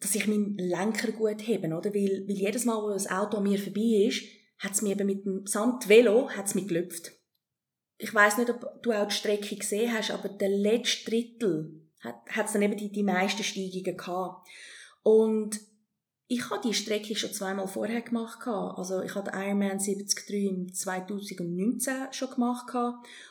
dass 0.00 0.16
ich 0.16 0.26
meinen 0.26 0.58
Lenker 0.58 1.12
gut 1.12 1.46
heben, 1.46 1.72
oder? 1.72 1.94
Weil, 1.94 2.24
weil 2.26 2.36
jedes 2.36 2.64
Mal, 2.64 2.82
wo 2.82 2.88
das 2.88 3.08
Auto 3.08 3.36
an 3.36 3.44
mir 3.44 3.60
vorbei 3.60 4.08
ist, 4.08 4.24
hat 4.58 4.72
es 4.72 4.82
mir 4.82 4.96
eben 4.96 5.06
mit 5.06 5.24
dem 5.24 5.46
samt 5.46 5.88
Velo 5.88 6.28
hat's 6.28 6.56
mich 6.56 6.66
gelüpft. 6.66 7.15
Ich 7.98 8.14
weiß 8.14 8.38
nicht, 8.38 8.50
ob 8.50 8.82
du 8.82 8.92
auch 8.92 9.08
die 9.08 9.14
Strecke 9.14 9.56
gesehen 9.56 9.92
hast, 9.92 10.10
aber 10.10 10.28
der 10.28 10.50
letzte 10.50 11.10
Drittel 11.10 11.80
hat 12.00 12.46
es 12.46 12.52
dann 12.52 12.62
eben 12.62 12.76
die, 12.76 12.92
die 12.92 13.02
meisten 13.02 13.42
Steigungen 13.42 13.96
gehabt. 13.96 14.46
Und 15.02 15.60
ich 16.28 16.50
habe 16.50 16.60
die 16.66 16.74
Strecke 16.74 17.14
schon 17.16 17.32
zweimal 17.32 17.68
vorher 17.68 18.02
gemacht. 18.02 18.46
Also 18.46 19.00
ich 19.00 19.14
hatte 19.14 19.30
Ironman 19.34 19.78
73 19.78 20.44
im 20.44 20.72
2019 20.74 21.94
schon 22.10 22.30
gemacht 22.30 22.74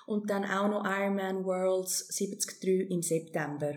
und 0.07 0.29
dann 0.29 0.45
auch 0.45 0.69
noch 0.69 0.85
Ironman 0.85 1.45
Worlds 1.45 2.07
73 2.07 2.89
im 2.89 3.01
September. 3.01 3.73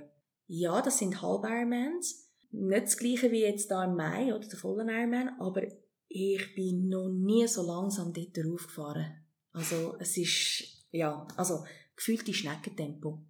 Ja, 0.47 0.81
das 0.81 0.99
sind 0.99 1.21
Halb-Ironmans 1.21 2.29
nicht 2.51 2.87
das 2.87 2.97
gleiche 2.97 3.31
wie 3.31 3.43
jetzt 3.43 3.71
da 3.71 3.85
im 3.85 3.97
Mai 3.97 4.35
oder 4.35 4.47
der 4.47 4.59
vollen 4.59 4.89
Ironman, 4.89 5.39
aber 5.39 5.63
ich 6.09 6.55
bin 6.55 6.89
noch 6.89 7.09
nie 7.09 7.47
so 7.47 7.63
langsam 7.63 8.13
dort 8.13 8.39
raufgefahren. 8.39 9.25
Also 9.53 9.97
es 9.99 10.17
ist, 10.17 10.78
ja, 10.91 11.27
also 11.37 11.65
gefühlte 11.97 12.33
Schneckentempo. 12.33 13.25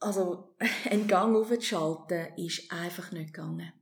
Also 0.00 0.56
einen 0.90 1.06
Gang 1.06 1.36
aufzuschalten 1.36 2.34
ist 2.36 2.70
einfach 2.72 3.12
nicht 3.12 3.34
gegangen. 3.34 3.72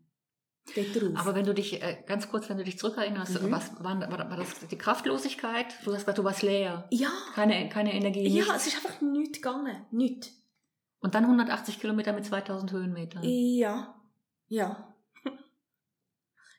Aber 1.17 1.35
wenn 1.35 1.45
du 1.45 1.55
dich, 1.55 1.83
äh, 1.83 2.03
ganz 2.07 2.29
kurz, 2.29 2.49
wenn 2.49 2.59
du 2.59 2.65
dich 2.65 2.79
zurückerinnerst, 2.79 3.43
mhm. 3.43 3.51
was, 3.51 3.83
war, 3.83 3.99
war, 4.01 4.37
das 4.37 4.61
die 4.71 4.79
Kraftlosigkeit? 4.79 5.67
Du 5.85 5.93
hast 5.93 6.01
gesagt, 6.01 6.19
du 6.19 6.25
warst 6.25 6.43
leer. 6.43 6.87
Ja. 6.91 7.11
Keine, 7.35 7.69
keine 7.69 7.93
Energie. 7.93 8.29
Ja, 8.29 8.45
nichts. 8.45 8.57
es 8.57 8.67
ist 8.69 8.77
einfach 8.77 9.01
nichts 9.01 9.39
gegangen. 9.39 9.85
Nichts. 9.91 10.31
Und 11.01 11.15
dann 11.15 11.25
180 11.25 11.81
Kilometer 11.81 12.13
mit 12.13 12.25
2000 12.25 12.73
Höhenmetern. 12.73 13.23
Ja. 13.25 14.01
Ja. 14.47 14.95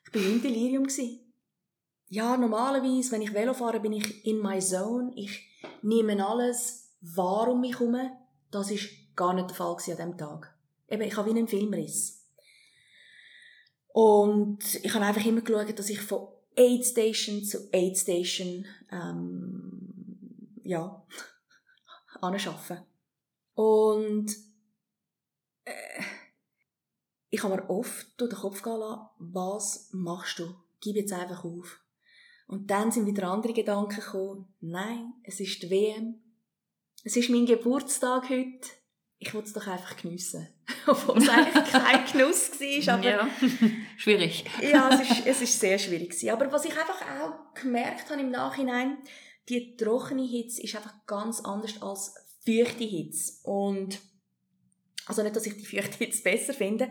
ich 0.04 0.12
bin 0.12 0.24
im 0.24 0.42
Delirium. 0.42 0.86
Ja, 2.12 2.36
normalerweise, 2.36 3.12
wenn 3.12 3.22
ich 3.22 3.32
Velo 3.32 3.54
fahre, 3.54 3.80
bin 3.80 3.94
ich 3.94 4.26
in 4.26 4.42
my 4.42 4.60
zone. 4.60 5.14
Ich 5.16 5.48
nehme 5.80 6.22
alles 6.22 6.90
wahr 7.00 7.48
um 7.48 7.62
mich 7.62 7.80
herum. 7.80 7.96
Das 8.50 8.70
war 8.70 8.76
gar 9.16 9.32
nicht 9.32 9.48
der 9.48 9.56
Fall 9.56 9.72
an 9.72 9.78
diesem 9.78 10.18
Tag. 10.18 10.54
Eben, 10.90 11.04
ich 11.04 11.16
habe 11.16 11.28
wie 11.28 11.38
einen 11.38 11.48
Filmriss. 11.48 12.28
Und 13.94 14.74
ich 14.84 14.92
habe 14.92 15.06
einfach 15.06 15.24
immer 15.24 15.40
geschaut, 15.40 15.78
dass 15.78 15.88
ich 15.88 16.02
von 16.02 16.28
Aid 16.54 16.84
Station 16.84 17.42
zu 17.44 17.70
Aid 17.72 17.96
Station 17.96 18.66
ähm, 18.90 20.60
ja, 20.64 21.02
anschaffe. 22.20 22.84
Und 23.54 24.36
äh, 25.64 26.02
ich 27.30 27.42
habe 27.42 27.56
mir 27.56 27.70
oft 27.70 28.06
durch 28.20 28.28
den 28.28 28.38
Kopf 28.38 28.62
gehen 28.62 28.80
lassen, 28.80 29.08
was 29.18 29.88
machst 29.92 30.40
du? 30.40 30.54
Gib 30.78 30.96
jetzt 30.96 31.14
einfach 31.14 31.42
auf. 31.42 31.81
Und 32.52 32.70
dann 32.70 32.92
sind 32.92 33.06
wieder 33.06 33.28
andere 33.28 33.54
Gedanken 33.54 33.96
gekommen. 33.96 34.46
Nein, 34.60 35.14
es 35.24 35.40
ist 35.40 35.62
die 35.62 35.70
WM. 35.70 36.20
Es 37.02 37.16
ist 37.16 37.30
mein 37.30 37.46
Geburtstag 37.46 38.28
heute. 38.28 38.68
Ich 39.18 39.32
will 39.32 39.40
es 39.40 39.54
doch 39.54 39.66
einfach 39.66 39.96
geniessen. 39.96 40.48
Obwohl 40.86 41.16
es 41.16 41.30
eigentlich 41.30 41.64
kein 41.72 42.04
Genuss 42.12 42.50
war. 42.60 42.94
Aber 42.94 43.08
ja, 43.08 43.28
schwierig. 43.96 44.44
ja, 44.60 44.90
es 44.90 45.00
ist, 45.00 45.26
es 45.26 45.40
ist 45.40 45.60
sehr 45.60 45.78
schwierig. 45.78 46.30
Aber 46.30 46.52
was 46.52 46.66
ich 46.66 46.72
einfach 46.72 47.00
auch 47.00 47.54
gemerkt 47.54 48.10
habe 48.10 48.20
im 48.20 48.30
Nachhinein, 48.30 48.98
die 49.48 49.74
trockene 49.74 50.26
Hitze 50.26 50.62
ist 50.62 50.76
einfach 50.76 51.06
ganz 51.06 51.40
anders 51.40 51.80
als 51.80 52.12
feuchte 52.44 52.84
Hitze. 52.84 53.32
Und 53.44 53.98
also 55.06 55.22
nicht, 55.22 55.34
dass 55.34 55.46
ich 55.46 55.56
die 55.56 55.64
Feuchte 55.64 56.04
jetzt 56.04 56.22
besser 56.22 56.52
finde, 56.52 56.90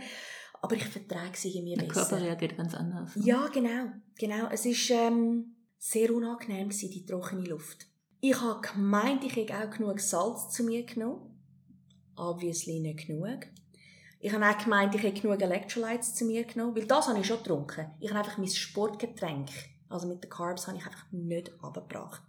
aber 0.62 0.76
ich 0.76 0.86
vertrage 0.86 1.36
sie 1.36 1.58
irgendwie 1.58 1.76
besser. 1.76 1.86
Der 1.86 1.94
Körper 1.94 2.22
reagiert 2.22 2.58
ganz 2.58 2.74
anders. 2.76 3.16
Ne? 3.16 3.26
Ja, 3.26 3.48
genau. 3.48 3.92
genau. 4.18 4.48
Es 4.52 4.66
war 4.66 5.08
ähm, 5.08 5.56
sehr 5.78 6.14
unangenehm, 6.14 6.70
gewesen, 6.70 6.92
die 6.92 7.06
trockene 7.06 7.44
Luft. 7.44 7.88
Ich 8.20 8.40
habe 8.40 8.62
gemeint, 8.62 9.24
ich 9.24 9.36
hätte 9.36 9.56
auch 9.58 9.70
genug 9.70 10.00
Salz 10.00 10.50
zu 10.50 10.64
mir 10.64 10.86
genommen. 10.86 11.22
Obviously 12.16 12.80
nicht 12.80 13.08
genug. 13.08 13.48
Ich 14.20 14.32
habe 14.32 14.48
auch 14.48 14.64
gemeint, 14.64 14.94
ich 14.94 15.02
hätte 15.02 15.22
genug 15.22 15.42
Electrolytes 15.42 16.14
zu 16.14 16.26
mir 16.26 16.44
genommen, 16.44 16.76
weil 16.76 16.86
das 16.86 17.08
habe 17.08 17.20
ich 17.20 17.26
schon 17.26 17.38
getrunken. 17.38 17.88
Ich 18.00 18.10
habe 18.10 18.20
einfach 18.20 18.38
mein 18.38 18.48
Sportgetränk, 18.48 19.50
also 19.90 20.08
mit 20.08 20.24
den 20.24 20.30
Carbs, 20.30 20.68
habe 20.68 20.78
ich 20.78 20.86
einfach 20.86 21.12
nicht 21.12 21.52
abgebracht. 21.64 22.22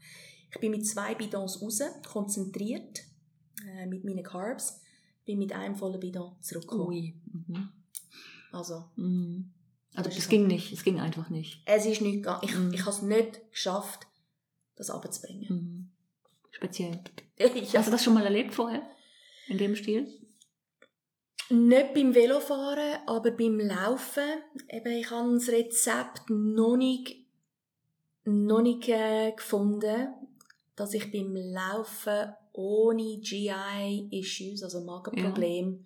Ich 0.50 0.58
bin 0.58 0.70
mit 0.70 0.86
zwei 0.86 1.14
Bidons 1.14 1.60
raus, 1.60 1.82
konzentriert, 2.10 3.02
äh, 3.76 3.86
mit 3.86 4.04
meinen 4.04 4.22
Carbs 4.22 4.80
bin 5.24 5.38
mit 5.38 5.52
einem 5.52 5.76
vollen 5.76 6.00
Bidon 6.00 6.32
zurückgekommen. 6.40 6.88
Ui. 6.88 7.14
Mhm. 7.32 7.68
Also. 8.52 8.84
Mhm. 8.96 9.52
Also 9.94 10.10
es 10.10 10.28
ging 10.28 10.46
nicht, 10.46 10.72
es 10.72 10.84
ging 10.84 11.00
einfach 11.00 11.28
nicht. 11.28 11.62
Es 11.66 11.84
ist 11.84 12.00
nicht 12.00 12.16
gegangen. 12.16 12.40
Ich, 12.44 12.56
mhm. 12.56 12.72
ich 12.72 12.80
habe 12.80 12.90
es 12.90 13.02
nicht 13.02 13.50
geschafft, 13.50 14.06
das 14.76 14.90
abzubringen. 14.90 15.46
Mhm. 15.48 15.90
Speziell. 16.50 17.00
ja. 17.38 17.48
Hast 17.74 17.88
du 17.88 17.90
das 17.90 18.04
schon 18.04 18.14
mal 18.14 18.24
erlebt 18.24 18.54
vorher? 18.54 18.82
In 19.48 19.58
dem 19.58 19.76
Stil? 19.76 20.08
Nicht 21.50 21.92
beim 21.92 22.14
Velofahren, 22.14 23.00
aber 23.06 23.32
beim 23.32 23.60
Laufen. 23.60 24.24
Eben, 24.70 24.92
ich 24.92 25.10
habe 25.10 25.34
das 25.34 25.48
Rezept 25.48 26.30
noch 26.30 26.76
nicht, 26.76 27.26
noch 28.24 28.62
nicht 28.62 28.88
äh, 28.88 29.32
gefunden, 29.32 30.08
dass 30.76 30.94
ich 30.94 31.12
beim 31.12 31.36
Laufen 31.36 32.32
ohne 32.52 33.18
GI-Issues, 33.18 34.62
also 34.62 34.82
Magenprobleme, 34.84 35.72
ja. 35.72 35.84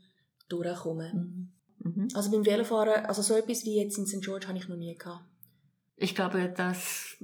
durchkomme. 0.48 1.12
Mhm. 1.12 1.52
Mhm. 1.94 2.08
Also 2.14 2.30
beim 2.30 2.44
Velofahren, 2.44 3.06
also 3.06 3.22
so 3.22 3.34
etwas 3.34 3.64
wie 3.64 3.76
jetzt 3.76 3.98
in 3.98 4.06
St. 4.06 4.22
George 4.22 4.48
habe 4.48 4.58
ich 4.58 4.68
noch 4.68 4.76
nie 4.76 4.94
gehabt. 4.96 5.24
Ich 5.96 6.14
glaube, 6.14 6.48
dass 6.48 7.16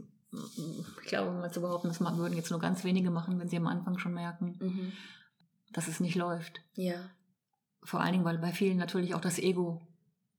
ich 1.02 1.08
glaube, 1.08 1.30
mal 1.32 1.52
zu 1.52 1.60
behaupten, 1.60 1.88
das 1.88 2.00
würden 2.00 2.36
jetzt 2.36 2.50
nur 2.50 2.60
ganz 2.60 2.84
wenige 2.84 3.10
machen, 3.10 3.38
wenn 3.38 3.48
sie 3.48 3.58
am 3.58 3.66
Anfang 3.66 3.98
schon 3.98 4.14
merken, 4.14 4.56
mhm. 4.60 4.92
dass 5.72 5.88
es 5.88 6.00
nicht 6.00 6.14
läuft. 6.14 6.60
Ja. 6.74 7.10
Vor 7.82 8.00
allen 8.00 8.12
Dingen, 8.12 8.24
weil 8.24 8.38
bei 8.38 8.52
vielen 8.52 8.78
natürlich 8.78 9.14
auch 9.14 9.20
das 9.20 9.38
Ego 9.38 9.82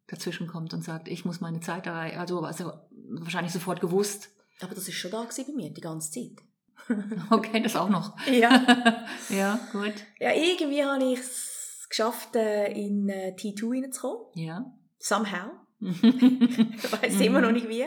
dazwischen 0.07 0.47
kommt 0.47 0.73
und 0.73 0.83
sagt, 0.83 1.07
ich 1.07 1.25
muss 1.25 1.41
meine 1.41 1.59
Zeit 1.59 1.85
erreichen. 1.85 2.17
Also, 2.17 2.41
also 2.41 2.73
wahrscheinlich 3.09 3.53
sofort 3.53 3.81
gewusst. 3.81 4.29
Aber 4.61 4.73
das 4.73 4.87
ist 4.87 4.95
schon 4.95 5.11
da 5.11 5.23
bei 5.23 5.53
mir, 5.53 5.69
die 5.69 5.81
ganze 5.81 6.11
Zeit. 6.11 6.43
Okay, 7.29 7.61
das 7.61 7.75
auch 7.75 7.89
noch. 7.89 8.17
Ja. 8.27 9.05
ja, 9.29 9.59
gut. 9.71 9.93
Ja, 10.19 10.33
irgendwie 10.33 10.83
habe 10.83 11.03
ich 11.03 11.19
es 11.19 11.52
geschafft, 11.93 12.35
in 12.35 13.07
äh, 13.07 13.35
T2 13.37 13.83
reinzukommen. 13.83 14.25
Ja. 14.35 14.73
Somehow. 14.97 15.51
Ich 15.79 16.91
weiß 16.91 17.21
immer 17.21 17.41
noch 17.41 17.51
nicht 17.51 17.67
wie. 17.67 17.85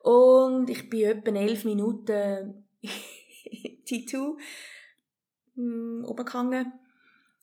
Und 0.00 0.70
ich 0.70 0.88
bin 0.88 1.06
etwa 1.06 1.36
elf 1.36 1.64
Minuten 1.64 2.64
in 2.80 3.84
T2 3.84 4.36
mm, 5.56 6.04
rumgegangen. 6.04 6.72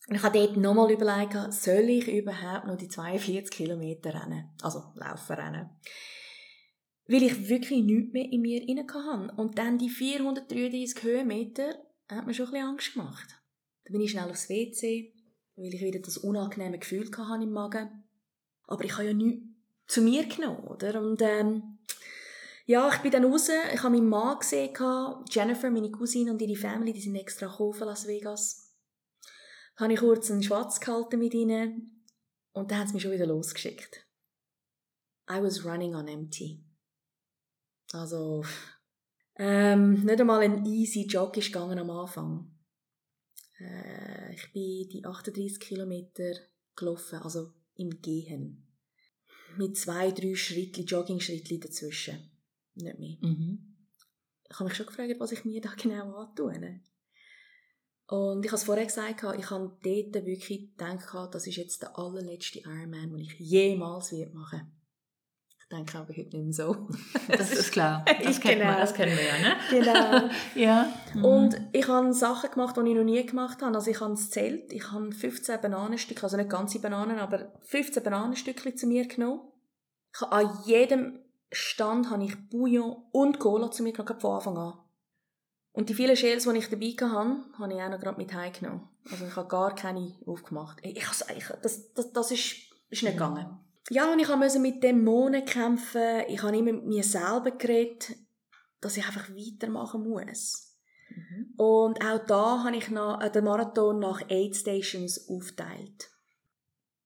Und 0.08 0.16
ich 0.16 0.24
habe 0.24 0.40
dort 0.40 0.58
nochmal 0.58 0.92
überlegt, 0.92 1.54
soll 1.54 1.90
ich 1.90 2.08
überhaupt 2.08 2.68
noch 2.68 2.78
die 2.78 2.88
42 2.88 3.52
Kilometer 3.52 4.14
rennen? 4.14 4.50
Also 4.62 4.84
laufen 4.96 5.34
rennen. 5.34 5.70
Weil 7.08 7.24
ich 7.24 7.50
wirklich 7.50 7.84
nichts 7.84 8.14
mehr 8.14 8.32
in 8.32 8.42
mir 8.42 8.62
rein 8.62 8.88
hatte. 8.88 9.36
Und 9.36 9.58
dann 9.58 9.78
die 9.78 9.90
433 9.90 11.04
Höhenmeter 11.04 11.76
hat 12.10 12.26
mir 12.26 12.34
schon 12.34 12.48
ein 12.48 12.52
bisschen 12.52 12.68
Angst 12.68 12.94
gemacht. 12.94 13.28
Dann 13.84 13.94
bin 13.94 14.02
ich 14.02 14.12
schnell 14.12 14.30
aufs 14.30 14.50
WC, 14.50 15.14
weil 15.56 15.74
ich 15.74 15.82
wieder 15.82 16.00
das 16.00 16.18
unangenehme 16.18 16.80
Gefühl 16.80 17.10
hatte 17.18 17.44
im 17.44 17.52
Magen. 17.52 18.04
Aber 18.68 18.84
ich 18.84 18.94
habe 18.94 19.08
ja 19.08 19.14
nichts 19.14 19.44
zu 19.88 20.02
mir 20.02 20.26
genommen, 20.28 20.68
oder? 20.68 21.02
Und 21.02 21.22
ähm, 21.22 21.80
ja, 22.66 22.90
ich 22.90 23.00
bin 23.00 23.12
dann 23.12 23.26
raus, 23.26 23.50
ich 23.50 23.84
habe 23.84 23.96
meinen 23.96 24.10
Mann 24.10 24.40
gesehen, 24.40 24.74
Jennifer, 25.30 25.70
meine 25.70 25.92
Cousine 25.92 26.32
und 26.32 26.42
ihre 26.42 26.56
Family, 26.56 26.94
die 26.94 27.02
sind 27.02 27.16
extra 27.16 27.48
gekommen 27.48 27.86
Las 27.86 28.08
Vegas. 28.08 28.74
Da 29.76 29.84
habe 29.84 29.94
ich 29.94 30.00
kurz 30.00 30.32
einen 30.32 30.44
Schwatz 30.44 30.80
gehalten 30.80 31.20
mit 31.20 31.34
ihnen 31.34 32.06
und 32.54 32.72
dann 32.72 32.80
haben 32.80 32.88
sie 32.88 32.94
mich 32.94 33.04
schon 33.04 33.12
wieder 33.12 33.26
losgeschickt. 33.26 34.06
I 35.30 35.42
was 35.42 35.66
running 35.66 35.96
on 35.96 36.08
empty. 36.08 36.64
Also, 37.94 38.44
ähm, 39.38 40.06
nicht 40.06 40.22
einmal 40.22 40.42
ein 40.42 40.66
easy 40.66 41.08
Jog 41.08 41.36
ist 41.38 41.52
gegangen 41.52 41.80
am 41.80 41.90
Anfang. 41.90 42.51
Äh, 43.62 44.34
ich 44.34 44.52
bin 44.54 44.90
die 44.90 45.06
38 45.06 45.60
Kilometer 45.60 46.34
gelaufen, 46.76 47.20
also 47.20 47.54
im 47.76 48.02
Gehen. 48.02 48.68
Mit 49.58 49.78
zwei, 49.78 50.12
drei 50.12 50.36
Schrittli, 50.36 50.84
Jogging-Schrittli 50.84 51.60
dazwischen. 51.60 52.32
Nicht 52.76 53.00
mehr. 53.00 53.18
Mhm. 53.22 53.78
Ich 54.50 54.60
habe 54.60 54.66
mich 54.66 54.76
schon 54.76 54.86
gefragt, 54.86 55.16
was 55.20 55.32
ich 55.32 55.46
mir 55.46 55.62
da 55.62 55.74
genau 55.76 56.16
antue. 56.16 56.82
Und 58.08 58.46
ich 58.46 58.52
habe 58.52 58.58
es 58.58 58.64
vorher 58.64 58.86
gesagt, 58.86 59.24
ich 59.40 59.50
habe 59.50 59.78
dort 59.84 60.26
wirklich 60.26 60.72
gedacht, 60.72 61.34
das 61.34 61.48
ist 61.48 61.56
jetzt 61.56 61.82
der 61.82 61.98
allerletzte 61.98 62.60
Ironman, 62.60 63.12
den 63.12 63.20
ich 63.20 63.40
jemals 63.40 64.12
machen 64.34 64.60
werde. 64.60 64.81
Ich 65.72 65.78
denke 65.78 66.00
aber 66.00 66.10
heute 66.10 66.20
nicht 66.20 66.34
mehr 66.34 66.54
so. 66.54 66.88
Das 67.30 67.52
ist 67.54 67.72
klar. 67.72 68.04
Das, 68.24 68.42
kennt 68.42 68.60
Genau. 68.60 68.72
man, 68.72 68.80
das 68.82 68.94
kennen 68.94 69.18
wir 69.18 69.24
ja, 69.24 69.40
ne? 69.40 69.56
genau. 69.70 70.30
Ja. 70.56 70.94
Mhm. 71.14 71.24
Und 71.26 71.62
ich 71.72 71.88
habe 71.88 72.14
Sachen 72.14 72.52
gemacht, 72.52 72.76
die 72.76 72.90
ich 72.90 72.96
noch 72.96 73.04
nie 73.04 73.26
gemacht 73.26 73.62
habe. 73.62 73.74
Also 73.74 73.90
ich 73.90 74.02
habe 74.02 74.12
das 74.12 74.30
Zelt, 74.30 74.74
ich 74.74 74.92
habe 74.92 75.14
15 75.14 75.62
Bananenstücke, 75.62 76.24
also 76.24 76.36
nicht 76.36 76.50
ganze 76.50 76.80
Bananen, 76.80 77.20
aber 77.20 77.54
15 77.62 78.04
Bananenstücke 78.04 78.76
zu 78.76 78.86
mir 78.86 79.08
genommen. 79.08 79.42
Ich 80.14 80.20
habe 80.22 80.32
an 80.34 80.60
jedem 80.66 81.20
Stand 81.54 82.10
habe 82.10 82.26
ich 82.26 82.50
Bouillon 82.50 82.98
und 83.14 83.40
Cola 83.40 83.72
zu 83.72 83.84
mir 83.84 83.94
genommen, 83.94 84.20
von 84.20 84.36
Anfang 84.36 84.58
an. 84.58 84.74
Und 85.72 85.88
die 85.88 85.94
vielen 85.94 86.18
Shells, 86.18 86.44
die 86.44 86.58
ich 86.58 86.70
dabei 86.70 86.88
hatte, 87.00 87.38
habe 87.58 87.74
ich 87.74 87.82
auch 87.82 87.90
noch 87.90 88.00
gerade 88.00 88.18
mit 88.18 88.34
heimgenommen. 88.34 88.90
Also 89.10 89.26
ich 89.26 89.36
habe 89.38 89.48
gar 89.48 89.74
keine 89.74 90.16
aufgemacht. 90.26 90.80
Ich, 90.82 90.98
ich, 90.98 91.06
ich, 91.38 91.46
das, 91.62 91.94
das, 91.94 92.12
das 92.12 92.32
ist, 92.32 92.56
ist 92.90 93.04
nicht 93.04 93.14
gegangen. 93.14 93.58
Ja, 93.90 94.12
und 94.12 94.20
ich 94.20 94.28
musste 94.36 94.60
mit 94.60 94.84
Dämonen 94.84 95.46
kämpfen. 95.46 96.24
Ich 96.28 96.42
habe 96.44 96.58
immer 96.58 96.74
mit 96.74 96.86
mir 96.86 97.04
selber 97.04 97.52
geredet, 97.52 98.16
dass 98.80 98.98
ich 98.98 99.06
einfach 99.06 99.30
weitermachen 99.30 100.08
muss. 100.08 100.78
Mhm. 101.10 101.54
Und 101.58 102.06
auch 102.06 102.26
da 102.26 102.64
habe 102.64 102.76
ich 102.76 102.90
noch, 102.90 103.22
äh, 103.22 103.30
den 103.32 103.44
Marathon 103.44 104.00
nach 104.00 104.22
Aid 104.30 104.56
Stations 104.56 105.30
aufgeteilt. 105.30 106.10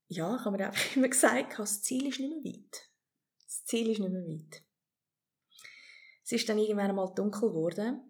Ja, 0.07 0.35
ich 0.35 0.45
habe 0.45 0.57
mir 0.57 0.67
einfach 0.67 0.95
immer 0.95 1.07
gesagt, 1.07 1.57
das 1.57 1.81
Ziel 1.81 2.07
ist 2.07 2.19
nicht 2.19 2.43
mehr 2.43 2.53
weit. 2.53 2.89
Das 3.45 3.65
Ziel 3.65 3.89
ist 3.89 3.99
nicht 3.99 4.11
mehr 4.11 4.23
weit. 4.23 4.63
Es 6.23 6.31
ist 6.31 6.49
dann 6.49 6.57
irgendwann 6.57 6.89
einmal 6.89 7.13
dunkel 7.13 7.49
geworden. 7.49 8.01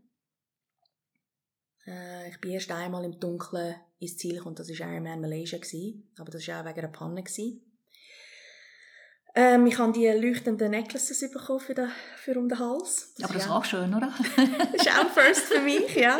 Äh, 1.86 2.30
ich 2.30 2.39
bin 2.39 2.51
erst 2.51 2.71
einmal 2.71 3.04
im 3.04 3.19
Dunkeln 3.19 3.75
ins 3.99 4.17
Ziel 4.17 4.38
gekommen, 4.38 4.56
das 4.56 4.69
war 4.69 4.91
Ironman 4.91 5.21
Malaysia. 5.21 5.58
Gewesen. 5.58 6.12
Aber 6.17 6.32
das 6.32 6.47
war 6.47 6.62
auch 6.62 6.65
wegen 6.65 6.80
einer 6.80 6.88
Panne. 6.89 7.23
Gewesen. 7.23 7.62
Ähm, 9.38 9.67
ich 9.67 9.78
habe 9.78 9.91
die 9.91 10.08
leuchtenden 10.08 10.71
Necklaces 10.71 11.30
bekommen 11.30 11.60
für, 11.60 11.74
den, 11.74 11.89
für 12.15 12.39
um 12.39 12.48
den 12.48 12.58
Hals. 12.58 13.13
Aber 13.21 13.34
das 13.34 13.43
ist 13.43 13.50
war 13.50 13.58
auch 13.58 13.65
schön, 13.65 13.93
oder? 13.93 14.13
das 14.71 14.86
ist 14.86 14.98
auch 14.98 15.10
First 15.10 15.41
für 15.41 15.60
mich, 15.60 15.93
ja. 15.93 16.19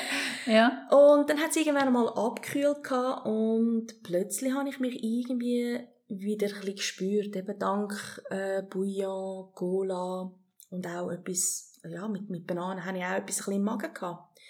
ja. 0.46 0.88
Und 0.90 1.30
dann 1.30 1.38
hat 1.38 1.50
es 1.50 1.56
irgendwann 1.56 1.92
mal 1.92 2.08
abgekühlt 2.08 2.82
gehabt 2.82 3.24
und 3.24 4.02
plötzlich 4.02 4.52
habe 4.52 4.68
ich 4.68 4.80
mich 4.80 5.00
irgendwie 5.00 5.78
wieder 6.08 6.48
ein 6.48 6.54
bisschen 6.54 6.74
gespürt, 6.74 7.36
eben 7.36 7.58
dank 7.58 8.22
äh, 8.30 8.62
Bouillon, 8.62 9.52
Cola 9.54 10.32
und 10.70 10.86
auch 10.88 11.10
etwas, 11.10 11.72
ja, 11.88 12.08
mit, 12.08 12.30
mit 12.30 12.48
Bananen 12.48 12.84
habe 12.84 12.98
ich 12.98 13.04
auch 13.04 13.10
etwas 13.10 13.18
ein 13.18 13.26
bisschen 13.26 13.52
im 13.54 13.62
Magen 13.62 13.94
gehabt. 13.94 14.40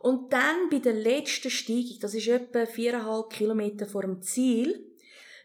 Und 0.00 0.32
dann 0.32 0.68
bei 0.70 0.78
der 0.78 0.94
letzten 0.94 1.50
Steigung, 1.50 1.98
das 2.00 2.14
ist 2.14 2.28
etwa 2.28 2.66
viereinhalb 2.66 3.30
Kilometer 3.30 3.86
vor 3.86 4.02
dem 4.02 4.20
Ziel, 4.20 4.89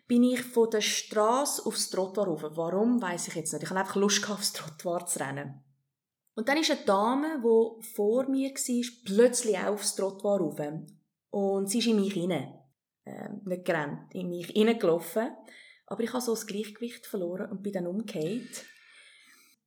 bin 0.07 0.23
ich 0.23 0.41
von 0.41 0.69
der 0.69 0.81
Straße 0.81 1.65
aufs 1.65 1.89
Trottoir 1.89 2.27
rauf. 2.27 2.43
Warum, 2.55 3.01
weiß 3.01 3.27
ich 3.27 3.35
jetzt 3.35 3.53
nicht. 3.53 3.63
Ich 3.63 3.69
hatte 3.69 3.79
einfach 3.79 3.95
Lust 3.95 4.21
gehabt, 4.21 4.39
aufs 4.39 4.53
Trottoir 4.53 5.05
zu 5.05 5.19
rennen. 5.19 5.63
Und 6.35 6.49
dann 6.49 6.57
ist 6.57 6.69
eine 6.69 6.81
Dame, 6.81 7.39
die 7.39 7.85
vor 7.95 8.29
mir 8.29 8.49
war, 8.49 8.91
plötzlich 9.05 9.57
auch 9.57 9.73
aufs 9.73 9.95
Trottoir 9.95 10.39
rauf. 10.39 10.59
Und 11.29 11.69
sie 11.69 11.79
ist 11.79 11.87
in 11.87 11.99
mich 11.99 12.13
hinein. 12.13 12.53
Ähm, 13.05 13.41
nicht 13.45 13.65
gerannt, 13.65 14.13
in 14.13 14.29
mich 14.29 14.47
hineingelaufen. 14.47 15.29
Aber 15.87 16.03
ich 16.03 16.11
habe 16.11 16.21
so 16.21 16.33
das 16.33 16.47
Gleichgewicht 16.47 17.05
verloren 17.05 17.51
und 17.51 17.61
bin 17.61 17.73
dann 17.73 17.87
umgekehrt. 17.87 18.65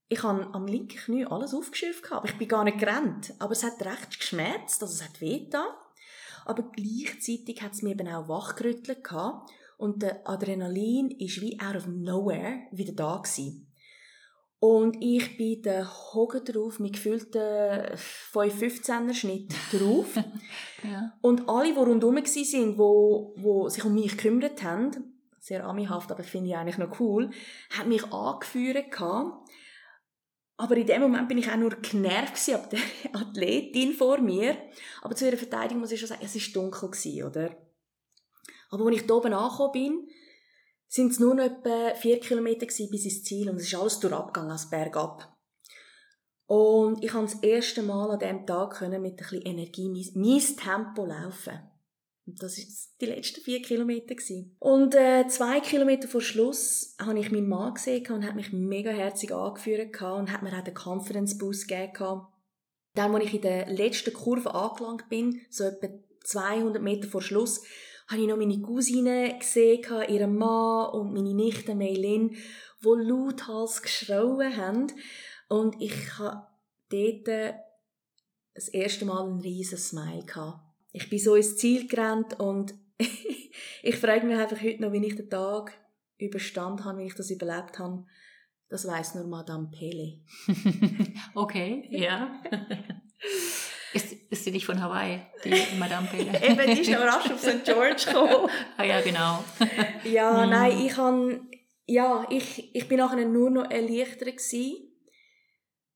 Ich 0.09 0.23
habe 0.23 0.49
am 0.53 0.67
linken 0.67 0.97
Knie 0.97 1.27
alles 1.27 1.55
aufgeschürft, 1.55 2.11
aber 2.11 2.27
ich 2.27 2.39
bin 2.39 2.49
gar 2.49 2.65
nicht 2.65 2.79
gerannt. 2.79 3.35
Aber 3.39 3.53
es 3.53 3.63
hat 3.63 3.81
recht 3.85 4.19
geschmerzt, 4.19 4.83
also 4.83 4.95
es 4.95 5.05
hat 5.05 5.21
wehgetan. 5.21 5.69
Aber 6.47 6.71
gleichzeitig 6.71 7.63
hat 7.63 7.73
es 7.73 7.83
mir 7.83 7.91
eben 7.91 8.09
auch 8.09 8.29
wachgerüttelt 8.29 9.05
gehabt. 9.05 9.51
Und 9.79 10.03
der 10.03 10.29
Adrenalin 10.29 11.11
ist 11.13 11.41
wie 11.41 11.59
out 11.61 11.77
of 11.77 11.87
nowhere 11.87 12.67
wieder 12.73 12.93
da 12.93 13.17
gewesen. 13.17 13.73
Und 14.61 14.97
ich 15.01 15.37
bin 15.37 15.63
den 15.63 15.87
Hogen 15.89 16.45
drauf, 16.45 16.81
mit 16.81 16.95
gefühlten 16.95 17.41
5-15er 18.33 19.15
Schnitt 19.15 19.55
drauf. 19.73 20.17
ja. 20.83 21.13
Und 21.21 21.49
alle, 21.49 21.73
die 21.73 21.79
rundherum 21.79 22.17
waren, 22.17 22.79
wo, 22.79 23.35
wo 23.37 23.69
sich 23.69 23.85
um 23.85 23.95
mich 23.95 24.17
gekümmert 24.17 24.65
haben, 24.65 25.15
sehr 25.39 25.65
amihaft, 25.65 26.11
aber 26.11 26.25
finde 26.25 26.51
ich 26.51 26.57
eigentlich 26.57 26.79
noch 26.79 26.99
cool, 26.99 27.31
haben 27.79 27.89
mich 27.89 28.13
angeführt. 28.13 28.87
Aber 30.57 30.77
in 30.77 30.87
dem 30.87 31.03
Moment 31.03 31.29
bin 31.29 31.39
ich 31.39 31.49
auch 31.49 31.57
nur 31.57 31.71
genervt 31.77 32.53
ab 32.53 32.69
der 32.71 32.81
Athletin 33.13 33.93
vor 33.93 34.19
mir. 34.19 34.57
Aber 35.03 35.15
zu 35.15 35.27
ihrer 35.27 35.37
Verteidigung 35.37 35.79
muss 35.83 35.93
ich 35.93 36.01
schon 36.01 36.09
sagen, 36.09 36.23
es 36.25 36.35
war 36.35 36.63
dunkel, 36.63 36.91
gewesen, 36.91 37.23
oder? 37.23 37.68
Aber 38.71 38.87
als 38.87 38.97
ich 38.97 39.03
hier 39.03 39.15
oben 39.15 39.33
angekommen 39.33 39.73
bin, 39.73 40.09
sind 40.89 41.13
es 41.13 41.21
nur 41.21 41.35
noch 41.35 41.45
etwa 41.45 41.95
vier 41.95 42.19
Kilometer 42.21 42.67
bis 42.67 43.05
ins 43.05 43.25
Ziel 43.25 43.51
und 43.51 43.57
es 43.57 43.65
ist 43.65 43.75
alles 43.75 44.01
durchgegangen, 44.01 44.51
als 44.51 44.71
bergab. 44.71 45.35
Und 46.47 47.05
ich 47.05 47.11
konnte 47.11 47.35
das 47.35 47.43
erste 47.43 47.83
Mal 47.83 48.11
an 48.11 48.19
diesem 48.19 48.47
Tag 48.47 48.81
mit 48.81 48.93
ein 48.95 49.17
bisschen 49.17 49.43
Energie 49.43 49.89
mein, 49.91 50.23
mein 50.23 50.57
Tempo 50.57 51.05
laufen. 51.05 51.61
Und 52.27 52.43
das 52.43 52.57
waren 52.57 52.67
die 53.01 53.07
letzten 53.07 53.41
vier 53.43 53.61
Kilometer. 53.61 54.15
Gewesen. 54.15 54.57
Und 54.59 54.95
äh, 54.95 55.27
zwei 55.29 55.61
Kilometer 55.61 56.09
vor 56.09 56.23
Schluss 56.23 56.95
habe 56.99 57.19
ich 57.19 57.31
meinen 57.31 57.49
Mann 57.49 57.75
gesehen 57.75 58.07
und 58.11 58.27
hat 58.27 58.35
mich 58.35 58.53
mega 58.53 58.91
herzig 58.91 59.33
angeführt 59.33 60.01
und 60.01 60.33
hat 60.33 60.43
mir 60.43 60.59
auch 60.59 60.65
den 60.65 60.75
Confidence 60.75 61.37
Boost 61.37 61.69
gegeben. 61.69 62.27
Dann, 62.95 63.15
als 63.15 63.25
ich 63.25 63.35
in 63.35 63.43
der 63.43 63.69
letzten 63.69 64.15
Kurve 64.15 64.55
angelangt 64.55 65.09
bin, 65.11 65.43
so 65.51 65.65
etwa 65.65 65.89
200 66.25 66.83
Meter 66.83 67.09
vor 67.09 67.23
Schluss, 67.23 67.63
habe 68.09 68.23
ich 68.23 68.27
noch 68.27 68.37
meine 68.39 68.61
Cousine 68.61 69.37
gesehen, 69.39 69.85
ihren 70.09 70.37
Mann 70.37 70.91
und 70.91 71.13
meine 71.13 71.35
Nichte 71.35 71.75
Meilin, 71.75 72.31
die 72.83 73.03
lauthals 73.03 73.83
geschrauen 73.83 74.57
haben. 74.57 74.87
Und 75.49 75.81
ich 75.81 76.19
hatte 76.19 76.47
dort 76.91 77.55
das 78.55 78.69
erste 78.69 79.05
Mal 79.05 79.27
einen 79.27 79.41
riesen 79.41 79.79
Smile. 79.79 80.25
Gehabt. 80.25 80.61
Ich 80.93 81.11
bin 81.11 81.19
so 81.19 81.35
ins 81.35 81.57
Ziel 81.57 81.87
gerannt 81.87 82.41
und 82.41 82.75
ich 83.83 83.97
frage 83.97 84.27
mich 84.27 84.37
einfach 84.37 84.61
heute 84.61 84.83
noch, 84.83 84.93
wie 84.93 85.07
ich 85.07 85.17
den 85.17 85.29
Tag 85.29 85.73
überstanden 86.19 86.85
habe, 86.85 86.99
wie 86.99 87.07
ich 87.07 87.15
das 87.15 87.31
überlebt 87.31 87.79
habe. 87.79 88.05
Das 88.69 88.87
weiss 88.87 89.15
nur 89.15 89.27
Madame 89.27 89.71
Pele. 89.71 90.19
okay, 91.35 91.87
ja. 91.91 92.43
Ist, 93.95 94.13
ist 94.13 94.45
sie 94.45 94.51
nicht 94.51 94.67
von 94.67 94.83
Hawaii, 94.83 95.21
die 95.45 95.77
Madame 95.79 96.07
Pele? 96.09 96.31
Eben, 96.43 96.75
die 96.75 96.83
ist 96.83 96.91
noch 96.91 97.01
rasch 97.01 97.31
auf 97.31 97.41
St. 97.41 97.65
George 97.65 98.05
gekommen. 98.07 98.51
ah 98.77 98.85
ja, 98.85 99.01
genau. 99.01 99.43
ja, 100.05 100.45
Mhm. 100.45 100.51
nein, 100.51 100.79
ich, 100.87 100.93
kann, 100.93 101.49
ja, 101.87 102.27
ich, 102.31 102.75
ich 102.75 102.87
bin 102.89 102.99
nachher 102.99 103.25
nur 103.25 103.51
noch 103.51 103.71
erleichtert 103.71 104.37
gewesen, 104.37 104.93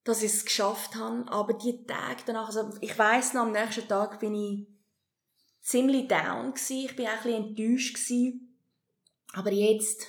dass 0.04 0.22
ich 0.22 0.32
es 0.32 0.44
geschafft 0.44 0.94
habe. 0.94 1.24
Aber 1.30 1.52
die 1.52 1.84
Tage 1.86 2.22
danach, 2.26 2.46
also 2.46 2.70
ich 2.80 2.98
weiss 2.98 3.34
noch, 3.34 3.42
am 3.42 3.52
nächsten 3.52 3.86
Tag 3.86 4.18
bin 4.20 4.34
ich 4.34 4.66
ziemlich 5.60 6.08
down 6.08 6.54
gewesen. 6.54 6.86
Ich 6.86 6.96
bin 6.96 7.06
auch 7.06 7.10
ein 7.10 7.22
bisschen 7.22 7.44
enttäuscht 7.44 7.94
gewesen. 7.94 8.58
Aber 9.34 9.50
jetzt, 9.52 10.06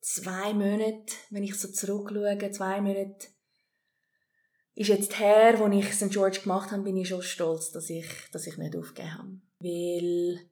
zwei 0.00 0.52
Monate, 0.54 1.12
wenn 1.30 1.42
ich 1.42 1.54
so 1.58 1.68
zurückschaue, 1.68 2.50
zwei 2.50 2.80
Monate, 2.80 3.28
ist 4.78 4.88
jetzt 4.88 5.18
her, 5.18 5.58
wo 5.58 5.66
ich 5.66 5.92
St. 5.92 6.10
George 6.10 6.40
gemacht 6.42 6.70
habe, 6.70 6.84
bin 6.84 6.96
ich 6.96 7.08
schon 7.08 7.20
stolz, 7.20 7.72
dass 7.72 7.90
ich, 7.90 8.06
dass 8.30 8.46
ich 8.46 8.58
nicht 8.58 8.76
aufgegeben 8.76 9.18
habe. 9.18 9.40
Weil, 9.58 10.48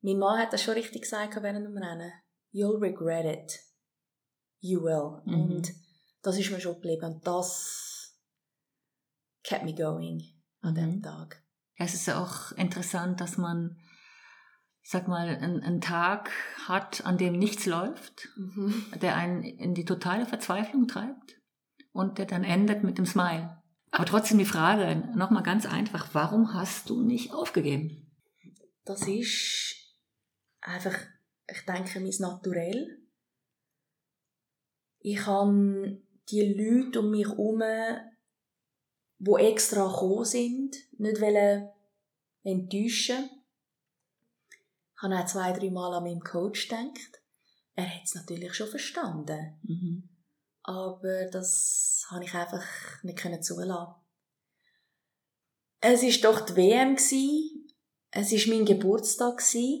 mein 0.00 0.18
Mann 0.18 0.38
hat 0.38 0.54
das 0.54 0.62
schon 0.62 0.74
richtig 0.74 1.02
gesagt 1.02 1.36
während 1.42 1.66
dem 1.66 1.76
Rennen. 1.76 2.10
You'll 2.54 2.80
regret 2.80 3.26
it. 3.26 3.60
You 4.60 4.82
will. 4.82 5.20
Mhm. 5.26 5.42
Und 5.42 5.72
das 6.22 6.38
ist 6.38 6.50
mir 6.50 6.58
schon 6.58 6.76
geblieben. 6.76 7.04
Und 7.04 7.26
das 7.26 8.16
kept 9.44 9.64
me 9.64 9.74
going 9.74 10.22
an 10.62 10.74
dem 10.74 10.96
mhm. 10.96 11.02
Tag. 11.02 11.42
Es 11.76 11.92
ist 11.92 12.08
auch 12.08 12.52
interessant, 12.52 13.20
dass 13.20 13.36
man, 13.36 13.76
sag 14.82 15.06
mal, 15.06 15.28
einen, 15.28 15.62
einen 15.62 15.80
Tag 15.82 16.30
hat, 16.66 17.04
an 17.04 17.18
dem 17.18 17.38
nichts 17.38 17.66
läuft, 17.66 18.30
mhm. 18.36 18.86
der 19.02 19.16
einen 19.16 19.42
in 19.42 19.74
die 19.74 19.84
totale 19.84 20.24
Verzweiflung 20.24 20.88
treibt 20.88 21.39
und 21.92 22.18
der 22.18 22.26
dann 22.26 22.44
endet 22.44 22.82
mit 22.84 22.98
dem 22.98 23.06
Smile. 23.06 23.60
Aber 23.90 24.04
trotzdem 24.04 24.38
die 24.38 24.44
Frage, 24.44 25.08
nochmal 25.14 25.42
ganz 25.42 25.66
einfach, 25.66 26.08
warum 26.12 26.54
hast 26.54 26.90
du 26.90 27.02
nicht 27.02 27.32
aufgegeben? 27.32 28.06
Das 28.84 29.06
ist 29.06 29.96
einfach, 30.60 30.96
ich 31.48 31.64
denke, 31.66 32.00
mein 32.00 32.14
Naturell. 32.18 32.98
Ich 35.00 35.26
habe 35.26 36.02
die 36.28 36.54
Leute 36.54 37.00
um 37.00 37.10
mich 37.10 37.26
herum, 37.26 37.62
die 39.18 39.30
extra 39.32 39.86
gekommen 39.86 40.24
sind, 40.24 40.76
nicht 40.98 41.20
enttäuschen 42.42 43.30
Ich 44.94 45.02
habe 45.02 45.18
auch 45.18 45.26
zwei, 45.26 45.52
drei 45.52 45.70
Mal 45.70 45.94
an 45.94 46.04
meinen 46.04 46.20
Coach 46.20 46.68
gedacht. 46.68 47.22
Er 47.74 47.88
hat 47.88 48.04
es 48.04 48.14
natürlich 48.14 48.54
schon 48.54 48.68
verstanden. 48.68 49.58
Mhm. 49.62 50.09
Aber 50.62 51.26
das 51.26 52.06
habe 52.10 52.24
ich 52.24 52.34
einfach 52.34 52.64
nicht 53.02 53.44
zulassen. 53.44 53.94
Es 55.80 56.02
war 56.02 56.32
doch 56.32 56.40
die 56.46 56.56
WM. 56.56 56.94
Es 56.96 57.12
war 58.32 58.54
mein 58.54 58.66
Geburtstag. 58.66 59.40
Es 59.40 59.54
war 59.54 59.80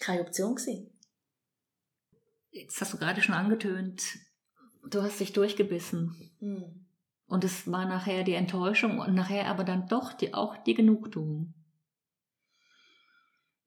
keine 0.00 0.22
Option. 0.22 0.56
Jetzt 2.50 2.80
hast 2.80 2.94
du 2.94 2.96
gerade 2.96 3.20
schon 3.20 3.34
angetönt, 3.34 4.02
du 4.88 5.02
hast 5.02 5.20
dich 5.20 5.32
durchgebissen. 5.32 6.32
Hm. 6.38 6.86
Und 7.26 7.44
es 7.44 7.70
war 7.70 7.86
nachher 7.86 8.24
die 8.24 8.32
Enttäuschung 8.32 8.98
und 8.98 9.14
nachher 9.14 9.48
aber 9.48 9.64
dann 9.64 9.88
doch 9.88 10.12
die, 10.12 10.32
auch 10.32 10.56
die 10.64 10.74
Genugtuung. 10.74 11.54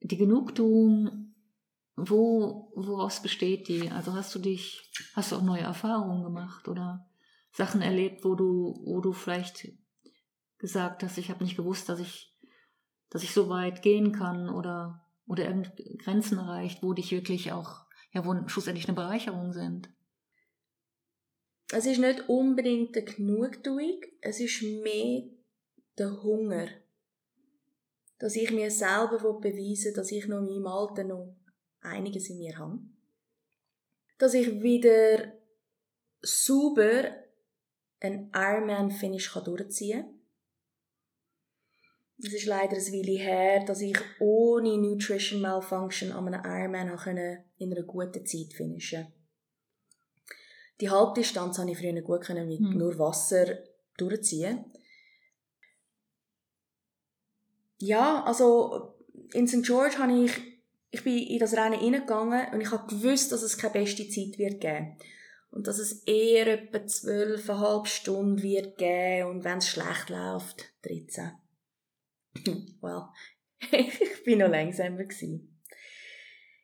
Die 0.01 0.17
Genugtuung, 0.17 1.28
wo, 2.07 2.71
woraus 2.75 3.21
besteht 3.21 3.67
die? 3.67 3.89
Also 3.89 4.13
hast 4.13 4.33
du 4.35 4.39
dich, 4.39 4.91
hast 5.13 5.31
du 5.31 5.37
auch 5.37 5.41
neue 5.41 5.61
Erfahrungen 5.61 6.23
gemacht 6.23 6.67
oder 6.67 7.09
Sachen 7.51 7.81
erlebt, 7.81 8.23
wo 8.23 8.35
du, 8.35 8.81
wo 8.85 9.01
du 9.01 9.13
vielleicht 9.13 9.69
gesagt 10.57 11.03
hast, 11.03 11.17
ich 11.17 11.29
habe 11.29 11.43
nicht 11.43 11.57
gewusst, 11.57 11.89
dass 11.89 11.99
ich, 11.99 12.33
dass 13.09 13.23
ich 13.23 13.33
so 13.33 13.49
weit 13.49 13.81
gehen 13.81 14.11
kann 14.11 14.49
oder, 14.49 15.05
oder 15.27 15.51
Grenzen 16.03 16.37
erreicht, 16.37 16.83
wo 16.83 16.93
dich 16.93 17.11
wirklich 17.11 17.51
auch, 17.51 17.85
ja, 18.11 18.25
wo 18.25 18.35
schlussendlich 18.47 18.87
eine 18.87 18.95
Bereicherung 18.95 19.53
sind 19.53 19.89
es 21.71 21.85
ist 21.85 21.99
nicht 21.99 22.27
unbedingt 22.27 22.97
eine 22.97 23.05
Genugtuung, 23.05 24.01
es 24.21 24.39
ist 24.39 24.63
mehr 24.63 25.23
der 25.97 26.23
Hunger. 26.23 26.67
Dass 28.17 28.35
ich 28.35 28.51
mir 28.51 28.71
selber 28.71 29.39
beweisen 29.39 29.85
will, 29.85 29.93
dass 29.93 30.11
ich 30.11 30.27
noch 30.27 30.39
in 30.39 30.45
meinem 30.45 30.67
Alter 30.67 31.03
noch 31.03 31.35
einiges 31.81 32.29
in 32.29 32.39
mir 32.39 32.57
habe. 32.57 32.79
Dass 34.17 34.33
ich 34.33 34.61
wieder 34.61 35.33
sauber 36.21 37.15
einen 37.99 38.31
Ironman-Finish 38.33 39.33
durchziehen 39.33 40.01
kann. 40.01 40.19
Es 42.21 42.33
ist 42.33 42.45
leider 42.45 42.75
ein 42.75 42.93
Weile 42.93 43.17
her, 43.17 43.63
dass 43.65 43.79
ich 43.79 43.97
ohne 44.19 44.77
Nutrition 44.77 45.41
Malfunction 45.41 46.11
an 46.11 46.33
einem 46.33 46.43
Ironman 46.43 47.39
in 47.57 47.71
einer 47.71 47.83
guten 47.83 48.25
Zeit 48.25 48.53
finishen. 48.53 49.07
Die 50.81 50.89
Halbdistanz 50.89 51.57
konnte 51.57 51.73
ich 51.73 51.77
früher 51.77 52.01
gut 52.01 52.27
mit 52.29 52.59
mhm. 52.59 52.77
nur 52.77 52.97
Wasser 52.99 53.59
durchziehen. 53.97 54.65
Ja, 57.77 58.23
also 58.23 58.95
in 59.33 59.47
St. 59.47 59.63
George 59.63 59.97
habe 59.97 60.25
ich, 60.25 60.31
ich 60.91 61.03
bin 61.03 61.17
in 61.17 61.39
das 61.39 61.53
Rennen 61.53 61.79
reingegangen 61.79 62.53
und 62.53 62.61
ich 62.61 62.71
habe 62.71 62.87
gewusst, 62.87 63.31
dass 63.31 63.43
es 63.43 63.57
keine 63.57 63.73
beste 63.73 64.07
Zeit 64.09 64.37
wird 64.37 64.61
geben. 64.61 64.97
Und 65.51 65.67
dass 65.67 65.79
es 65.79 66.03
eher 66.03 66.47
etwa 66.47 66.85
zwölfeinhalb 66.85 67.87
Stunden 67.87 68.41
wird 68.43 68.77
geben 68.77 69.29
und 69.29 69.43
wenn 69.43 69.57
es 69.57 69.69
schlecht 69.69 70.09
läuft, 70.09 70.73
13. 70.83 71.31
well, 72.81 73.07
ich 73.71 74.23
bin 74.23 74.39
noch 74.39 74.49
langsamer 74.49 75.03
gewesen. 75.03 75.59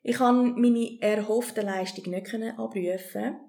Ich 0.03 0.17
konnte 0.17 0.59
meine 0.59 1.01
erhoffte 1.01 1.61
Leistung 1.61 2.11
nicht 2.11 2.31
abrufen 2.35 3.39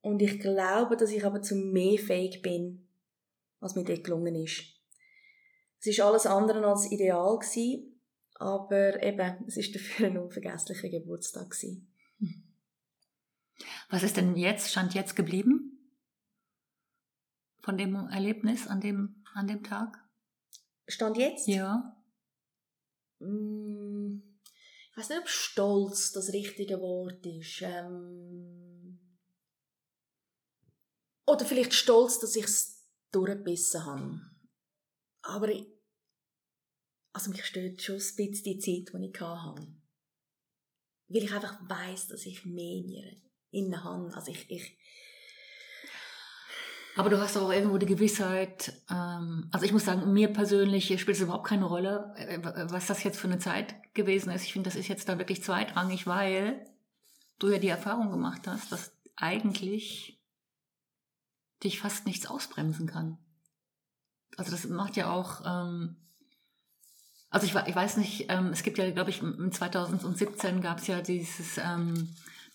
und 0.00 0.22
ich 0.22 0.40
glaube, 0.40 0.96
dass 0.96 1.10
ich 1.10 1.24
aber 1.24 1.42
zu 1.42 1.56
mehr 1.56 1.98
fähig 1.98 2.40
bin, 2.40 2.88
als 3.60 3.74
mir 3.74 3.84
dort 3.84 4.04
gelungen 4.04 4.34
ist. 4.34 4.64
Es 5.80 5.98
war 5.98 6.06
alles 6.06 6.24
andere 6.24 6.66
als 6.66 6.90
ideal 6.90 7.38
aber 8.34 9.02
eben, 9.02 9.44
es 9.46 9.56
ist 9.56 9.74
dafür 9.74 10.08
ein 10.08 10.18
unvergesslicher 10.18 10.88
Geburtstag 10.88 11.50
gewesen. 11.50 11.90
Was 13.88 14.02
ist 14.02 14.16
denn 14.16 14.36
jetzt, 14.36 14.70
stand 14.70 14.94
jetzt 14.94 15.14
geblieben? 15.14 15.92
Von 17.62 17.78
dem 17.78 17.94
Erlebnis 17.94 18.66
an 18.66 18.80
dem, 18.80 19.24
an 19.34 19.46
dem 19.46 19.62
Tag? 19.62 19.98
Stand 20.86 21.16
jetzt? 21.16 21.46
Ja. 21.46 21.96
Mm, 23.20 24.22
ich 24.90 24.96
weiß 24.96 25.08
nicht, 25.08 25.20
ob 25.20 25.28
Stolz 25.28 26.12
das 26.12 26.32
richtige 26.32 26.80
Wort 26.80 27.24
ist. 27.24 27.62
Ähm 27.62 29.00
oder 31.26 31.44
vielleicht 31.44 31.72
stolz, 31.72 32.18
dass 32.20 32.36
ich 32.36 32.44
es 32.44 32.86
durchgebissen 33.10 33.84
habe. 33.84 34.20
Aber 35.22 35.48
ich, 35.48 35.66
also 37.14 37.30
mich 37.30 37.44
stört 37.44 37.80
schon 37.80 37.94
ein 37.94 38.16
bisschen 38.16 38.44
die 38.44 38.58
Zeit, 38.58 38.92
die 38.92 39.10
ich 39.10 39.20
hatte. 39.20 39.66
Weil 41.08 41.22
ich 41.22 41.32
einfach 41.32 41.58
weiss, 41.68 42.08
dass 42.08 42.26
ich 42.26 42.44
mehr 42.44 42.76
in 42.76 43.22
innen 43.50 43.84
habe. 43.84 44.12
Also 44.14 44.32
ich, 44.32 44.50
ich 44.50 44.76
aber 46.96 47.10
du 47.10 47.18
hast 47.18 47.36
auch 47.36 47.50
irgendwo 47.52 47.76
die 47.78 47.86
Gewissheit, 47.86 48.72
ähm, 48.88 49.48
also 49.50 49.66
ich 49.66 49.72
muss 49.72 49.84
sagen, 49.84 50.12
mir 50.12 50.28
persönlich 50.32 50.86
spielt 51.00 51.16
es 51.16 51.22
überhaupt 51.22 51.48
keine 51.48 51.64
Rolle, 51.64 52.14
äh, 52.16 52.38
was 52.70 52.86
das 52.86 53.02
jetzt 53.02 53.18
für 53.18 53.26
eine 53.26 53.40
Zeit 53.40 53.74
gewesen 53.94 54.30
ist. 54.30 54.44
Ich 54.44 54.52
finde, 54.52 54.70
das 54.70 54.78
ist 54.78 54.86
jetzt 54.86 55.08
da 55.08 55.18
wirklich 55.18 55.42
zweitrangig, 55.42 56.06
weil 56.06 56.64
du 57.40 57.48
ja 57.48 57.58
die 57.58 57.68
Erfahrung 57.68 58.10
gemacht 58.10 58.46
hast, 58.46 58.70
dass 58.70 58.92
eigentlich 59.16 60.22
dich 61.64 61.80
fast 61.80 62.06
nichts 62.06 62.26
ausbremsen 62.26 62.86
kann. 62.86 63.18
Also 64.36 64.52
das 64.52 64.66
macht 64.66 64.96
ja 64.96 65.12
auch, 65.12 65.42
ähm, 65.44 65.96
also 67.34 67.46
ich, 67.46 67.54
ich 67.66 67.76
weiß 67.76 67.96
nicht, 67.96 68.26
ähm, 68.30 68.50
es 68.52 68.62
gibt 68.62 68.78
ja, 68.78 68.90
glaube 68.90 69.10
ich, 69.10 69.22
im 69.22 69.50
2017 69.52 70.60
gab 70.60 70.78
es 70.78 70.86
ja 70.86 71.00
dieses, 71.00 71.58
ähm, 71.58 72.08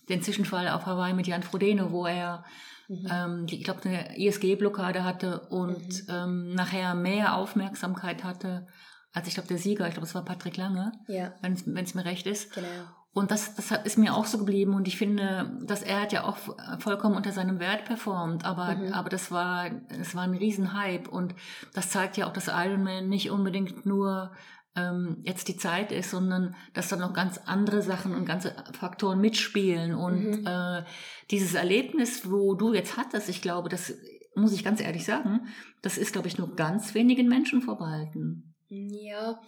den 0.10 0.22
Zwischenfall 0.22 0.70
auf 0.70 0.86
Hawaii 0.86 1.14
mit 1.14 1.28
Jan 1.28 1.44
Frodeno, 1.44 1.92
wo 1.92 2.06
er, 2.06 2.44
mhm. 2.88 3.08
ähm, 3.12 3.46
ich 3.50 3.64
glaube, 3.64 3.84
eine 3.84 4.18
ISG-Blockade 4.18 5.04
hatte 5.04 5.42
und 5.50 6.08
mhm. 6.08 6.14
ähm, 6.14 6.54
nachher 6.56 6.96
mehr 6.96 7.36
Aufmerksamkeit 7.36 8.24
hatte 8.24 8.68
als 9.14 9.28
ich 9.28 9.34
glaube 9.34 9.48
der 9.48 9.58
Sieger, 9.58 9.88
ich 9.88 9.94
glaube 9.94 10.08
es 10.08 10.16
war 10.16 10.24
Patrick 10.24 10.58
Lange, 10.58 10.92
ja. 11.08 11.34
wenn 11.42 11.54
es 11.54 11.96
mir 11.96 12.06
recht 12.06 12.28
ist. 12.28 12.54
Genau. 12.54 12.68
Und 13.12 13.32
das, 13.32 13.56
das 13.56 13.72
ist 13.84 13.98
mir 13.98 14.16
auch 14.16 14.26
so 14.26 14.38
geblieben 14.38 14.76
und 14.76 14.88
ich 14.88 14.98
finde, 14.98 15.58
dass 15.64 15.82
er 15.82 16.02
hat 16.02 16.14
ja 16.14 16.26
auch 16.26 16.38
vollkommen 16.80 17.16
unter 17.16 17.32
seinem 17.32 17.60
Wert 17.60 17.86
performt, 17.86 18.46
aber, 18.46 18.76
mhm. 18.76 18.94
aber 18.94 19.10
das 19.10 19.32
war, 19.32 19.72
es 19.90 20.14
war 20.14 20.24
ein 20.24 20.36
Riesenhype 20.36 21.10
und 21.10 21.34
das 21.74 21.90
zeigt 21.90 22.18
ja 22.18 22.28
auch, 22.28 22.34
dass 22.34 22.48
Ironman 22.48 23.10
nicht 23.10 23.32
unbedingt 23.32 23.86
nur 23.86 24.32
ähm, 24.76 25.18
jetzt 25.24 25.48
die 25.48 25.58
Zeit 25.58 25.92
ist, 25.92 26.12
sondern 26.12 26.56
dass 26.74 26.90
da 26.90 26.96
noch 26.96 27.14
ganz 27.14 27.40
andere 27.46 27.82
Sachen 27.82 28.16
und 28.16 28.26
ganze 28.26 28.56
Faktoren 28.74 29.20
mitspielen 29.20 29.94
und 29.96 30.42
mhm. 30.42 30.48
äh, 30.48 30.84
dieses 31.32 31.54
Erlebnis, 31.54 32.30
wo 32.30 32.54
du 32.54 32.74
jetzt 32.74 32.98
hattest, 32.98 33.30
ich 33.30 33.42
glaube, 33.42 33.70
das 33.70 33.94
muss 34.36 34.54
ich 34.54 34.64
ganz 34.64 34.80
ehrlich 34.82 35.06
sagen, 35.06 35.48
das 35.82 35.98
ist, 35.98 36.14
glaube 36.14 36.28
ich, 36.28 36.38
nur 36.38 36.56
ganz 36.56 36.94
wenigen 36.94 37.28
Menschen 37.28 37.62
vorbehalten. 37.62 38.54
Ja, 38.70 39.40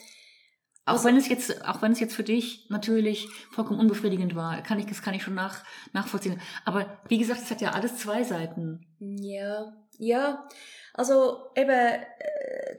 Auch 0.86 0.94
Also- 0.94 1.06
wenn 1.06 1.16
es 1.18 1.30
jetzt, 1.30 1.64
auch 1.66 1.82
wenn 1.84 1.92
es 1.92 2.00
jetzt 2.00 2.16
für 2.16 2.24
dich 2.24 2.66
natürlich 2.70 3.30
vollkommen 3.52 3.80
unbefriedigend 3.80 4.36
war, 4.36 4.64
kann 4.64 4.80
ich, 4.80 4.88
das 4.88 5.04
kann 5.04 5.14
ich 5.14 5.22
schon 5.22 5.36
nach, 5.36 5.64
nachvollziehen. 5.94 6.42
Aber 6.66 7.00
wie 7.08 7.20
gesagt, 7.20 7.42
es 7.42 7.52
hat 7.52 7.62
ja 7.62 7.72
alles 7.72 7.98
zwei 7.98 8.24
Seiten. 8.24 8.88
Ja, 9.00 9.72
ja. 10.00 10.48
Also 10.94 11.52
eben 11.56 11.70
äh, 11.70 12.78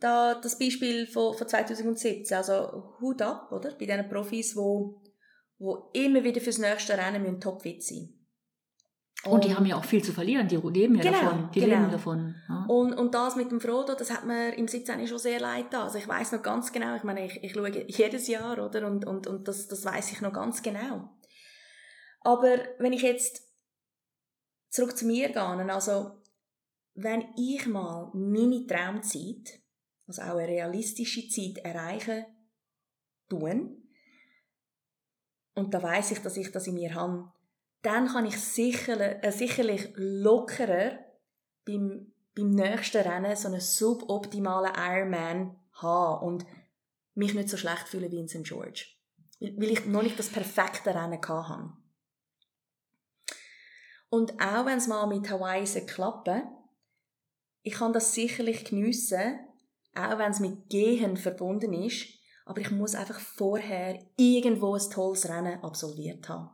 da 0.00 0.34
das 0.34 0.58
Beispiel 0.58 1.06
von, 1.06 1.34
von 1.34 1.48
2017, 1.48 2.36
also 2.36 2.94
Hut 3.00 3.22
ab, 3.22 3.52
oder? 3.52 3.70
Bei 3.70 3.86
diesen 3.86 4.08
Profis, 4.08 4.56
wo, 4.56 5.02
wo 5.58 5.90
immer 5.92 6.24
wieder 6.24 6.40
fürs 6.40 6.58
nächste 6.58 6.98
Rennen 6.98 7.22
müssen 7.22 7.40
topfit 7.40 7.82
sein. 7.82 8.14
Und, 9.24 9.44
die 9.44 9.54
haben 9.54 9.66
ja 9.66 9.76
auch 9.76 9.84
viel 9.84 10.02
zu 10.02 10.12
verlieren, 10.12 10.48
die 10.48 10.56
leben 10.56 10.96
ja 10.96 11.02
Genau, 11.02 11.20
davon. 11.20 11.50
Die 11.54 11.60
genau. 11.60 11.76
leben 11.76 11.92
davon. 11.92 12.34
Ja. 12.48 12.64
Und, 12.66 12.92
und 12.94 13.14
das 13.14 13.36
mit 13.36 13.52
dem 13.52 13.60
Frodo, 13.60 13.94
das 13.94 14.10
hat 14.10 14.26
mir 14.26 14.56
im 14.56 14.66
17 14.66 15.06
schon 15.06 15.18
sehr 15.18 15.38
leid 15.38 15.70
getan. 15.70 15.82
Also 15.82 15.98
ich 15.98 16.08
weiß 16.08 16.32
noch 16.32 16.42
ganz 16.42 16.72
genau, 16.72 16.96
ich 16.96 17.04
meine, 17.04 17.24
ich, 17.24 17.42
ich 17.44 17.52
schaue 17.52 17.70
jedes 17.86 18.26
Jahr, 18.26 18.58
oder? 18.58 18.84
Und, 18.84 19.06
und, 19.06 19.28
und 19.28 19.46
das, 19.46 19.68
das 19.68 19.84
weiß 19.84 20.10
ich 20.10 20.20
noch 20.22 20.32
ganz 20.32 20.62
genau. 20.62 21.08
Aber 22.22 22.58
wenn 22.78 22.92
ich 22.92 23.02
jetzt 23.02 23.42
zurück 24.70 24.96
zu 24.96 25.06
mir 25.06 25.28
gehe, 25.28 25.72
also 25.72 26.21
wenn 26.94 27.24
ich 27.36 27.66
mal 27.66 28.10
meine 28.14 28.66
Traumzeit, 28.66 29.60
also 30.06 30.22
auch 30.22 30.36
eine 30.36 30.48
realistische 30.48 31.28
Zeit 31.28 31.58
erreichen 31.64 32.26
tun, 33.28 33.78
und 35.54 35.74
da 35.74 35.82
weiß 35.82 36.12
ich, 36.12 36.18
dass 36.20 36.36
ich 36.36 36.50
das 36.50 36.66
in 36.66 36.74
mir 36.74 36.94
habe, 36.94 37.30
dann 37.82 38.08
kann 38.08 38.26
ich 38.26 38.38
sicherlich, 38.40 39.22
äh, 39.22 39.32
sicherlich 39.32 39.92
lockerer 39.96 40.98
beim, 41.64 42.12
beim 42.34 42.50
nächsten 42.50 43.02
Rennen 43.02 43.36
so 43.36 43.48
einen 43.48 43.60
suboptimalen 43.60 44.72
Ironman 44.74 45.56
haben 45.72 46.26
und 46.26 46.46
mich 47.14 47.34
nicht 47.34 47.48
so 47.48 47.56
schlecht 47.56 47.88
fühlen 47.88 48.10
wie 48.10 48.20
in 48.20 48.28
St. 48.28 48.44
George. 48.44 48.86
Weil 49.40 49.72
ich 49.72 49.84
noch 49.86 50.02
nicht 50.02 50.18
das 50.18 50.28
perfekte 50.28 50.94
Rennen 50.94 51.20
habe. 51.22 51.72
Und 54.08 54.32
auch 54.40 54.66
wenn 54.66 54.78
es 54.78 54.86
mal 54.86 55.06
mit 55.06 55.28
Hawaii 55.28 55.64
klappen, 55.86 56.42
ich 57.62 57.74
kann 57.74 57.92
das 57.92 58.14
sicherlich 58.14 58.64
geniessen, 58.64 59.38
auch 59.94 60.18
wenn 60.18 60.30
es 60.30 60.40
mit 60.40 60.68
Gehen 60.68 61.16
verbunden 61.16 61.72
ist, 61.72 62.06
aber 62.44 62.60
ich 62.60 62.70
muss 62.70 62.94
einfach 62.94 63.20
vorher 63.20 64.04
irgendwo 64.16 64.74
ein 64.74 64.90
tolles 64.90 65.28
Rennen 65.28 65.62
absolviert 65.62 66.28
haben. 66.28 66.50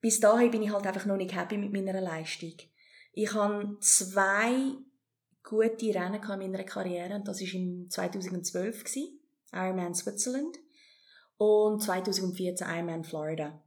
Bis 0.00 0.20
dahin 0.20 0.50
bin 0.50 0.62
ich 0.62 0.72
halt 0.72 0.86
einfach 0.86 1.06
noch 1.06 1.16
nicht 1.16 1.34
happy 1.34 1.58
mit 1.58 1.72
meiner 1.72 2.00
Leistung. 2.00 2.54
Ich 3.12 3.34
hatte 3.34 3.76
zwei 3.80 4.74
gute 5.42 5.94
Rennen 5.94 6.22
in 6.22 6.38
meiner 6.52 6.64
Karriere 6.64 7.16
und 7.16 7.26
das 7.26 7.40
war 7.40 7.54
im 7.54 7.90
2012 7.90 8.84
gewesen, 8.84 9.20
Ironman 9.52 9.94
Switzerland 9.94 10.56
und 11.36 11.82
2014 11.82 12.66
Ironman 12.66 13.04
Florida. 13.04 13.62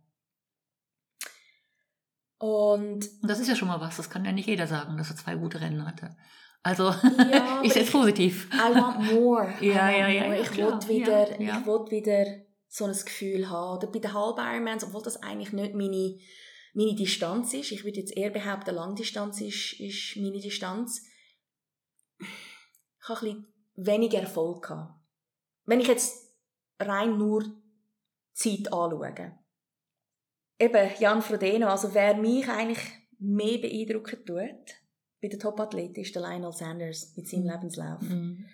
Und 2.41 3.07
Und 3.21 3.29
das 3.29 3.39
ist 3.39 3.47
ja 3.47 3.55
schon 3.55 3.67
mal 3.67 3.79
was, 3.79 3.97
das 3.97 4.09
kann 4.09 4.25
ja 4.25 4.31
nicht 4.31 4.47
jeder 4.47 4.65
sagen, 4.65 4.97
dass 4.97 5.11
er 5.11 5.15
zwei 5.15 5.35
gute 5.35 5.61
Rennen 5.61 5.85
hatte. 5.85 6.17
Also, 6.63 6.85
Ja, 7.31 7.61
ich 7.63 7.71
sehe 7.71 7.83
es 7.83 7.91
positiv. 7.91 8.49
I 8.51 8.75
want 8.75 9.13
more. 9.13 9.53
Ja, 9.61 9.87
want 9.87 9.97
ja, 9.97 10.07
ja, 10.07 10.23
more. 10.23 10.39
Ich 10.39 10.57
will 10.57 10.87
wieder, 10.87 11.39
Ja, 11.39 11.59
ich 11.59 11.65
will 11.67 11.91
wieder 11.91 12.25
so 12.67 12.85
ein 12.85 12.93
Gefühl 12.93 13.47
haben. 13.47 13.77
Oder 13.77 13.87
bei 13.91 13.99
den 13.99 14.13
halben 14.13 14.39
Ironmans, 14.39 14.83
obwohl 14.83 15.03
das 15.03 15.21
eigentlich 15.21 15.53
nicht 15.53 15.75
meine, 15.75 16.17
meine 16.73 16.95
Distanz 16.95 17.53
ist. 17.53 17.71
Ich 17.71 17.83
würde 17.83 17.99
jetzt 17.99 18.17
eher 18.17 18.31
behaupten, 18.31 18.73
Langdistanz 18.73 19.39
ist, 19.41 19.79
ist 19.79 20.17
meine 20.17 20.39
Distanz. 20.39 21.05
Ich 22.19 23.07
habe 23.07 23.19
ein 23.19 23.25
bisschen 23.25 23.53
weniger 23.75 24.19
Erfolg 24.19 24.63
gehabt. 24.63 24.99
Wenn 25.65 25.79
ich 25.79 25.87
jetzt 25.87 26.33
rein 26.79 27.19
nur 27.19 27.43
Zeit 28.33 28.73
anschaue. 28.73 29.40
Eben, 30.62 30.89
Jan 30.99 31.22
Frodeno, 31.22 31.68
also 31.68 31.93
wer 31.93 32.16
mich 32.16 32.47
eigentlich 32.47 32.80
mehr 33.20 33.57
beeindrucken 33.57 34.20
tut, 34.26 34.39
bei 35.22 35.28
den 35.28 35.39
Top-Athleten 35.39 36.01
ist 36.01 36.14
der 36.16 36.22
Lionel 36.22 36.51
Sanders 36.51 37.14
mit 37.16 37.28
seinem 37.28 37.43
Mhm. 37.45 37.49
Lebenslauf. 37.49 38.01
Mhm. 38.01 38.45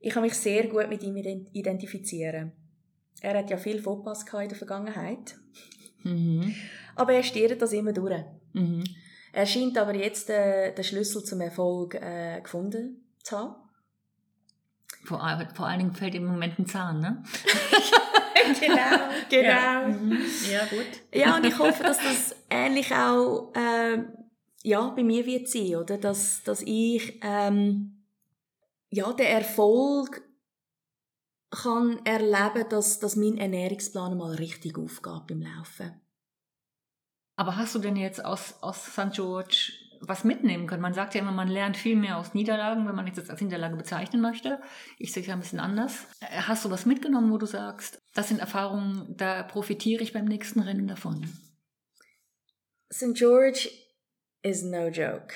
Ich 0.00 0.12
kann 0.12 0.22
mich 0.22 0.34
sehr 0.34 0.66
gut 0.66 0.88
mit 0.88 1.02
ihm 1.02 1.14
ident- 1.16 1.48
identifizieren. 1.52 2.52
Er 3.20 3.38
hat 3.38 3.50
ja 3.50 3.56
viel 3.56 3.80
Fauxpas 3.80 4.24
in 4.42 4.48
der 4.48 4.56
Vergangenheit, 4.58 5.36
Mhm. 6.02 6.54
aber 6.96 7.12
er 7.14 7.22
stiert 7.22 7.60
das 7.62 7.72
immer 7.72 7.92
durch. 7.92 8.24
Mhm. 8.52 8.84
Er 9.32 9.46
scheint 9.46 9.76
aber 9.78 9.94
jetzt 9.94 10.30
äh, 10.30 10.72
den 10.74 10.84
Schlüssel 10.84 11.22
zum 11.24 11.40
Erfolg 11.40 11.94
äh, 11.94 12.40
gefunden 12.40 13.04
zu 13.22 13.36
haben. 13.38 13.54
Vor, 15.06 15.18
vor 15.54 15.66
allen 15.66 15.78
Dingen 15.78 15.94
fällt 15.94 16.14
im 16.14 16.26
Moment 16.26 16.58
ein 16.58 16.66
Zahn, 16.66 17.00
ne? 17.00 17.22
genau, 18.60 19.08
Ja, 19.30 19.86
mhm. 19.86 20.18
ja 20.50 20.64
gut. 20.66 20.86
Ja, 21.14 21.36
und 21.36 21.46
ich 21.46 21.58
hoffe, 21.58 21.82
dass 21.82 21.98
das 21.98 22.34
ähnlich 22.50 22.92
auch 22.94 23.52
äh, 23.54 24.04
ja, 24.62 24.88
bei 24.88 25.04
mir 25.04 25.24
wird 25.26 25.48
sein, 25.48 25.76
oder? 25.76 25.96
Dass, 25.96 26.42
dass 26.42 26.62
ich 26.62 27.20
ähm, 27.22 28.04
ja, 28.90 29.12
den 29.12 29.26
Erfolg 29.26 30.22
kann 31.50 32.04
erleben, 32.04 32.68
dass, 32.68 32.98
dass 32.98 33.16
mein 33.16 33.38
Ernährungsplan 33.38 34.16
mal 34.16 34.34
richtig 34.34 34.76
aufgeht 34.76 35.26
beim 35.28 35.42
Laufen. 35.42 36.00
Aber 37.36 37.56
hast 37.56 37.74
du 37.74 37.78
denn 37.78 37.96
jetzt 37.96 38.24
aus, 38.24 38.54
aus 38.62 38.86
St. 38.86 39.12
George 39.12 39.72
was 40.08 40.24
mitnehmen 40.24 40.66
können? 40.66 40.82
Man 40.82 40.94
sagt 40.94 41.14
ja 41.14 41.20
immer, 41.20 41.32
man 41.32 41.48
lernt 41.48 41.76
viel 41.76 41.96
mehr 41.96 42.18
aus 42.18 42.34
Niederlagen, 42.34 42.86
wenn 42.86 42.94
man 42.94 43.06
jetzt 43.06 43.18
das 43.18 43.30
als 43.30 43.40
Niederlage 43.40 43.76
bezeichnen 43.76 44.20
möchte. 44.20 44.60
Ich 44.98 45.12
sehe 45.12 45.22
es 45.22 45.26
ja 45.26 45.34
ein 45.34 45.40
bisschen 45.40 45.60
anders. 45.60 46.06
Äh, 46.20 46.42
Hast 46.42 46.64
du 46.64 46.70
was 46.70 46.86
mitgenommen, 46.86 47.32
wo 47.32 47.38
du 47.38 47.46
sagst, 47.46 48.02
das 48.14 48.28
sind 48.28 48.40
Erfahrungen, 48.40 49.16
da 49.16 49.42
profitiere 49.42 50.02
ich 50.02 50.12
beim 50.12 50.26
nächsten 50.26 50.60
Rennen 50.60 50.86
davon? 50.86 51.26
St. 52.92 53.14
George 53.14 53.68
is 54.42 54.62
no 54.62 54.88
joke. 54.88 55.34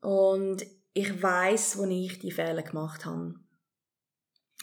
Und 0.00 0.64
ich 0.92 1.22
weiß, 1.22 1.78
wo 1.78 1.84
ich 1.84 2.18
die 2.18 2.30
Fehler 2.30 2.62
gemacht 2.62 3.04
habe. 3.06 3.34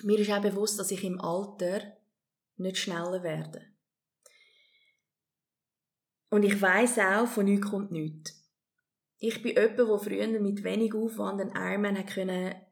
Mir 0.04 0.20
ist 0.20 0.32
auch 0.32 0.42
bewusst, 0.42 0.80
dass 0.80 0.92
ich 0.92 1.04
im 1.04 1.22
Alter 1.22 1.82
nicht 2.58 2.78
schneller 2.78 3.24
werde. 3.24 3.62
Und 6.30 6.44
ich 6.44 6.60
weiß 6.60 6.98
auch, 7.00 7.28
von 7.28 7.46
nichts 7.46 7.70
kommt 7.70 7.92
nichts. 7.92 8.43
Ich 9.26 9.42
bin 9.42 9.56
jemand, 9.56 9.80
der 9.80 10.00
früher 10.00 10.28
mit 10.42 10.66
wenig 10.66 10.94
Aufwand 10.94 11.40
einen 11.40 11.56
Ironman 11.56 11.96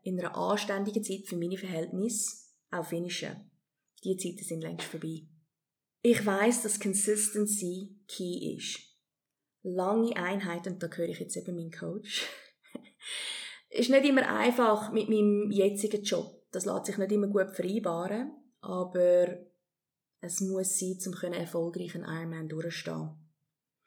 in 0.04 0.20
einer 0.20 0.36
anständigen 0.36 1.02
Zeit 1.02 1.26
für 1.26 1.38
meine 1.38 1.58
Verhältnisse 1.58 2.50
auch 2.72 2.86
finishen. 2.86 3.50
Die 4.04 4.18
Zeiten 4.18 4.44
sind 4.44 4.60
längst 4.60 4.86
vorbei. 4.86 5.22
Ich 6.02 6.26
weiß, 6.26 6.64
dass 6.64 6.82
Consistency 6.82 7.96
key 8.06 8.58
ist 8.58 8.82
lange 9.64 10.14
Einheiten, 10.18 10.74
und 10.74 10.84
da 10.84 10.90
höre 10.90 11.08
ich 11.08 11.22
jetzt 11.22 11.38
eben 11.38 11.56
meinen 11.56 11.72
Coach, 11.72 12.28
ist 13.70 13.90
nicht 13.90 14.04
immer 14.04 14.28
einfach 14.28 14.92
mit 14.92 15.08
meinem 15.08 15.52
jetzigen 15.52 16.04
Job. 16.04 16.44
Das 16.52 16.66
lässt 16.66 16.88
sich 16.88 16.98
nicht 16.98 17.14
immer 17.14 17.28
gut 17.28 17.56
vereinbaren, 17.56 18.30
aber 18.60 19.38
es 20.20 20.42
muss 20.42 20.78
sein, 20.78 20.98
um 21.06 21.32
erfolgreich 21.32 21.96
einen 21.96 22.04
Ironman 22.04 22.50
durchstehen. 22.50 23.21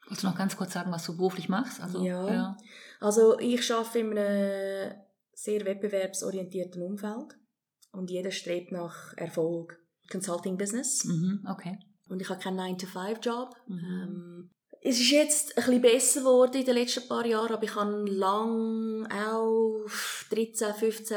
Willst 0.09 0.23
du 0.23 0.27
noch 0.27 0.37
ganz 0.37 0.57
kurz 0.57 0.73
sagen, 0.73 0.93
was 0.93 1.05
du 1.07 1.17
beruflich 1.17 1.49
machst? 1.49 1.81
Also, 1.81 2.03
Ja. 2.03 2.57
Also 3.01 3.39
ich 3.39 3.73
arbeite 3.73 3.99
in 3.99 4.19
einem 4.19 4.95
sehr 5.33 5.65
wettbewerbsorientierten 5.65 6.83
Umfeld 6.83 7.37
und 7.93 8.11
jeder 8.11 8.31
strebt 8.31 8.73
nach 8.73 9.17
Erfolg. 9.17 9.79
Consulting 10.11 10.57
Business. 10.57 11.05
Mhm, 11.05 11.47
okay. 11.51 11.79
Und 12.09 12.21
ich 12.21 12.29
habe 12.29 12.41
keinen 12.41 12.61
9-to-5-Job. 12.61 13.55
Mhm. 13.67 13.79
Ähm, 13.79 14.51
es 14.83 15.01
ist 15.01 15.11
jetzt 15.11 15.57
ein 15.57 15.65
bisschen 15.65 15.83
besser 15.83 16.21
geworden 16.21 16.57
in 16.59 16.65
den 16.67 16.75
letzten 16.75 17.09
paar 17.09 17.25
Jahren, 17.25 17.55
aber 17.55 17.63
ich 17.63 17.75
habe 17.75 18.05
lang 18.05 19.07
auch 19.11 19.87
13, 20.31 20.75
15 20.75 21.17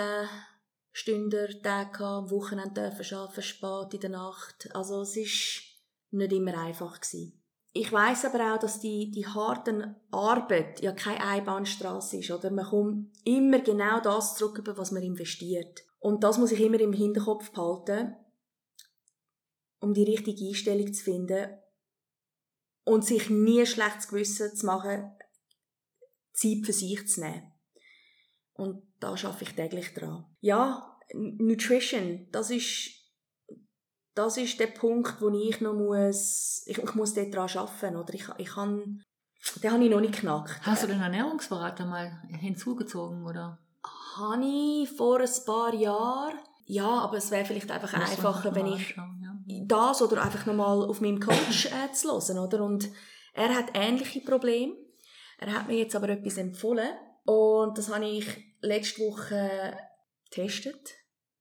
Stunden 0.94 1.62
Tage 1.62 2.04
am 2.04 2.32
Wochenende 2.32 2.86
arbeiten, 2.86 3.42
spät 3.42 3.94
in 3.94 4.00
der 4.00 4.10
Nacht. 4.12 4.70
Also 4.74 5.02
es 5.02 5.18
ist 5.18 5.64
nicht 6.12 6.32
immer 6.32 6.58
einfach 6.58 7.00
gewesen. 7.02 7.37
Ich 7.78 7.92
weiß 7.92 8.26
aber 8.26 8.56
auch, 8.56 8.60
dass 8.60 8.80
die, 8.80 9.12
die 9.12 9.28
harte 9.28 9.96
Arbeit 10.10 10.82
ja 10.82 10.94
keine 10.94 11.24
Einbahnstraße 11.24 12.18
ist, 12.18 12.32
oder? 12.32 12.50
Man 12.50 12.66
kommt 12.66 13.12
immer 13.24 13.60
genau 13.60 14.00
das 14.00 14.36
zurück, 14.36 14.64
was 14.76 14.92
man 14.92 15.04
investiert. 15.04 15.84
Und 16.00 16.24
das 16.24 16.40
muss 16.40 16.52
ich 16.52 16.60
immer 16.60 16.80
im 16.80 16.94
Hinterkopf 16.94 17.52
behalten, 17.52 18.16
um 19.80 19.94
die 19.94 20.06
richtige 20.06 20.48
Einstellung 20.48 20.92
zu 20.92 21.04
finden 21.04 21.50
und 22.84 23.06
sich 23.06 23.30
nie 23.30 23.64
schlechtes 23.66 24.08
Gewissen 24.08 24.56
zu 24.56 24.66
machen, 24.66 25.12
Zeit 26.34 26.66
für 26.66 26.74
sich 26.74 27.08
zu 27.08 27.22
nehmen. 27.22 27.52
Und 28.54 28.82
da 29.00 29.16
schaffe 29.16 29.44
ich 29.44 29.54
täglich 29.54 29.94
dran. 29.94 30.26
Ja, 30.42 30.98
Nutrition, 31.14 32.28
das 32.32 32.50
ist, 32.50 32.97
das 34.18 34.38
ist 34.38 34.60
der 34.60 34.68
Punkt, 34.68 35.22
wo 35.22 35.30
ich 35.30 35.62
noch 35.62 35.74
muss, 35.74 36.64
ich, 36.66 36.78
ich 36.78 36.96
muss 36.96 37.14
dort 37.14 37.34
dran 37.34 37.50
arbeiten, 37.56 37.96
oder? 37.98 38.14
Ich, 38.14 38.26
ich 38.38 38.50
kann, 38.50 39.04
den 39.64 39.72
habe 39.72 39.84
ich 39.84 39.90
noch 39.90 40.02
nicht 40.02 40.14
geknackt. 40.14 40.60
Hast 40.64 40.84
du 40.84 40.88
den 40.88 41.02
Ernährungsberater 41.02 41.86
mal 41.86 42.22
hinzugezogen, 42.40 43.26
oder? 43.26 43.60
habe 44.18 44.44
ich 44.44 44.90
vor 44.90 45.20
ein 45.20 45.46
paar 45.46 45.74
Jahren. 45.74 46.40
ja, 46.66 46.88
aber 46.88 47.18
es 47.18 47.32
wäre 47.32 47.46
vielleicht 47.46 47.72
einfach 47.72 47.94
Muss 47.94 48.12
einfacher, 48.12 48.54
wenn 48.56 48.68
ich 48.68 48.96
ja. 48.96 49.64
das 49.66 50.02
oder 50.02 50.24
einfach 50.24 50.46
nochmal 50.46 50.84
auf 50.84 51.02
meinem 51.02 51.20
Coach 51.20 51.68
äh, 51.68 51.92
zu 51.94 52.12
hören, 52.12 52.40
oder? 52.40 52.64
Und 52.64 52.90
er 53.34 53.54
hat 53.54 53.72
ähnliche 53.74 54.22
Probleme. 54.22 54.74
Er 55.40 55.54
hat 55.54 55.68
mir 55.68 55.78
jetzt 55.78 55.96
aber 55.96 56.10
etwas 56.10 56.38
empfohlen 56.38 56.90
und 57.26 57.78
das 57.78 57.94
habe 57.94 58.06
ich 58.06 58.26
letzte 58.62 59.02
Woche 59.02 59.78
getestet 60.26 60.96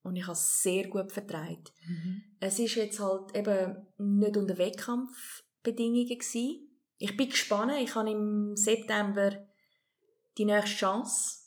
und 0.07 0.17
ich 0.17 0.23
habe 0.25 0.33
es 0.33 0.63
sehr 0.63 0.89
gut 0.89 1.13
vertreibt. 1.13 1.73
Mhm. 1.87 2.23
Es 2.41 2.59
ist 2.59 2.75
jetzt 2.77 3.01
halt 3.01 3.35
eben 3.35 3.87
nicht 3.99 4.37
unter 4.37 4.57
Wettkampfbedingungen 4.59 6.07
gewesen. 6.09 6.69
Ich 6.99 7.17
bin 7.17 7.29
gespannt. 7.29 7.73
Ich 7.81 7.95
habe 7.95 8.11
im 8.11 8.57
September 8.57 9.33
die 10.39 10.45
nächste 10.45 10.77
Chance. 10.77 11.43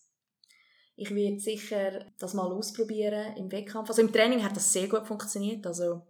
Ich 0.95 1.15
werde 1.15 1.39
sicher 1.39 2.05
das 2.19 2.33
mal 2.33 2.51
ausprobieren 2.51 3.35
im 3.37 3.51
Wettkampf. 3.51 3.89
Also 3.89 4.01
im 4.01 4.11
Training 4.11 4.43
hat 4.43 4.55
das 4.55 4.73
sehr 4.73 4.87
gut 4.87 5.07
funktioniert. 5.07 5.65
Also 5.65 6.01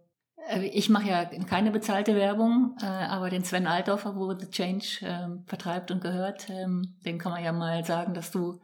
Äh, 0.48 0.66
Ich 0.66 0.88
mache 0.88 1.08
ja 1.08 1.24
keine 1.24 1.70
bezahlte 1.70 2.14
Werbung, 2.16 2.76
äh, 2.82 2.86
aber 2.86 3.30
den 3.30 3.44
Sven 3.44 3.66
Altdorfer, 3.66 4.16
wo 4.16 4.34
The 4.34 4.50
Change 4.50 4.86
ähm, 5.02 5.44
vertreibt 5.46 5.90
und 5.90 6.00
gehört, 6.02 6.48
ähm, 6.50 6.96
dem 7.04 7.18
kann 7.18 7.32
man 7.32 7.44
ja 7.44 7.52
mal 7.52 7.84
sagen, 7.84 8.14
dass 8.14 8.30
du 8.32 8.60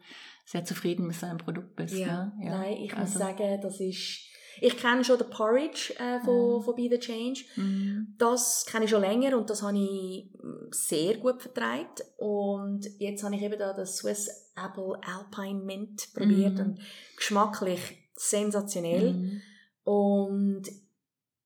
sehr 0.46 0.64
zufrieden 0.64 1.06
mit 1.06 1.16
seinem 1.16 1.36
Produkt 1.38 1.76
bist. 1.76 1.94
Ja, 1.94 2.32
ne? 2.38 2.48
nein, 2.50 2.76
ich 2.78 2.92
muss 2.92 3.00
also- 3.00 3.18
sagen, 3.18 3.60
das 3.60 3.78
ist. 3.80 4.22
Ich 4.58 4.74
kenne 4.78 5.04
schon 5.04 5.18
den 5.18 5.28
Porridge 5.28 5.92
äh, 5.98 6.18
von, 6.24 6.60
Mhm. 6.60 6.62
von 6.62 6.74
Be 6.74 6.88
the 6.90 6.98
Change. 6.98 7.44
Mhm. 7.56 8.14
Das 8.16 8.64
kenne 8.64 8.86
ich 8.86 8.90
schon 8.90 9.02
länger 9.02 9.36
und 9.36 9.50
das 9.50 9.62
habe 9.62 9.76
ich 9.76 10.30
sehr 10.70 11.18
gut 11.18 11.42
vertreibt. 11.42 12.02
Und 12.16 12.86
jetzt 12.98 13.22
habe 13.22 13.34
ich 13.36 13.42
eben 13.42 13.58
da 13.58 13.74
das 13.74 13.98
Swiss 13.98 14.30
Apple 14.56 14.98
Alpine 15.04 15.62
Mint 15.62 16.08
probiert 16.14 16.54
Mhm. 16.54 16.60
und 16.60 16.80
geschmacklich 17.18 17.80
sensationell. 18.14 19.12
Mhm. 19.12 19.42
Und 19.84 20.62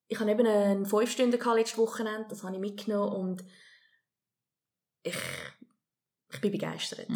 ich 0.07 0.21
habe 0.21 0.31
eben 0.31 0.47
einen 0.47 0.87
5 0.87 1.11
Stunden 1.11 1.33
letztes 1.57 1.79
Wochenende, 1.79 2.27
das 2.29 2.45
habe 2.45 2.55
ich 2.55 2.61
mitgenommen 2.61 3.13
und 3.13 3.45
ich, 5.03 5.17
ich 6.33 6.41
bin 6.41 6.53
begeistert. 6.53 7.09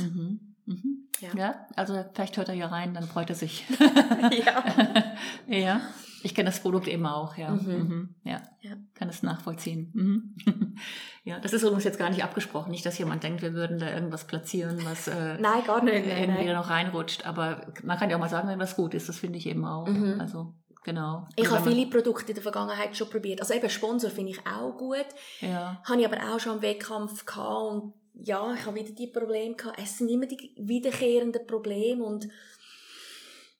Mhm. 0.66 1.08
Ja. 1.20 1.28
Ja. 1.36 1.66
also 1.76 2.04
vielleicht 2.12 2.36
hört 2.36 2.48
er 2.48 2.54
ja 2.54 2.66
rein, 2.66 2.94
dann 2.94 3.04
freut 3.04 3.30
er 3.30 3.36
sich. 3.36 3.64
Ja. 4.30 4.64
ja, 5.46 5.80
ich 6.22 6.34
kenne 6.34 6.48
das 6.48 6.60
Produkt 6.60 6.88
eben 6.88 7.06
auch, 7.06 7.36
ja. 7.36 7.50
Mhm. 7.50 7.72
Mhm. 7.72 8.14
Ja. 8.24 8.42
Ja. 8.62 8.72
kann 8.94 9.10
es 9.10 9.22
nachvollziehen. 9.22 9.90
Mhm. 9.94 10.76
ja, 11.24 11.38
das 11.38 11.52
ist 11.52 11.62
übrigens 11.62 11.84
jetzt 11.84 11.98
gar 11.98 12.08
nicht 12.08 12.24
abgesprochen, 12.24 12.70
nicht, 12.70 12.86
dass 12.86 12.98
jemand 12.98 13.22
denkt, 13.22 13.42
wir 13.42 13.52
würden 13.52 13.78
da 13.78 13.90
irgendwas 13.92 14.26
platzieren, 14.26 14.78
was 14.84 15.06
äh, 15.06 15.36
Nein, 15.38 15.62
noch 16.54 16.70
reinrutscht. 16.70 17.26
Aber 17.26 17.72
man 17.82 17.98
kann 17.98 18.08
ja 18.08 18.16
auch 18.16 18.20
mal 18.20 18.30
sagen, 18.30 18.48
wenn 18.48 18.58
was 18.58 18.74
gut 18.74 18.94
ist, 18.94 19.08
das 19.08 19.18
finde 19.18 19.38
ich 19.38 19.46
eben 19.46 19.66
auch. 19.66 19.86
Mhm. 19.86 20.18
Also, 20.18 20.54
genau. 20.82 21.28
Ich 21.36 21.44
Nur 21.44 21.58
habe 21.58 21.70
viele 21.70 21.90
Produkte 21.90 22.28
in 22.28 22.34
der 22.36 22.42
Vergangenheit 22.42 22.96
schon 22.96 23.10
probiert. 23.10 23.40
Also 23.40 23.52
eben 23.52 23.68
Sponsor 23.68 24.10
finde 24.10 24.32
ich 24.32 24.46
auch 24.46 24.76
gut. 24.78 25.06
Ja. 25.40 25.82
Habe 25.84 26.00
ich 26.00 26.06
aber 26.06 26.34
auch 26.34 26.40
schon 26.40 26.54
am 26.54 26.62
Wettkampf 26.62 27.26
gehabt 27.26 27.70
und 27.70 27.92
ja, 28.14 28.54
ich 28.54 28.64
habe 28.66 28.76
wieder 28.76 28.92
die 28.92 29.06
Probleme 29.08 29.54
gehabt. 29.54 29.78
Es 29.82 29.98
sind 29.98 30.08
immer 30.08 30.26
die 30.26 30.52
wiederkehrenden 30.56 31.46
Probleme 31.46 32.02
und 32.04 32.28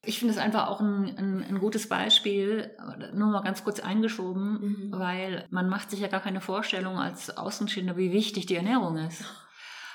Ich 0.07 0.19
finde 0.19 0.35
es 0.35 0.39
einfach 0.41 0.69
auch 0.69 0.81
ein, 0.83 1.17
ein, 1.17 1.45
ein 1.49 1.59
gutes 1.59 1.89
Beispiel, 1.89 2.71
nur 3.15 3.29
mal 3.29 3.41
ganz 3.43 3.65
kurz 3.65 3.81
eingeschoben, 3.81 4.61
Mhm. 4.61 4.93
weil 4.93 5.47
man 5.51 5.69
macht 5.71 5.91
sich 5.91 6.01
ja 6.01 6.09
gar 6.09 6.21
keine 6.21 6.43
Vorstellung 6.43 6.99
als 6.99 7.35
Außenstehender, 7.35 7.97
wie 7.97 8.13
wichtig 8.13 8.45
die 8.45 8.57
Ernährung 8.57 8.99
ist. 8.99 9.25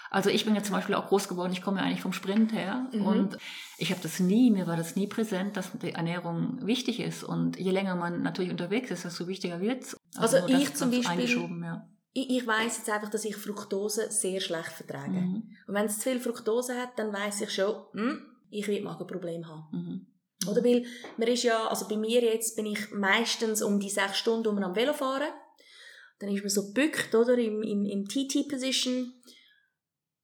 Also 0.09 0.31
ich 0.31 0.43
bin 0.45 0.55
ja 0.55 0.63
zum 0.63 0.73
Beispiel 0.73 0.95
auch 0.95 1.05
groß 1.09 1.27
geworden, 1.27 1.51
ich 1.53 1.61
komme 1.61 1.77
ja 1.79 1.85
eigentlich 1.85 2.01
vom 2.01 2.13
Sprint 2.13 2.51
her 2.53 2.87
Mhm. 2.91 3.05
und 3.05 3.37
ich 3.77 3.91
habe 3.91 4.01
das 4.01 4.19
nie, 4.19 4.49
mir 4.49 4.65
war 4.65 4.75
das 4.77 4.95
nie 4.95 5.05
präsent, 5.05 5.55
dass 5.55 5.71
die 5.77 5.91
Ernährung 5.91 6.57
wichtig 6.65 6.99
ist 6.99 7.23
und 7.23 7.59
je 7.59 7.69
länger 7.69 7.95
man 7.95 8.23
natürlich 8.23 8.49
unterwegs 8.49 8.89
ist, 8.89 9.05
desto 9.05 9.27
wichtiger 9.27 9.61
wird's. 9.61 9.95
Also 10.17 10.39
nur 10.39 10.49
ich 10.49 10.73
zum 10.73 10.89
Beispiel- 10.89 11.07
Eingeschoben, 11.07 11.63
ja. 11.63 11.87
Ich, 12.21 12.37
ich 12.37 12.47
weiß 12.47 12.77
jetzt 12.77 12.89
einfach, 12.89 13.09
dass 13.09 13.25
ich 13.25 13.35
Fructose 13.35 14.11
sehr 14.11 14.39
schlecht 14.39 14.71
vertrage. 14.71 15.11
Mhm. 15.11 15.55
Und 15.67 15.73
wenn 15.73 15.85
es 15.85 15.99
zu 15.99 16.09
viel 16.09 16.19
Fructose 16.19 16.75
hat, 16.75 16.97
dann 16.97 17.13
weiß 17.13 17.41
ich 17.41 17.51
schon, 17.51 17.75
hm, 17.93 18.21
ich 18.49 18.67
werde 18.67 18.83
Magenprobleme 18.83 19.47
haben. 19.47 19.67
Mhm. 19.71 20.07
Oder 20.49 20.63
weil 20.63 20.85
man 21.17 21.27
ist 21.27 21.43
ja, 21.43 21.67
also 21.67 21.87
bei 21.87 21.97
mir 21.97 22.21
jetzt 22.21 22.55
bin 22.55 22.65
ich 22.65 22.91
meistens 22.91 23.61
um 23.61 23.79
die 23.79 23.89
sechs 23.89 24.17
Stunden 24.17 24.47
um 24.47 24.57
am 24.63 24.75
Velo 24.75 24.93
fahren. 24.93 25.29
Dann 26.19 26.29
ist 26.29 26.41
man 26.41 26.49
so 26.49 26.67
gebückt, 26.67 27.13
oder, 27.15 27.37
im, 27.37 27.61
im, 27.61 27.85
im 27.85 28.05
TT-Position. 28.05 29.13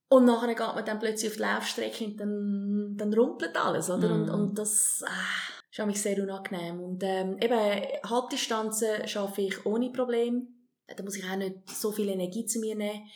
Und 0.08 0.26
nachher 0.26 0.48
geht 0.50 0.60
man 0.60 0.86
dann 0.86 1.00
plötzlich 1.00 1.32
auf 1.32 1.38
die 1.38 1.42
Laufstrecke 1.42 2.06
und 2.06 2.20
dann, 2.20 2.96
dann 2.98 3.14
rumpelt 3.14 3.56
alles, 3.58 3.90
oder? 3.90 4.14
Und, 4.14 4.28
Mhm. 4.28 4.34
und 4.34 4.58
das 4.58 5.04
ah, 5.06 5.54
ist 5.72 5.86
mich 5.86 6.02
sehr 6.02 6.22
unangenehm. 6.22 6.80
Und 6.80 7.04
ähm, 7.04 7.38
eben, 7.42 8.10
Halbdistanzen 8.10 9.08
schaffe 9.08 9.42
ich 9.42 9.66
ohne 9.66 9.92
Problem. 9.92 10.55
Da 10.88 11.04
muss 11.04 11.18
ich 11.18 11.24
auch 11.26 11.36
nicht 11.36 11.70
so 11.70 11.92
viel 11.92 12.10
Energie 12.10 12.46
zu 12.46 12.60
mir 12.60 12.76
nehmen. 12.76 13.08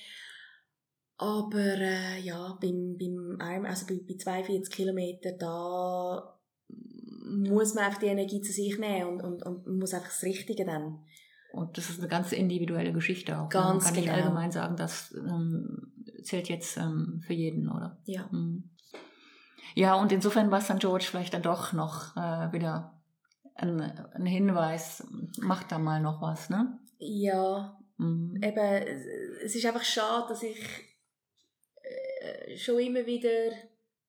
Aber 1.18 1.60
äh, 1.60 2.20
ja, 2.22 2.58
beim, 2.62 2.98
beim 2.98 3.66
also 3.66 3.86
bei, 3.86 4.00
bei 4.08 4.16
42 4.16 4.74
Kilometern, 4.74 5.38
da 5.38 6.40
muss 7.26 7.74
man 7.76 7.86
einfach 7.86 8.00
die 8.00 8.08
Energie 8.08 8.42
zu 8.42 8.52
sich 8.52 8.78
nehmen 8.80 9.20
und, 9.20 9.44
und, 9.44 9.44
und 9.44 9.80
muss 9.80 9.94
einfach 9.94 10.08
das 10.08 10.24
Richtige 10.24 10.66
dann. 10.66 11.00
Und 11.52 11.78
das 11.78 11.90
ist 11.90 12.00
eine 12.00 12.08
ganz 12.08 12.32
individuelle 12.32 12.94
Geschichte 12.94 13.38
auch. 13.38 13.50
Ganz 13.50 13.84
Man 13.84 13.94
kann 13.94 13.94
nicht 13.96 14.06
genau. 14.06 14.18
allgemein 14.18 14.52
sagen, 14.52 14.76
das 14.76 15.14
ähm, 15.14 15.92
zählt 16.24 16.48
jetzt 16.48 16.78
ähm, 16.78 17.22
für 17.26 17.34
jeden, 17.34 17.70
oder? 17.70 17.98
Ja. 18.06 18.30
Mhm. 18.32 18.70
Ja, 19.76 19.96
und 19.96 20.12
insofern 20.12 20.52
war 20.52 20.60
es 20.60 20.68
dann 20.68 20.80
George 20.80 21.06
vielleicht 21.10 21.34
dann 21.34 21.42
doch 21.42 21.74
noch 21.74 22.16
äh, 22.16 22.52
wieder 22.54 23.00
ein, 23.56 23.82
ein 23.82 24.26
Hinweis, 24.26 25.06
macht 25.40 25.72
da 25.72 25.80
mal 25.80 26.02
noch 26.02 26.22
was, 26.22 26.50
ne? 26.50 26.80
Ja, 27.00 27.80
Mhm. 28.00 28.42
eben, 28.42 28.88
es 29.44 29.56
ist 29.56 29.66
einfach 29.66 29.84
schade, 29.84 30.30
dass 30.30 30.42
ich 30.42 30.58
äh, 31.84 32.58
schon 32.58 32.80
immer 32.80 33.06
wieder 33.06 33.52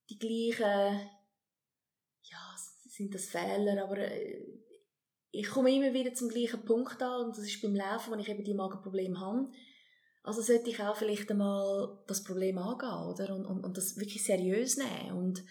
die 0.09 0.19
gleichen, 0.19 1.11
ja, 2.23 2.57
sind 2.89 3.13
das 3.13 3.27
Fehler, 3.27 3.83
aber 3.83 3.99
äh, 3.99 4.47
ich 5.33 5.49
komme 5.49 5.75
immer 5.75 5.93
wieder 5.93 6.15
zum 6.15 6.29
gleichen 6.29 6.65
Punkt 6.65 7.03
an 7.03 7.27
und 7.27 7.37
das 7.37 7.45
ist 7.45 7.61
beim 7.63 7.75
Laufen, 7.75 8.13
wenn 8.13 8.21
ich 8.21 8.29
eben 8.29 8.45
die 8.45 8.55
Magenprobleme 8.55 9.19
habe. 9.19 9.51
Also 10.23 10.41
sollte 10.41 10.71
ich 10.71 10.81
auch 10.81 10.97
vielleicht 10.97 11.29
einmal 11.31 11.99
das 12.07 12.23
Problem 12.23 12.59
angehen, 12.59 13.09
oder? 13.09 13.35
Und, 13.35 13.45
und, 13.45 13.65
und 13.65 13.77
das 13.77 13.97
wirklich 13.97 14.23
seriös 14.25 14.77
nehmen. 14.77 15.19
Und 15.19 15.43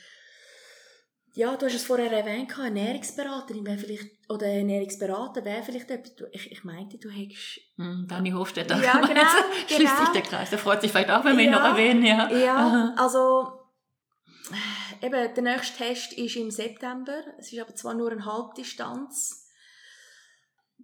ja, 1.34 1.56
du 1.56 1.66
hast 1.68 1.76
es 1.76 1.86
vorher 1.86 2.12
erwähnt, 2.12 2.52
Ernährungsberaterin 2.58 3.66
wäre 3.66 3.78
vielleicht, 3.78 4.10
oder 4.30 4.48
Ernährungsberater 4.48 5.44
wäre 5.46 5.64
vielleicht 5.64 5.90
etwas. 5.92 6.16
Du- 6.16 6.28
Ich, 6.32 6.52
ich 6.52 6.64
meinte, 6.64 6.98
du 6.98 7.10
hättest 7.10 7.60
Mhm, 7.78 8.08
Dani 8.08 8.32
Hofstetter. 8.32 8.82
Ja, 8.84 9.00
genau, 9.00 9.22
Schließt 9.68 9.80
genau. 9.96 10.00
sich 10.02 10.10
der 10.10 10.22
Kreis. 10.24 10.50
Der 10.50 10.60
freut 10.60 10.82
sich 10.82 10.92
vielleicht 10.92 11.10
auch, 11.12 11.24
wenn 11.24 11.38
wir 11.38 11.46
ihn 11.46 11.52
Ja. 11.52 11.60
noch 11.60 11.66
erwähnen, 11.70 12.04
ja. 12.04 12.30
Ja, 12.32 12.94
also 12.98 13.54
eben, 15.02 15.34
der 15.34 15.44
nächste 15.44 15.78
Test 15.78 16.14
ist 16.14 16.36
im 16.36 16.52
September. 16.52 17.22
Es 17.38 17.52
ist 17.54 17.60
aber 17.60 17.76
zwar 17.76 17.94
nur 17.94 18.12
eine 18.12 18.26
Halbdistanz. 18.26 19.48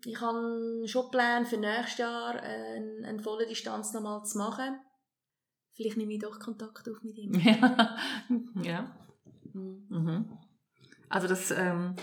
Ich 0.06 0.20
habe 0.22 0.84
schon 0.88 1.10
Pläne 1.10 1.46
für 1.46 1.58
nächstes 1.58 1.98
Jahr 2.00 2.36
eine, 2.42 3.08
eine 3.08 3.20
volle 3.24 3.48
Distanz 3.48 3.94
nochmal 3.94 4.24
zu 4.24 4.38
machen. 4.38 4.80
Vielleicht 5.74 5.98
nehme 5.98 6.14
ich 6.14 6.22
doch 6.22 6.40
Kontakt 6.40 6.88
auf 6.90 7.02
mit 7.02 7.18
ihm. 7.18 7.34
Ja. 7.40 7.98
ja. 8.62 8.96
Mhm. 9.56 9.86
Mhm. 9.90 10.26
Also 11.10 11.28
das, 11.28 11.52
ähm, 11.52 11.96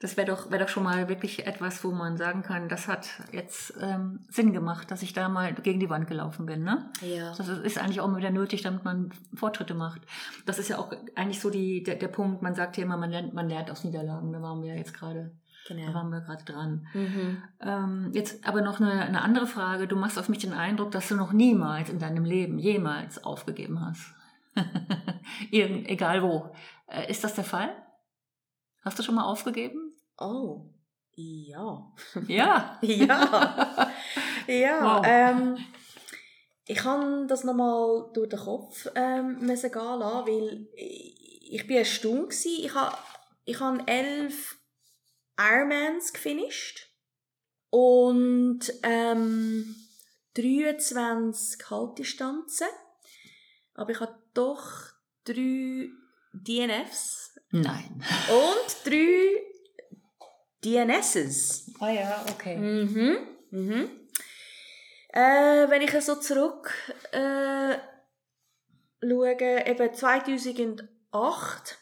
das 0.00 0.16
wäre 0.16 0.26
doch, 0.26 0.50
wär 0.50 0.58
doch 0.58 0.68
schon 0.68 0.82
mal 0.82 1.08
wirklich 1.08 1.46
etwas, 1.46 1.82
wo 1.84 1.90
man 1.92 2.16
sagen 2.16 2.42
kann, 2.42 2.68
das 2.68 2.86
hat 2.88 3.08
jetzt 3.32 3.74
ähm, 3.80 4.20
Sinn 4.28 4.52
gemacht, 4.52 4.90
dass 4.90 5.02
ich 5.02 5.12
da 5.12 5.28
mal 5.28 5.54
gegen 5.54 5.80
die 5.80 5.88
Wand 5.88 6.06
gelaufen 6.06 6.44
bin. 6.46 6.64
Ne? 6.64 6.90
Ja. 7.00 7.32
Das 7.34 7.48
ist 7.48 7.78
eigentlich 7.78 8.00
auch 8.00 8.08
mal 8.08 8.18
wieder 8.18 8.30
nötig, 8.30 8.62
damit 8.62 8.84
man 8.84 9.10
Fortschritte 9.34 9.74
macht. 9.74 10.02
Das 10.44 10.58
ist 10.58 10.68
ja 10.68 10.78
auch 10.78 10.92
eigentlich 11.14 11.40
so 11.40 11.48
die, 11.50 11.82
der, 11.82 11.94
der 11.94 12.08
Punkt, 12.08 12.42
man 12.42 12.54
sagt 12.54 12.76
ja 12.76 12.84
immer, 12.84 12.96
man 12.96 13.10
lernt, 13.10 13.32
man 13.34 13.48
lernt 13.48 13.70
aus 13.70 13.84
Niederlagen. 13.84 14.32
Da 14.32 14.42
waren 14.42 14.62
wir 14.62 14.76
jetzt 14.76 14.92
gerade, 14.92 15.32
da 15.68 15.74
Genau. 15.74 15.94
waren 15.94 16.10
wir 16.10 16.20
gerade 16.20 16.44
dran. 16.44 16.86
Mhm. 16.92 17.42
Ähm, 17.60 18.10
jetzt 18.12 18.46
aber 18.46 18.60
noch 18.60 18.80
eine, 18.80 19.02
eine 19.02 19.22
andere 19.22 19.46
Frage. 19.46 19.86
Du 19.88 19.96
machst 19.96 20.18
auf 20.18 20.28
mich 20.28 20.38
den 20.38 20.52
Eindruck, 20.52 20.90
dass 20.90 21.08
du 21.08 21.16
noch 21.16 21.32
niemals 21.32 21.88
in 21.88 21.98
deinem 21.98 22.24
Leben 22.24 22.58
jemals 22.58 23.22
aufgegeben 23.24 23.80
hast. 23.80 24.12
Irgend, 25.50 25.88
egal 25.88 26.22
wo. 26.22 26.52
Äh, 26.86 27.10
ist 27.10 27.24
das 27.24 27.34
der 27.34 27.44
Fall? 27.44 27.74
Hast 28.84 28.98
du 28.98 29.02
schon 29.02 29.14
mal 29.16 29.24
aufgegeben? 29.24 29.96
Oh, 30.18 30.70
ja. 31.14 31.92
Ja. 32.26 32.78
Ja. 32.82 33.90
Ja, 34.46 34.98
Wow. 34.98 35.04
ähm, 35.06 35.58
ich 36.66 36.78
kann 36.78 37.26
das 37.28 37.42
nochmal 37.44 38.10
durch 38.12 38.28
den 38.28 38.38
Kopf 38.38 38.86
ähm, 38.94 39.38
gehen 39.40 39.48
lassen, 39.48 39.72
weil 39.72 40.68
ich, 40.76 41.66
bin 41.66 41.76
erstaunt 41.78 42.30
gewesen. 42.30 42.64
Ich 42.64 42.74
habe 42.74 42.96
ich 43.44 43.60
hab 43.60 43.88
elf 43.90 44.56
Ironmans 45.38 46.12
gefinisht 46.12 46.88
und 47.70 48.60
ähm, 48.82 49.74
23 50.34 51.70
Haltdistanzen, 51.70 52.68
aber 53.74 53.90
ich 53.90 54.00
habe 54.00 54.16
doch 54.34 54.64
drei 55.24 55.88
DNFs 56.42 57.38
Nein. 57.50 58.02
und 58.28 58.84
drei 58.84 59.42
DNSs. 60.64 61.72
Ah 61.80 61.90
ja, 61.90 62.24
okay. 62.30 62.56
Mhm. 62.56 63.18
Mhm. 63.50 63.90
Äh, 65.10 65.70
wenn 65.70 65.82
ich 65.82 65.92
so 66.04 66.16
zurück 66.16 66.72
äh, 67.12 67.76
schaue, 69.00 69.66
eben 69.66 69.94
2008 69.94 71.78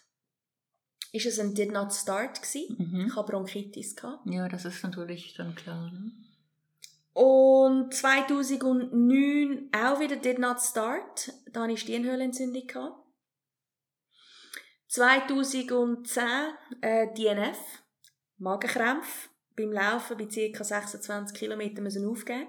ist 1.12 1.26
es 1.26 1.38
ein 1.38 1.54
Did 1.54 1.72
Not 1.72 1.92
Start 1.92 2.42
gewesen. 2.42 2.76
Mhm. 2.78 3.06
Ich 3.06 3.16
hatte 3.16 3.30
Bronchitis. 3.30 3.94
Gehabt. 3.94 4.26
Ja, 4.26 4.48
das 4.48 4.64
ist 4.64 4.82
natürlich 4.82 5.34
dann 5.34 5.54
klar. 5.54 5.90
Ne? 5.92 6.12
Und 7.12 7.94
2009 7.94 9.70
auch 9.72 10.00
wieder 10.00 10.16
Did 10.16 10.40
Not 10.40 10.60
Start. 10.60 11.32
Da 11.52 11.62
hatte 11.62 11.72
ich 11.72 11.80
Stirnhöhlenentzündung. 11.80 12.66
Gehabt. 12.66 13.03
2010 14.94 16.22
äh, 16.80 17.08
DNF, 17.14 17.58
Magenkrämpfe. 18.38 19.28
Beim 19.56 19.72
Laufen 19.72 20.16
bei 20.16 20.26
ca. 20.26 20.62
26 20.64 21.36
km 21.36 21.82
müssen 21.82 22.08
aufgeben. 22.08 22.46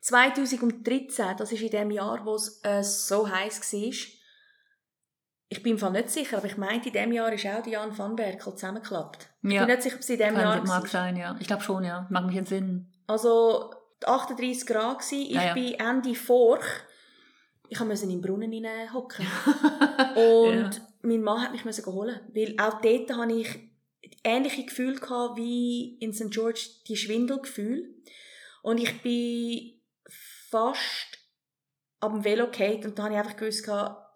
2013, 0.00 1.36
das 1.36 1.52
ist 1.52 1.60
in 1.62 1.70
dem 1.70 1.90
Jahr, 1.90 2.24
wo 2.24 2.34
es 2.34 2.60
äh, 2.62 2.82
so 2.82 3.28
heiß 3.28 3.60
war. 3.72 3.92
Ich 5.50 5.62
bin 5.62 5.72
im 5.72 5.78
Fall 5.78 5.92
nicht 5.92 6.10
sicher, 6.10 6.38
aber 6.38 6.46
ich 6.46 6.56
meinte, 6.56 6.88
in 6.88 6.94
dem 6.94 7.12
Jahr 7.12 7.32
ist 7.32 7.46
auch 7.46 7.62
die 7.62 7.70
Jan 7.70 7.96
van 7.96 8.16
Berkel 8.16 8.52
zusammengeklappt. 8.54 9.28
Ich 9.42 9.52
Ja. 9.52 9.64
bin 9.64 9.70
nicht 9.74 9.82
sicher, 9.82 9.96
ob 9.96 10.00
es 10.02 10.08
in 10.10 10.18
dem 10.18 10.34
Jahr 10.34 10.56
Kann, 10.58 10.66
mag 10.66 10.82
war. 10.82 10.88
sein, 10.88 11.16
ja. 11.16 11.36
Ich 11.40 11.46
glaube 11.46 11.62
schon, 11.62 11.84
ja. 11.84 12.06
Mag 12.10 12.24
mich 12.26 12.36
entsinnen. 12.36 12.90
Also 13.06 13.70
38 14.04 14.66
Grad 14.66 15.00
gsi. 15.00 15.22
Ich 15.24 15.30
Ja, 15.34 15.44
ja. 15.48 15.54
bin 15.54 15.74
Ende 15.74 16.14
Forch. 16.14 16.64
Ich 17.70 17.80
musste 17.80 18.04
in 18.06 18.12
den 18.12 18.20
Brunnen 18.22 18.50
hineinhocken. 18.52 19.26
Und. 20.16 20.80
Mein 21.02 21.22
Mann 21.22 21.42
hat 21.42 21.52
mich 21.52 21.64
müssen 21.64 21.86
holen, 21.86 22.20
weil 22.34 22.54
auch 22.58 22.80
dort 22.80 23.10
hatte 23.16 23.32
ich 23.34 23.48
ähnliche 24.24 24.64
Gefühle 24.64 24.98
gehabt 24.98 25.36
wie 25.36 25.96
in 26.00 26.12
St. 26.12 26.30
George 26.30 26.60
die 26.86 26.96
Schwindelgefühle. 26.96 27.88
Und 28.62 28.78
ich 28.78 29.00
bin 29.02 29.80
fast 30.50 31.18
am 32.00 32.24
Velo 32.24 32.50
gefallen 32.50 32.84
und 32.84 32.98
da 32.98 33.04
habe 33.04 33.14
ich 33.14 33.18
einfach 33.20 33.36
gewusst, 33.36 33.66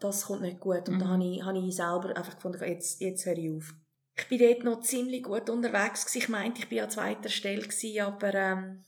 das 0.01 0.27
kommt 0.27 0.43
nicht 0.43 0.61
gut. 0.61 0.89
Und 0.89 0.99
da 0.99 1.07
Mhm. 1.07 1.11
habe 1.11 1.25
ich, 1.25 1.43
habe 1.43 1.59
ich 1.59 1.75
selber 1.77 2.17
einfach 2.17 2.35
gefunden, 2.35 2.63
jetzt, 2.65 3.01
jetzt 3.01 3.27
höre 3.27 3.39
ich 3.39 3.51
auf. 3.51 3.75
Ich 4.17 4.29
bin 4.29 4.39
dort 4.39 4.65
noch 4.65 4.81
ziemlich 4.81 5.23
gut 5.23 5.49
unterwegs. 5.49 6.05
gewesen. 6.05 6.19
Ich 6.19 6.29
meinte, 6.29 6.63
ich 6.63 6.71
war 6.71 6.85
an 6.85 6.91
zweiter 6.91 7.29
Stelle, 7.29 7.63
gewesen, 7.63 8.01
aber 8.01 8.35
ähm, 8.35 8.85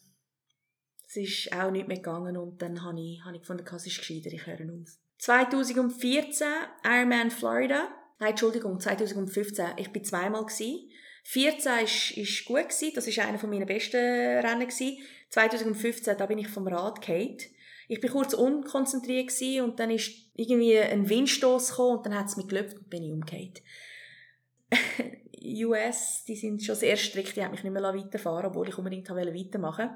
es 1.06 1.16
ist 1.16 1.52
auch 1.52 1.70
nicht 1.70 1.88
mehr 1.88 1.96
gegangen 1.96 2.36
und 2.36 2.60
dann 2.60 2.82
habe 2.82 3.00
ich, 3.00 3.24
habe 3.24 3.34
ich 3.36 3.40
gefunden, 3.42 3.64
es 3.66 3.86
ist 3.86 3.98
gescheiter, 3.98 4.32
ich 4.32 4.46
höre 4.46 4.70
auf. 4.72 4.98
2014 5.24 6.46
Ironman 6.84 7.30
Florida. 7.30 7.88
Nein, 8.18 8.30
Entschuldigung, 8.32 8.78
2015. 8.78 9.68
Ich 9.78 9.90
bin 9.90 10.04
zweimal 10.04 10.44
gsi. 10.44 10.90
14 11.22 11.72
ist, 12.16 12.44
gut 12.44 12.68
gsi. 12.68 12.92
Das 12.94 13.06
ist 13.06 13.18
einer 13.20 13.38
von 13.38 13.48
meinen 13.48 13.64
besten 13.64 13.96
Rennen 13.96 14.68
gsi. 14.68 15.02
2015, 15.30 16.18
da 16.18 16.26
bin 16.26 16.36
ich 16.36 16.48
vom 16.48 16.68
Rad 16.68 17.00
gefallen. 17.00 17.38
Ich 17.88 18.02
bin 18.02 18.10
kurz 18.10 18.34
unkonzentriert 18.34 19.28
gsi 19.28 19.62
und 19.62 19.80
dann 19.80 19.90
ist 19.90 20.12
irgendwie 20.34 20.78
ein 20.78 21.08
Windstoß 21.08 21.70
gekommen 21.70 21.96
und 21.96 22.06
dann 22.06 22.18
hat 22.18 22.26
es 22.26 22.36
mich 22.36 22.48
gelöpft 22.48 22.76
und 22.76 22.90
bin 22.90 23.04
ich 23.04 23.12
umgekehrt. 23.12 23.62
US, 25.64 26.24
die 26.28 26.36
sind 26.36 26.62
schon 26.62 26.76
sehr 26.76 26.98
strikt, 26.98 27.34
die 27.34 27.42
haben 27.42 27.52
mich 27.52 27.64
nicht 27.64 27.72
mehr 27.72 27.82
weiterfahren 27.82 28.50
obwohl 28.50 28.68
ich 28.68 28.76
unbedingt 28.76 29.08
wollte 29.08 29.34
weitermachen 29.34 29.88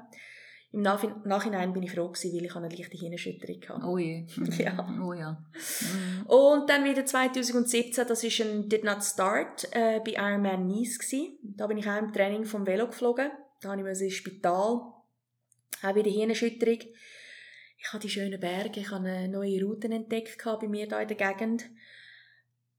Im 0.71 0.81
Nachhi- 0.83 1.27
Nachhinein 1.27 1.73
bin 1.73 1.81
ich 1.81 1.91
froh 1.91 2.09
gewesen, 2.09 2.31
weil 2.37 2.45
ich 2.45 2.55
eine 2.55 2.69
leichte 2.69 2.95
Hirnschütterung 2.97 3.61
hatte. 3.69 3.87
Oh 3.87 3.97
je. 3.97 4.25
Ja. 4.59 4.87
Oh 5.03 5.13
ja. 5.13 5.43
Mhm. 5.81 6.25
Und 6.27 6.69
dann 6.69 6.83
wieder 6.83 7.05
2017, 7.05 8.05
das 8.07 8.23
ist 8.23 8.39
ein 8.41 8.69
Did 8.69 8.83
Not 8.83 9.03
Start 9.03 9.67
äh, 9.71 9.99
bei 10.05 10.11
Ironman 10.11 10.67
Nice 10.67 10.99
gsi. 10.99 11.39
Da 11.41 11.65
bin 11.65 11.77
ich 11.79 11.89
auch 11.89 11.97
im 11.97 12.13
Training 12.13 12.45
vom 12.45 12.67
Velo 12.67 12.85
geflogen. 12.87 13.31
Da 13.61 13.69
habe 13.71 13.81
ich 13.81 14.01
ins 14.01 14.13
Spital. 14.13 14.93
Auch 15.81 15.95
wieder 15.95 16.11
Hirnerschütterung. 16.11 16.79
Ich 17.81 17.87
habe 17.93 17.99
die 18.01 18.09
schönen 18.09 18.39
Berge, 18.39 18.81
ich 18.81 18.91
habe 18.91 19.07
eine 19.07 19.27
neue 19.29 19.63
Routen 19.63 19.91
entdeckt 19.93 20.37
gehabt 20.37 20.61
bei 20.61 20.67
mir 20.67 20.87
da 20.87 20.99
in 21.01 21.07
der 21.07 21.15
Gegend. 21.17 21.63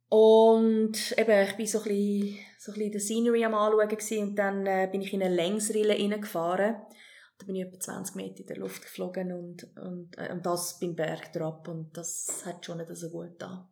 Und 0.09 1.15
eben, 1.17 1.45
ich 1.49 1.57
bin 1.57 1.67
so 1.67 1.79
ein 1.79 1.85
bisschen, 1.85 2.39
so 2.59 2.73
ein 2.73 2.75
bisschen 2.79 2.93
der 2.93 3.01
Scenery 3.01 3.45
am 3.45 3.55
anschauen 3.55 3.89
gewesen, 3.89 4.29
und 4.29 4.37
dann 4.37 4.67
äh, 4.67 4.89
bin 4.91 5.01
ich 5.01 5.13
in 5.13 5.23
eine 5.23 5.35
Längsrille 5.35 5.95
reingefahren. 5.95 6.77
Da 7.41 7.47
bin 7.47 7.57
ich 7.57 7.63
etwa 7.67 7.81
20 7.81 8.17
Meter 8.17 8.41
in 8.41 8.47
der 8.47 8.59
Luft 8.59 8.83
geflogen 8.83 9.33
und, 9.33 9.67
und, 9.79 10.19
äh, 10.19 10.31
und 10.33 10.45
das 10.45 10.79
beim 10.79 10.95
Berg 10.95 11.33
drauf 11.33 11.67
und 11.67 11.97
das 11.97 12.43
hat 12.47 12.65
schon 12.67 12.79
nicht 12.79 12.95
so 12.95 13.09
gut 13.11 13.31
da. 13.39 13.69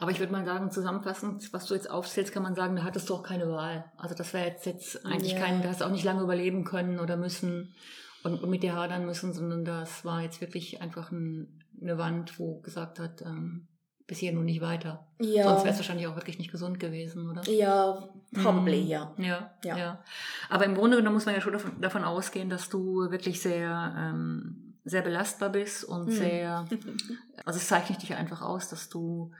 Aber 0.00 0.10
ich 0.12 0.20
würde 0.20 0.30
mal 0.32 0.44
sagen, 0.44 0.70
zusammenfassend, 0.70 1.52
was 1.52 1.66
du 1.66 1.74
jetzt 1.74 1.90
aufzählst, 1.90 2.32
kann 2.32 2.42
man 2.44 2.54
sagen, 2.54 2.76
da 2.76 2.84
hattest 2.84 3.08
du 3.08 3.14
auch 3.14 3.22
keine 3.22 3.48
Wahl. 3.48 3.90
Also 3.96 4.14
das 4.14 4.32
wäre 4.32 4.46
jetzt, 4.48 4.66
jetzt 4.66 5.04
eigentlich 5.04 5.32
Ja. 5.32 5.40
kein, 5.40 5.62
da 5.62 5.70
hast 5.70 5.80
du 5.80 5.86
auch 5.86 5.90
nicht 5.90 6.04
lange 6.04 6.22
überleben 6.22 6.64
können 6.64 7.00
oder 7.00 7.16
müssen 7.16 7.74
und, 8.22 8.42
und 8.42 8.50
mit 8.50 8.62
dir 8.62 8.74
hadern 8.74 9.06
müssen, 9.06 9.32
sondern 9.32 9.64
das 9.64 10.04
war 10.04 10.22
jetzt 10.22 10.40
wirklich 10.40 10.80
einfach 10.82 11.10
ein, 11.10 11.64
eine 11.80 11.96
Wand, 11.98 12.38
wo 12.38 12.60
gesagt 12.60 12.98
hat, 12.98 13.22
ähm, 13.22 13.67
bis 14.08 14.18
hier 14.18 14.32
nun 14.32 14.46
nicht 14.46 14.60
weiter. 14.60 15.06
Ja, 15.20 15.44
Sonst 15.44 15.60
wäre 15.62 15.70
es 15.74 15.76
wahrscheinlich 15.78 16.06
auch 16.08 16.16
wirklich 16.16 16.38
nicht 16.38 16.50
gesund 16.50 16.80
gewesen, 16.80 17.28
oder? 17.30 17.42
ja, 17.48 18.08
probably, 18.32 18.82
Mhm. 18.82 18.88
ja. 18.88 19.14
Ja, 19.18 19.54
ja, 19.64 19.76
Ja. 19.78 20.04
Aber 20.48 20.64
im 20.64 20.74
Grunde 20.74 20.96
genommen 20.96 21.14
muss 21.14 21.26
man 21.26 21.34
ja 21.36 21.40
schon 21.40 21.52
davon, 21.52 21.80
davon 21.80 22.02
ausgehen, 22.04 22.48
dass 22.50 22.68
du 22.68 23.10
wirklich 23.10 23.40
sehr, 23.40 23.94
ähm, 23.96 24.74
sehr 24.84 25.02
belastbar 25.02 25.50
bist 25.50 25.84
und 25.84 26.06
Mhm. 26.06 26.10
sehr, 26.12 26.64
also 27.44 27.58
es 27.58 27.68
zeichnet 27.68 28.02
dich 28.02 28.14
einfach 28.14 28.42
aus, 28.42 28.68
dass 28.70 28.88
du 28.88 29.30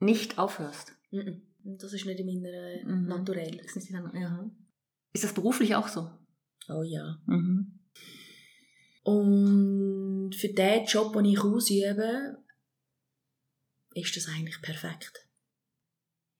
nicht 0.00 0.38
aufhörst. 0.38 0.92
Mhm. 1.12 1.42
Das 1.62 1.92
ist 1.92 2.04
nicht 2.06 2.18
in 2.20 2.26
meiner 2.42 2.84
Mhm. 2.96 3.06
Naturell. 3.06 3.54
Ist, 3.60 3.76
nicht, 3.76 3.90
ja. 3.90 4.50
ist 5.12 5.24
das 5.24 5.32
beruflich 5.32 5.74
auch 5.76 5.86
so? 5.88 6.10
Oh 6.68 6.82
ja. 6.82 7.18
Mhm. 7.26 7.78
Und 9.02 10.34
für 10.34 10.48
den 10.48 10.84
Job, 10.86 11.12
den 11.12 11.24
ich 11.24 11.40
ausübe, 11.40 12.38
ist 13.94 14.16
das 14.16 14.28
eigentlich 14.28 14.60
perfekt. 14.62 15.26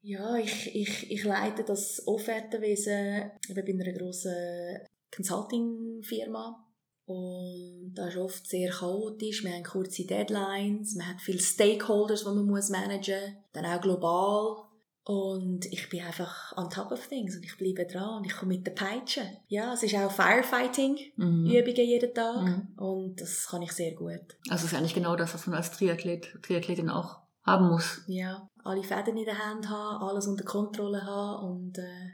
Ja, 0.03 0.37
ich, 0.37 0.75
ich, 0.75 1.11
ich 1.11 1.25
leite 1.25 1.63
das 1.63 2.07
Offertenwesen 2.07 3.31
eben 3.49 3.79
bei 3.79 3.85
einer 3.85 3.99
grossen 3.99 4.79
Consulting-Firma. 5.15 6.67
Und 7.05 7.93
das 7.95 8.15
ist 8.15 8.21
oft 8.21 8.47
sehr 8.47 8.71
chaotisch. 8.71 9.43
Wir 9.43 9.53
haben 9.53 9.65
kurze 9.65 10.07
Deadlines, 10.07 10.95
man 10.95 11.09
hat 11.09 11.21
viele 11.21 11.41
Stakeholders, 11.41 12.21
die 12.21 12.27
man 12.27 12.47
muss 12.47 12.71
managen 12.71 13.21
muss. 13.21 13.45
Dann 13.53 13.67
auch 13.67 13.81
global. 13.81 14.71
Und 15.03 15.67
ich 15.67 15.89
bin 15.89 16.03
einfach 16.03 16.57
on 16.57 16.71
top 16.71 16.93
of 16.93 17.09
things 17.09 17.35
und 17.35 17.43
ich 17.43 17.57
bleibe 17.57 17.85
dran 17.91 18.19
und 18.19 18.27
ich 18.27 18.37
komme 18.37 18.55
mit 18.55 18.67
der 18.67 18.73
Peitsche. 18.73 19.23
Ja, 19.49 19.73
es 19.73 19.83
ist 19.83 19.95
auch 19.97 20.11
Firefighting. 20.11 20.99
Mhm. 21.17 21.47
Jeden 21.47 22.15
Tag. 22.15 22.43
Mhm. 22.43 22.69
Und 22.77 23.21
das 23.21 23.49
kann 23.49 23.63
ich 23.63 23.73
sehr 23.73 23.93
gut. 23.95 24.37
Also 24.49 24.67
es 24.67 24.73
ist 24.73 24.75
eigentlich 24.75 24.95
genau 24.95 25.17
das, 25.17 25.35
was 25.35 25.47
man 25.47 25.57
als 25.57 25.73
Triathlet, 25.73 26.39
Triathletin 26.43 26.91
auch 26.91 27.19
haben 27.51 27.69
muss. 27.69 28.03
Ja, 28.07 28.49
alle 28.65 28.83
Fäden 28.83 29.17
in 29.17 29.25
der 29.25 29.39
Hand 29.39 29.69
haben, 29.69 30.03
alles 30.03 30.27
unter 30.27 30.45
Kontrolle 30.45 31.05
haben 31.05 31.51
und 31.51 31.79
äh, 31.79 32.11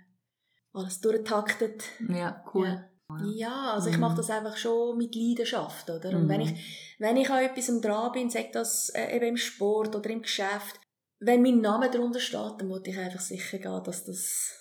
alles 0.72 1.01
durchtaktet. 1.01 1.84
Ja, 2.09 2.43
cool. 2.55 2.66
Ja. 2.66 2.91
Ja, 3.37 3.72
also 3.72 3.89
ich 3.89 3.95
Mhm. 3.97 4.01
mache 4.01 4.16
das 4.16 4.30
einfach 4.30 4.57
schon 4.57 4.99
mit 4.99 5.14
Leidenschaft, 5.14 5.89
oder? 5.89 6.11
Und 6.11 6.24
Mhm. 6.24 6.28
wenn 6.28 6.41
ich, 6.41 6.97
wenn 6.99 7.16
ich 7.16 7.30
an 7.30 7.45
etwas 7.45 7.80
dran 7.80 8.11
bin, 8.12 8.30
sag 8.30 8.51
das 8.53 8.89
äh, 8.91 9.14
eben 9.16 9.26
im 9.26 9.37
Sport 9.37 9.95
oder 9.95 10.11
im 10.11 10.22
Geschäft, 10.22 10.80
wenn 11.20 11.41
mein 11.41 11.61
Name 11.61 11.89
darunter 11.89 12.18
steht, 12.18 12.55
dann 12.59 12.66
muss 12.68 12.80
ich 12.84 12.99
einfach 12.99 13.20
sicher 13.20 13.59
gehen, 13.59 13.82
dass 13.84 14.05
das, 14.05 14.53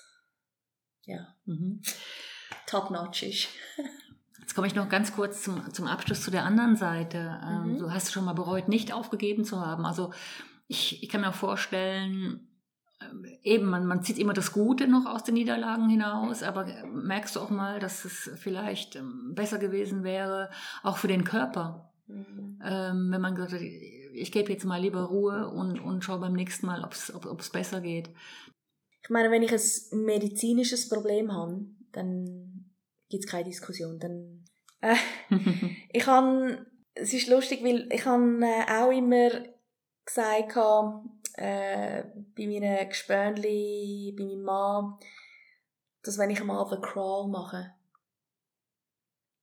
ja, 1.06 1.36
Mhm. 1.46 1.82
top-notch 2.68 3.24
ist. 3.24 3.48
Jetzt 4.40 4.54
komme 4.54 4.68
ich 4.68 4.76
noch 4.76 4.90
ganz 4.90 5.14
kurz 5.16 5.42
zum, 5.42 5.74
zum 5.74 5.88
Abschluss 5.88 6.22
zu 6.22 6.30
der 6.30 6.46
anderen 6.46 6.76
Seite. 6.76 7.42
Ähm, 7.44 7.74
Mhm. 7.74 7.78
Du 7.80 7.92
hast 7.92 8.12
schon 8.14 8.26
mal 8.26 8.34
bereut, 8.34 8.68
nicht 8.68 8.94
aufgegeben 8.94 9.44
zu 9.44 9.60
haben. 9.66 9.86
Also 9.88 10.14
ich, 10.68 11.04
ich 11.04 11.10
kann 11.10 11.22
mir 11.22 11.30
auch 11.30 11.36
vorstellen, 11.36 12.48
ähm, 13.02 13.26
eben, 13.44 13.66
man, 13.66 13.86
man 13.86 14.04
zieht 14.04 14.18
immer 14.18 14.34
das 14.34 14.52
Gute 14.52 14.88
noch 14.88 15.06
aus 15.06 15.24
den 15.24 15.36
Niederlagen 15.36 15.90
hinaus, 15.90 16.44
aber 16.44 16.66
merkst 16.86 17.36
du 17.36 17.40
auch 17.40 17.50
mal, 17.50 17.80
dass 17.80 18.06
es 18.06 18.32
vielleicht 18.36 18.96
ähm, 18.96 19.34
besser 19.36 19.60
gewesen 19.60 20.04
wäre, 20.04 20.50
auch 20.84 20.98
für 20.98 21.08
den 21.08 21.24
Körper, 21.24 21.92
Mhm. 22.08 22.60
ähm, 22.64 23.12
wenn 23.12 23.22
man 23.22 23.36
gesagt 23.36 23.54
hat, 23.54 23.62
ich 23.62 24.32
gebe 24.32 24.52
jetzt 24.52 24.66
mal 24.66 24.80
lieber 24.82 25.04
Ruhe 25.04 25.50
und, 25.50 25.80
und 25.80 26.04
schaue 26.04 26.20
beim 26.20 26.34
nächsten 26.34 26.68
Mal, 26.68 26.84
ob's, 26.84 27.14
ob 27.14 27.40
es 27.40 27.50
besser 27.50 27.82
geht. 27.82 28.10
Ich 29.02 29.10
meine, 29.10 29.32
wenn 29.32 29.44
ich 29.44 29.52
ein 29.52 30.04
medizinisches 30.04 30.88
Problem 30.88 31.32
habe, 31.32 31.66
dann 31.92 32.72
gibt 33.10 33.26
es 33.26 33.30
keine 33.30 33.46
Diskussion. 33.46 34.00
Dann, 34.00 34.46
äh, 34.82 34.96
ich 35.94 36.06
habe, 36.08 36.66
es 36.94 37.14
ist 37.14 37.28
lustig, 37.28 37.64
weil 37.64 37.88
ich 37.92 38.06
habe 38.06 38.40
äh, 38.44 38.72
auch 38.72 38.92
immer 38.92 39.30
gesagt, 40.06 40.50
gehabt, 40.50 41.06
äh, 41.34 42.04
bei 42.36 42.48
meinen 42.48 42.90
Gespönli, 42.90 44.14
bei 44.18 44.24
meinem 44.24 44.44
Mann, 44.44 45.00
dass 46.04 46.18
wenn 46.18 46.30
ich 46.30 46.42
am 46.42 46.52
Abend 46.52 46.84
Crawl 46.84 47.28
mache, 47.28 47.74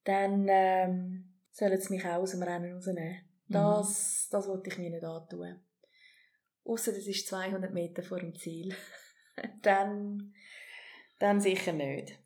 dann 0.04 0.46
ähm, 0.48 1.32
sollen 1.50 1.80
sie 1.80 1.94
mich 1.94 2.04
auch 2.04 2.22
aus 2.22 2.32
dem 2.32 2.42
Rennen 2.42 2.74
rausnehmen. 2.74 3.22
Das, 3.48 4.28
das 4.30 4.48
wollte 4.48 4.70
ich 4.70 4.78
mir 4.78 4.90
nicht 4.90 5.04
antun. 5.04 5.60
Außer 6.64 6.92
das 6.92 7.06
ist 7.06 7.26
200 7.28 7.72
Meter 7.72 8.02
vor 8.02 8.18
dem 8.18 8.34
Ziel. 8.34 8.74
dann, 9.62 10.32
Dann 11.18 11.40
sicher 11.40 11.72
nicht. 11.72 12.18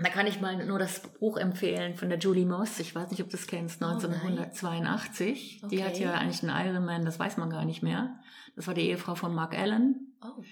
Da 0.00 0.10
kann 0.10 0.26
ich 0.28 0.40
mal 0.40 0.64
nur 0.64 0.78
das 0.78 1.00
Buch 1.18 1.36
empfehlen 1.38 1.96
von 1.96 2.08
der 2.08 2.18
Julie 2.18 2.46
Moss. 2.46 2.78
Ich 2.78 2.94
weiß 2.94 3.10
nicht, 3.10 3.20
ob 3.20 3.28
du 3.30 3.36
das 3.36 3.46
kennst, 3.48 3.82
1982. 3.82 5.60
Oh, 5.64 5.68
Die 5.68 5.82
hat 5.82 5.94
Okay. 5.94 6.04
ja 6.04 6.14
eigentlich 6.14 6.42
einen 6.48 6.66
Ironman, 6.68 7.04
das 7.04 7.18
weiß 7.18 7.36
man 7.36 7.50
gar 7.50 7.64
nicht 7.64 7.82
mehr. 7.82 8.18
Das 8.56 8.66
war 8.66 8.74
die 8.74 8.82
Ehefrau 8.82 9.14
von 9.14 9.34
Mark 9.34 9.56
Allen. 9.56 10.14
Oh. 10.22 10.42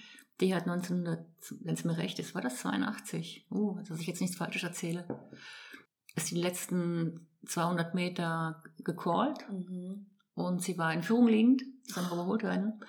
Die 0.41 0.53
hat 0.53 0.63
1900, 0.67 1.25
wenn 1.61 1.73
es 1.73 1.83
mir 1.83 1.97
recht 1.97 2.19
ist, 2.19 2.35
war 2.35 2.41
das 2.41 2.57
82? 2.59 3.47
Uh, 3.49 3.79
dass 3.87 3.99
ich 3.99 4.07
jetzt 4.07 4.21
nichts 4.21 4.37
Falsches 4.37 4.63
erzähle. 4.63 5.05
Ist 6.15 6.31
die 6.31 6.39
letzten 6.41 7.27
200 7.45 7.95
Meter 7.95 8.61
gecrawlt 8.83 9.47
Mhm. 9.49 10.07
und 10.35 10.61
sie 10.61 10.77
war 10.77 10.93
in 10.93 11.03
Führung 11.03 11.27
liegend, 11.27 11.63
ist 11.85 11.97
dann 11.97 12.05
überholt 12.07 12.43
worden. 12.43 12.81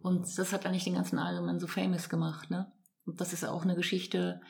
Und 0.00 0.26
das 0.38 0.52
hat 0.52 0.66
eigentlich 0.66 0.84
den 0.84 0.94
ganzen 0.94 1.18
Ironman 1.18 1.60
so 1.60 1.66
famous 1.66 2.08
gemacht, 2.08 2.50
ne? 2.50 2.70
Und 3.06 3.20
das 3.20 3.32
ist 3.32 3.44
auch 3.44 3.62
eine 3.64 3.76
Geschichte, 3.76 4.40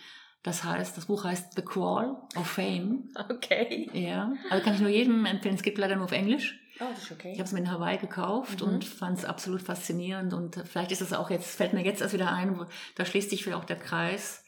das 0.42 0.64
heißt, 0.64 0.96
das 0.96 1.06
Buch 1.06 1.24
heißt 1.24 1.54
The 1.54 1.62
Crawl 1.62 2.16
of 2.36 2.46
Fame. 2.46 3.08
Okay. 3.28 3.90
Ja, 3.92 4.32
also 4.50 4.64
kann 4.64 4.74
ich 4.74 4.80
nur 4.80 4.90
jedem 4.90 5.26
empfehlen. 5.26 5.54
Es 5.54 5.62
gibt 5.62 5.78
leider 5.78 5.96
nur 5.96 6.04
auf 6.04 6.12
Englisch. 6.12 6.58
Oh, 6.80 6.86
das 6.90 7.02
ist 7.04 7.12
okay. 7.12 7.32
Ich 7.32 7.38
habe 7.38 7.46
es 7.46 7.52
mir 7.52 7.58
in 7.60 7.70
Hawaii 7.70 7.98
gekauft 7.98 8.62
Mhm. 8.62 8.68
und 8.68 8.84
fand 8.86 9.18
es 9.18 9.24
absolut 9.26 9.60
faszinierend. 9.62 10.32
Und 10.32 10.56
vielleicht 10.64 10.92
ist 10.92 11.02
es 11.02 11.12
auch 11.12 11.28
jetzt, 11.30 11.54
fällt 11.56 11.74
mir 11.74 11.84
jetzt 11.84 12.00
erst 12.00 12.14
wieder 12.14 12.32
ein, 12.32 12.58
wo, 12.58 12.64
da 12.96 13.04
schließt 13.04 13.28
sich 13.30 13.44
wieder 13.46 13.58
auch 13.58 13.64
der 13.66 13.76
Kreis, 13.76 14.44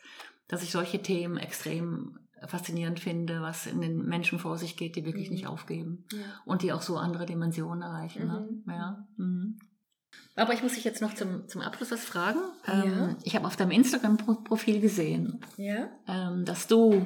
dass 0.48 0.62
ich 0.62 0.70
solche 0.70 1.02
Themen 1.02 1.36
extrem 1.36 2.18
faszinierend 2.46 2.98
finde, 2.98 3.40
was 3.42 3.66
in 3.66 3.80
den 3.82 3.98
Menschen 4.04 4.38
vor 4.38 4.56
sich 4.58 4.76
geht, 4.76 4.96
die 4.96 5.04
wirklich 5.04 5.28
Mhm. 5.28 5.34
nicht 5.34 5.46
aufgeben 5.46 6.06
ja. 6.12 6.18
und 6.46 6.62
die 6.62 6.72
auch 6.72 6.82
so 6.82 6.96
andere 6.96 7.26
Dimensionen 7.26 7.82
erreichen. 7.82 8.24
Mhm. 8.26 8.62
Ne? 8.66 8.74
Ja. 8.74 9.06
Mhm. 10.36 10.42
Aber 10.42 10.54
ich 10.54 10.62
muss 10.62 10.74
dich 10.74 10.84
jetzt 10.84 11.02
noch 11.02 11.14
zum, 11.14 11.48
zum 11.48 11.60
Abschluss 11.60 11.90
was 11.90 12.04
fragen. 12.04 12.38
Ja. 12.66 12.84
Ähm, 12.84 13.16
ich 13.24 13.34
habe 13.36 13.46
auf 13.46 13.56
deinem 13.56 13.70
Instagram-Profil 13.72 14.80
gesehen, 14.80 15.40
ja. 15.56 15.88
ähm, 16.08 16.44
dass 16.44 16.66
du 16.66 17.04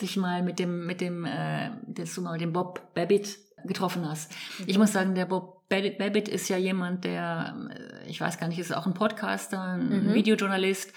dich 0.00 0.16
mal 0.16 0.42
mit 0.42 0.58
dem, 0.58 0.86
mit 0.86 1.00
dem, 1.00 1.24
äh, 1.24 1.70
dass 1.86 2.14
du 2.14 2.22
mal 2.22 2.38
den 2.38 2.52
Bob 2.52 2.94
Babbitt 2.94 3.38
getroffen 3.64 4.08
hast. 4.08 4.32
Ich 4.66 4.78
muss 4.78 4.92
sagen, 4.92 5.14
der 5.14 5.26
Bob 5.26 5.68
Babbitt 5.68 6.28
ist 6.28 6.48
ja 6.48 6.56
jemand, 6.56 7.04
der, 7.04 7.56
äh, 7.70 8.08
ich 8.08 8.20
weiß 8.20 8.38
gar 8.38 8.48
nicht, 8.48 8.58
ist 8.58 8.72
auch 8.74 8.86
ein 8.86 8.94
Podcaster, 8.94 9.60
ein 9.60 10.06
Mhm. 10.08 10.14
Videojournalist, 10.14 10.92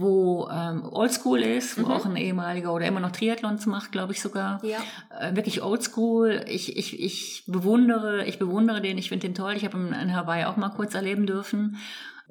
wo 0.00 0.48
ähm, 0.50 0.84
Oldschool 0.90 1.42
ist, 1.42 1.76
wo 1.82 1.86
Mhm. 1.86 1.92
auch 1.92 2.06
ein 2.06 2.16
ehemaliger 2.16 2.72
oder 2.72 2.86
immer 2.86 3.00
noch 3.00 3.10
Triathlons 3.10 3.66
macht, 3.66 3.90
glaube 3.92 4.12
ich 4.12 4.20
sogar. 4.22 4.64
Ja. 4.64 4.78
Äh, 5.18 5.34
wirklich 5.36 5.62
Oldschool. 5.62 6.44
Ich, 6.46 6.76
ich, 6.76 7.00
ich 7.00 7.44
bewundere, 7.46 8.24
ich 8.24 8.38
bewundere 8.38 8.80
den, 8.80 8.96
ich 8.96 9.08
finde 9.08 9.26
den 9.26 9.34
toll. 9.34 9.54
Ich 9.56 9.64
habe 9.64 9.76
ihn 9.76 9.92
in 9.92 10.14
Hawaii 10.14 10.44
auch 10.44 10.56
mal 10.56 10.68
kurz 10.70 10.94
erleben 10.94 11.26
dürfen. 11.26 11.76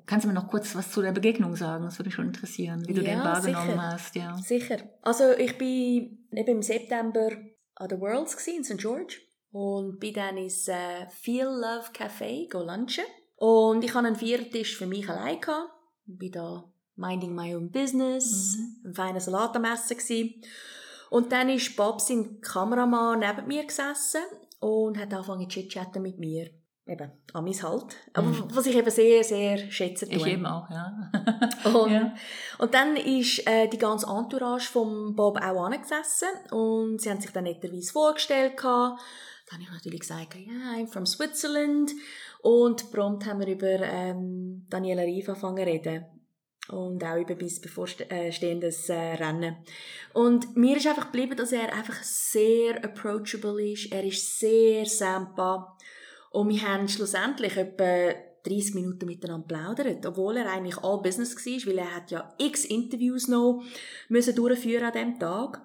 Kannst 0.05 0.24
du 0.24 0.30
mir 0.30 0.34
noch 0.34 0.47
kurz 0.47 0.74
was 0.76 0.91
zu 0.91 1.01
der 1.01 1.11
Begegnung 1.11 1.55
sagen? 1.57 1.84
Das 1.84 1.99
würde 1.99 2.07
mich 2.07 2.15
schon 2.15 2.28
interessieren, 2.28 2.84
wie 2.88 2.93
du 2.93 3.01
Ja, 3.03 3.15
den 3.15 3.24
wahrgenommen 3.26 3.68
sicher. 3.72 3.82
hast, 3.91 4.15
ja. 4.15 4.38
Sicher. 4.38 4.78
Also 5.01 5.32
ich 5.38 5.57
bin 5.57 6.26
eben 6.32 6.47
im 6.47 6.61
September 6.61 7.30
an 7.76 7.89
der 7.89 7.99
Worlds 7.99 8.38
gsi 8.38 8.51
in 8.55 8.63
St. 8.63 8.78
George 8.78 9.15
und 9.51 9.99
bin 9.99 10.13
dann 10.13 10.38
ins 10.38 10.68
äh, 10.70 11.07
Feel 11.09 11.47
Love 11.47 11.89
Café 11.93 12.49
go 12.49 12.59
lunchen. 12.63 13.03
Und 13.36 13.84
ich 13.84 13.93
hatte 13.93 14.07
einen 14.07 14.15
Viertisch 14.15 14.78
für 14.78 14.88
mich 14.88 15.09
allein. 15.09 15.41
Gehabt. 15.41 15.70
Bin 16.05 16.32
da 16.32 16.63
minding 16.98 17.34
my 17.36 17.56
own 17.56 17.70
business, 17.72 18.58
ein 18.86 18.93
feiner 18.93 19.20
Salat 19.20 19.56
am 19.56 19.64
Essen 19.66 19.98
gsi. 19.98 20.41
Und 21.10 21.32
dann 21.32 21.50
ist 21.50 21.76
Bob, 21.78 22.02
sein 22.02 22.41
Kameramann, 22.41 23.20
neben 23.20 23.48
mir 23.48 23.64
gesessen 23.66 24.22
und 24.60 24.98
hat 24.98 25.14
angefangen 25.14 25.50
zu 25.50 25.68
chatten 25.68 26.02
mit 26.02 26.20
mir. 26.20 26.50
Eben, 26.89 27.12
Amis 27.34 27.64
halt. 27.64 27.98
Aber 28.14 28.28
Mhm. 28.28 28.45
was 28.54 28.66
ich 28.66 28.76
eben 28.76 28.89
sehr, 28.89 29.22
sehr 29.24 29.58
schätze. 29.72 30.06
Ich 30.06 30.22
tue. 30.24 30.32
eben 30.32 30.45
auch, 30.45 30.70
ja. 30.70 31.12
Und, 31.66 31.91
Ja. 31.91 32.14
und 32.60 32.74
dann 32.74 32.95
ist 32.95 33.45
äh, 33.45 33.68
die 33.68 33.78
ganze 33.78 34.08
Entourage 34.08 34.72
vom 34.72 35.14
Bob 35.14 35.38
auch 35.38 35.66
angesessen 35.66 36.30
und 36.52 37.02
sie 37.02 37.10
haben 37.10 37.20
sich 37.20 37.32
dann 37.32 37.43
netterweise 37.43 37.91
vorgestellt. 37.91 38.56
gehabt. 38.56 39.02
Dann 39.50 39.60
habe 39.60 39.64
ich 39.64 39.72
natürlich 39.72 40.00
gesagt, 40.02 40.36
ja, 40.36 40.76
I'm 40.78 40.88
from 40.88 41.06
Switzerland. 41.06 41.91
Und 42.41 42.89
prompt 42.91 43.26
haben 43.26 43.39
wir 43.41 43.48
über 43.48 43.68
ähm, 43.82 44.66
Daniela 44.70 45.02
Rief 45.04 45.28
angefangen 45.28 45.58
zu 45.58 45.64
reden. 45.64 46.06
Und 46.70 47.03
auch 47.03 47.18
über 47.18 47.36
bis 47.36 47.61
bevorstehendes 47.61 48.89
äh, 48.89 49.13
Rennen. 49.13 49.55
Und 50.13 50.57
mir 50.57 50.78
ist 50.78 50.88
einfach 50.88 51.05
geblieben, 51.05 51.38
dass 51.38 51.53
er 51.53 51.74
einfach 51.74 52.03
sehr 52.03 52.84
approachable 52.84 53.72
ist. 53.72 53.91
Er 53.91 54.03
ist 54.03 54.39
sehr 54.39 54.86
sampa. 54.86 55.78
Und 56.32 56.49
wir 56.49 56.61
haben 56.61 56.89
schlussendlich 56.89 57.55
etwa 57.55 58.13
30 58.43 58.76
Minuten 58.76 59.05
miteinander 59.05 59.47
plaudert, 59.47 60.05
obwohl 60.05 60.38
er 60.38 60.51
eigentlich 60.51 60.78
all 60.78 61.01
Business 61.01 61.36
war, 61.36 61.72
weil 61.72 61.80
er 61.80 61.95
hat 61.95 62.11
ja 62.11 62.34
x 62.38 62.65
Interviews 62.65 63.28
noch 63.28 63.63
müssen 64.09 64.36
durchführen 64.36 64.86
an 64.86 64.93
diesem 64.93 65.20
Tag. 65.20 65.61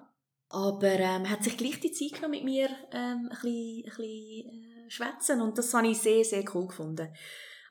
Aber 0.49 0.91
ähm, 0.91 1.29
hat 1.29 1.43
sich 1.43 1.57
gleich 1.57 1.79
die 1.79 1.91
Zeit 1.91 2.13
genommen, 2.13 2.35
mit 2.35 2.43
mir 2.43 2.69
ähm, 2.91 3.29
ein 3.29 3.29
bisschen, 3.29 3.77
ein 3.77 3.83
bisschen 3.83 4.85
äh, 4.85 4.89
schwätzen 4.89 5.41
und 5.41 5.57
das 5.57 5.73
habe 5.73 5.87
ich 5.87 5.97
sehr, 5.97 6.23
sehr 6.23 6.43
cool 6.53 6.67
gefunden. 6.67 7.07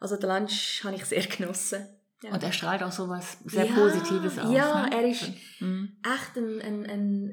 Also 0.01 0.17
den 0.17 0.31
Lunch 0.31 0.83
habe 0.83 0.97
ich 0.97 1.05
sehr 1.05 1.27
genossen. 1.27 1.87
Ja. 2.23 2.33
Und 2.33 2.43
er 2.43 2.53
strahlt 2.53 2.83
auch 2.83 2.93
sowas 2.93 3.39
sehr 3.45 3.67
Ja, 3.67 3.75
Positives 3.75 4.39
aus. 4.39 4.53
ja, 4.55 4.87
ne? 4.87 4.95
er 4.97 5.09
ist- 5.09 5.33
Mhm. 5.61 5.97
Echt 6.05 6.37
ein, 6.37 6.61
ein, 6.61 6.87
ein 6.91 7.33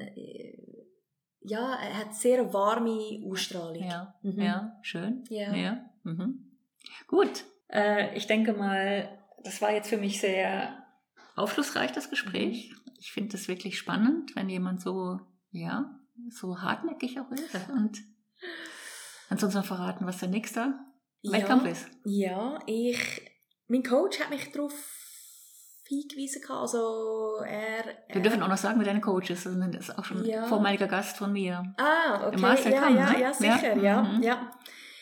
ja, 1.41 1.75
er 1.75 1.97
hat 1.99 2.15
sehr 2.15 2.53
warme 2.53 3.23
Ausstrahlung. 3.25 3.83
Ja, 3.83 4.15
Mhm. 4.23 4.41
ja, 4.41 4.77
schön. 4.81 5.23
Ja. 5.29 5.53
Ja. 5.55 5.85
Mhm. 6.03 6.57
Gut. 7.07 7.43
Äh, 7.71 8.15
ich 8.17 8.27
denke 8.27 8.53
mal, 8.53 9.09
das 9.43 9.61
war 9.61 9.71
jetzt 9.73 9.89
für 9.89 9.97
mich 9.97 10.19
sehr 10.19 10.83
aufschlussreich, 11.35 11.91
das 11.91 12.09
Gespräch. 12.09 12.71
Mhm. 12.71 12.91
Ich 12.99 13.11
finde 13.11 13.37
es 13.37 13.47
wirklich 13.47 13.77
spannend, 13.77 14.35
wenn 14.35 14.49
jemand 14.49 14.81
so, 14.81 15.19
ja, 15.51 15.97
so 16.29 16.61
hartnäckig 16.61 17.19
auch 17.19 17.31
ist. 17.31 17.55
Und 17.71 17.99
kannst 19.29 19.43
du 19.43 19.45
uns 19.47 19.55
noch 19.55 19.65
verraten, 19.65 20.05
was 20.05 20.17
der 20.17 20.29
nächste 20.29 20.73
Wettkampf 21.23 21.65
ist? 21.65 21.87
Ja, 22.03 22.59
ich, 22.65 23.21
mein 23.69 23.83
Coach 23.83 24.19
hat 24.19 24.29
mich 24.29 24.51
darauf 24.51 24.73
hingewiesen. 25.87 26.41
Also 26.49 27.37
er, 27.47 27.83
Wir 28.13 28.21
dürfen 28.21 28.43
auch 28.43 28.47
noch 28.47 28.57
sagen, 28.57 28.79
wer 28.79 28.85
deine 28.85 29.01
Coach 29.01 29.29
ist. 29.31 29.47
Also, 29.47 29.59
Das 29.71 29.89
ist 29.89 29.97
auch 29.97 30.05
schon 30.05 30.23
Ja. 30.25 30.43
ein 30.43 30.49
vormaliger 30.49 30.87
Gast 30.87 31.17
von 31.17 31.31
mir. 31.33 31.73
Ah, 31.77 32.21
okay. 32.27 32.31
Der 32.31 32.39
Marcel 32.39 32.71
ja, 32.73 32.79
kann, 32.81 32.95
ja, 32.97 33.11
ne? 33.11 33.21
ja, 33.21 33.33
sicher, 33.33 33.75
Ja. 33.77 33.81
ja. 33.81 34.01
Mhm. 34.03 34.23
Ja, 34.23 34.51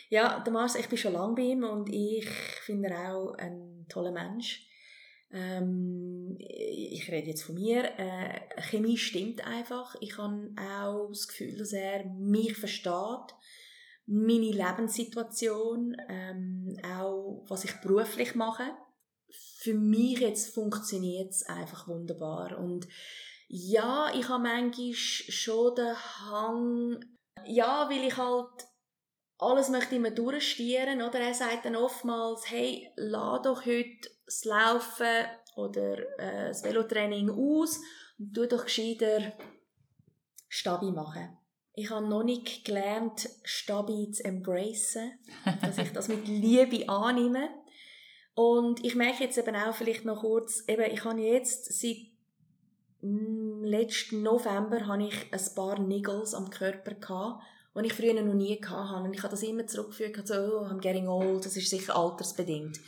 ja. 0.09 0.39
der 0.39 0.53
Marcel, 0.53 0.81
ich 0.81 0.87
bin 0.89 0.97
schon 0.97 1.13
lange 1.13 1.35
bei 1.35 1.41
ihm 1.41 1.63
und 1.63 1.89
ich 1.89 2.29
finde 2.65 2.89
er 2.89 3.15
auch 3.17 3.35
ein 3.37 3.85
toller 3.89 4.11
Mensch. 4.11 4.63
Ähm, 5.31 6.37
ich 6.39 7.09
rede 7.11 7.27
jetzt 7.27 7.43
von 7.43 7.55
mir. 7.55 7.83
Äh, 7.99 8.61
Chemie 8.61 8.97
stimmt 8.97 9.45
einfach. 9.45 9.95
Ich 9.99 10.17
habe 10.17 10.51
auch 10.61 11.09
das 11.09 11.27
Gefühl, 11.27 11.57
dass 11.57 11.73
er 11.73 12.05
mich 12.05 12.55
versteht, 12.55 13.33
meine 14.07 14.51
Lebenssituation, 14.51 15.95
ähm, 16.07 16.79
auch 16.83 17.45
was 17.47 17.65
ich 17.65 17.73
beruflich 17.81 18.35
mache. 18.35 18.63
Für 19.59 19.73
mich 19.73 20.19
jetzt 20.19 20.53
funktioniert 20.53 21.31
es 21.31 21.43
einfach 21.43 21.87
wunderbar 21.87 22.57
und 22.57 22.87
ja, 23.49 24.11
ich 24.13 24.27
habe 24.27 24.43
manchmal 24.43 24.93
schon 24.93 25.75
den 25.75 25.95
Hang, 25.95 26.99
ja, 27.45 27.89
weil 27.89 28.05
ich 28.05 28.17
halt 28.17 28.67
alles 29.37 29.69
möchte 29.69 29.95
immer 29.95 30.11
durchstieren, 30.11 31.01
oder? 31.01 31.19
Er 31.19 31.33
sagt 31.33 31.65
dann 31.65 31.75
oftmals, 31.75 32.49
hey, 32.49 32.91
lass 32.95 33.43
doch 33.43 33.65
heute 33.65 34.09
das 34.25 34.43
Laufen 34.45 35.25
oder 35.55 35.97
äh, 36.19 36.47
das 36.49 36.63
Velotraining 36.63 37.29
aus 37.29 37.79
und 38.17 38.33
tu 38.33 38.47
doch 38.47 38.65
gescheiter 38.65 39.33
Stabi 40.49 40.91
machen. 40.91 41.37
Ich 41.79 41.91
habe 41.91 42.07
noch 42.07 42.23
nicht 42.23 42.65
gelernt, 42.65 43.29
Stabi 43.43 44.09
zu 44.09 44.25
embracen, 44.25 45.11
dass 45.61 45.77
ich 45.77 45.93
das 45.93 46.07
mit 46.07 46.27
Liebe 46.27 46.89
annehme. 46.89 47.49
Und 48.33 48.83
ich 48.83 48.95
merke 48.95 49.23
jetzt 49.23 49.37
eben 49.37 49.55
auch 49.55 49.75
vielleicht 49.75 50.03
noch 50.03 50.21
kurz, 50.21 50.63
eben, 50.67 50.91
ich 50.91 51.03
habe 51.03 51.21
jetzt 51.21 51.79
seit 51.79 51.97
mm, 53.01 53.63
letzten 53.63 54.23
November 54.23 54.87
habe 54.87 55.03
ich 55.03 55.31
ein 55.31 55.55
paar 55.55 55.77
Niggles 55.77 56.33
am 56.33 56.49
Körper 56.49 56.95
gehabt, 56.95 57.43
die 57.75 57.85
ich 57.85 57.93
früher 57.93 58.19
noch 58.23 58.33
nie 58.33 58.59
hatte. 58.59 59.03
Und 59.03 59.13
ich 59.13 59.21
habe 59.21 59.29
das 59.29 59.43
immer 59.43 59.67
zurückgeführt, 59.67 60.27
so, 60.27 60.33
oh, 60.33 60.65
I'm 60.65 60.81
getting 60.81 61.07
old, 61.07 61.45
das 61.45 61.57
ist 61.57 61.69
sicher 61.69 61.95
altersbedingt. 61.95 62.79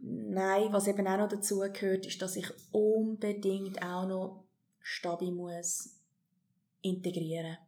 Nein, 0.00 0.72
was 0.72 0.88
eben 0.88 1.06
auch 1.06 1.18
noch 1.18 1.28
dazu 1.28 1.58
gehört, 1.58 2.06
ist, 2.06 2.22
dass 2.22 2.36
ich 2.36 2.48
unbedingt 2.72 3.82
auch 3.82 4.08
noch 4.08 4.46
Stabi 4.80 5.30
muss 5.30 6.00
integrieren. 6.80 7.58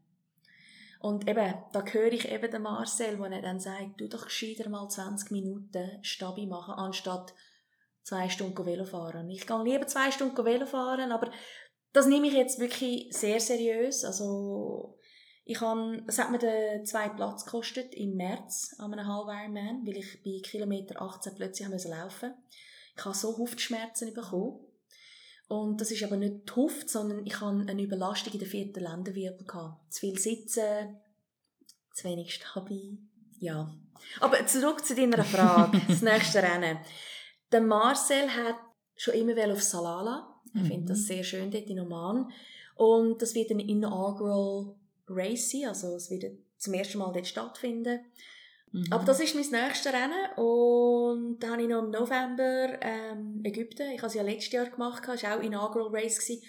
Und 1.01 1.29
eben, 1.29 1.55
da 1.73 1.85
höre 1.85 2.13
ich 2.13 2.29
eben 2.29 2.51
den 2.51 2.63
Marcel, 2.63 3.19
wo 3.19 3.25
er 3.25 3.43
dann 3.43 3.61
sagt, 3.61 4.01
du 4.01 4.09
doch 4.09 4.25
gescheiter 4.25 4.69
mal 4.69 4.89
20 4.89 5.31
Minuten 5.31 5.99
Stabi 6.03 6.47
machen, 6.47 6.75
anstatt 6.75 7.35
zwei 8.03 8.29
Stunden 8.29 8.67
Velo 8.67 8.85
fahren. 8.85 9.31
Ich 9.31 9.47
gehe 9.47 9.63
lieber 9.63 9.87
zwei 9.87 10.11
Stunden 10.11 10.45
Velo 10.45 10.67
fahren, 10.67 11.13
aber 11.13 11.31
das 11.93 12.07
nehme 12.07 12.27
ich 12.27 12.35
jetzt 12.35 12.59
wirklich 12.59 13.09
sehr 13.11 13.39
seriös. 13.39 14.05
Also, 14.05 14.99
ich 15.45 15.61
habe, 15.61 16.03
es 16.07 16.19
hat 16.19 16.31
mir 16.31 16.39
den 16.39 16.85
zweiten 16.85 17.17
Platz 17.17 17.45
gekostet 17.45 17.95
im 17.95 18.17
März 18.17 18.75
an 18.79 18.93
einem 18.93 19.07
Halb-Ironman, 19.07 19.87
weil 19.87 19.99
ich 19.99 20.23
bei 20.23 20.41
Kilometer 20.43 21.01
18 21.01 21.35
plötzlich 21.37 21.69
musste 21.69 21.89
laufen 21.91 22.35
Ich 22.97 23.05
habe 23.05 23.15
so 23.15 23.39
Hüftschmerzen 23.39 24.13
bekommen. 24.13 24.68
Und 25.49 25.81
das 25.81 25.91
ist 25.91 26.03
aber 26.03 26.17
nicht 26.17 26.47
Tuft, 26.47 26.91
sondern 26.91 27.25
ich 27.27 27.41
hatte 27.41 27.65
eine 27.69 27.83
Überlastung 27.83 28.35
in 28.35 28.39
der 28.39 28.49
vierten 28.49 28.81
Lendenwirbel. 28.81 29.47
Gehabt. 29.47 29.93
Zu 29.93 30.01
viel 30.01 30.19
Sitzen, 30.19 30.99
zu 31.93 32.05
wenig 32.05 32.35
stabil. 32.35 32.99
Ja. 33.39 33.75
Aber 34.21 34.47
zurück 34.47 34.85
zu 34.85 34.95
deiner 34.95 35.25
Frage, 35.25 35.81
das 35.89 36.03
nächste 36.03 36.43
Rennen. 36.43 36.79
Der 37.51 37.63
Marcel 37.63 38.29
hat 38.29 38.57
schon 38.97 39.15
immer 39.15 39.53
auf 39.53 39.63
Salala. 39.63 40.35
Er 40.55 40.61
mhm. 40.61 40.67
findet 40.67 40.91
das 40.91 41.07
sehr 41.07 41.25
schön 41.25 41.51
dort 41.51 41.67
in 41.67 41.81
Oman. 41.81 42.31
Und 42.77 43.23
das 43.23 43.35
wird 43.35 43.51
ein 43.51 43.61
inaugural 43.61 44.75
Race 45.09 45.51
sein, 45.51 45.69
also 45.69 45.97
es 45.97 46.11
wird 46.11 46.25
zum 46.59 46.75
ersten 46.75 46.99
Mal 46.99 47.13
dort 47.13 47.27
stattfinden. 47.27 48.01
Mhm. 48.73 48.87
Aber 48.91 49.05
das 49.05 49.21
ist 49.21 49.35
mein 49.35 49.65
nächstes 49.65 49.93
Rennen 49.93 50.33
und 50.37 51.39
dann 51.41 51.53
habe 51.53 51.63
ich 51.63 51.69
noch 51.69 51.83
im 51.83 51.91
November 51.91 52.79
ähm, 52.81 53.41
Ägypten. 53.45 53.91
Ich 53.93 53.99
habe 53.99 54.09
es 54.09 54.15
ja 54.15 54.23
letztes 54.23 54.53
Jahr 54.53 54.67
gemacht, 54.67 55.03
es 55.09 55.23
war 55.23 55.39
auch 55.39 55.43
inaugural 55.43 55.89
Race 55.91 56.19
gewesen. 56.19 56.43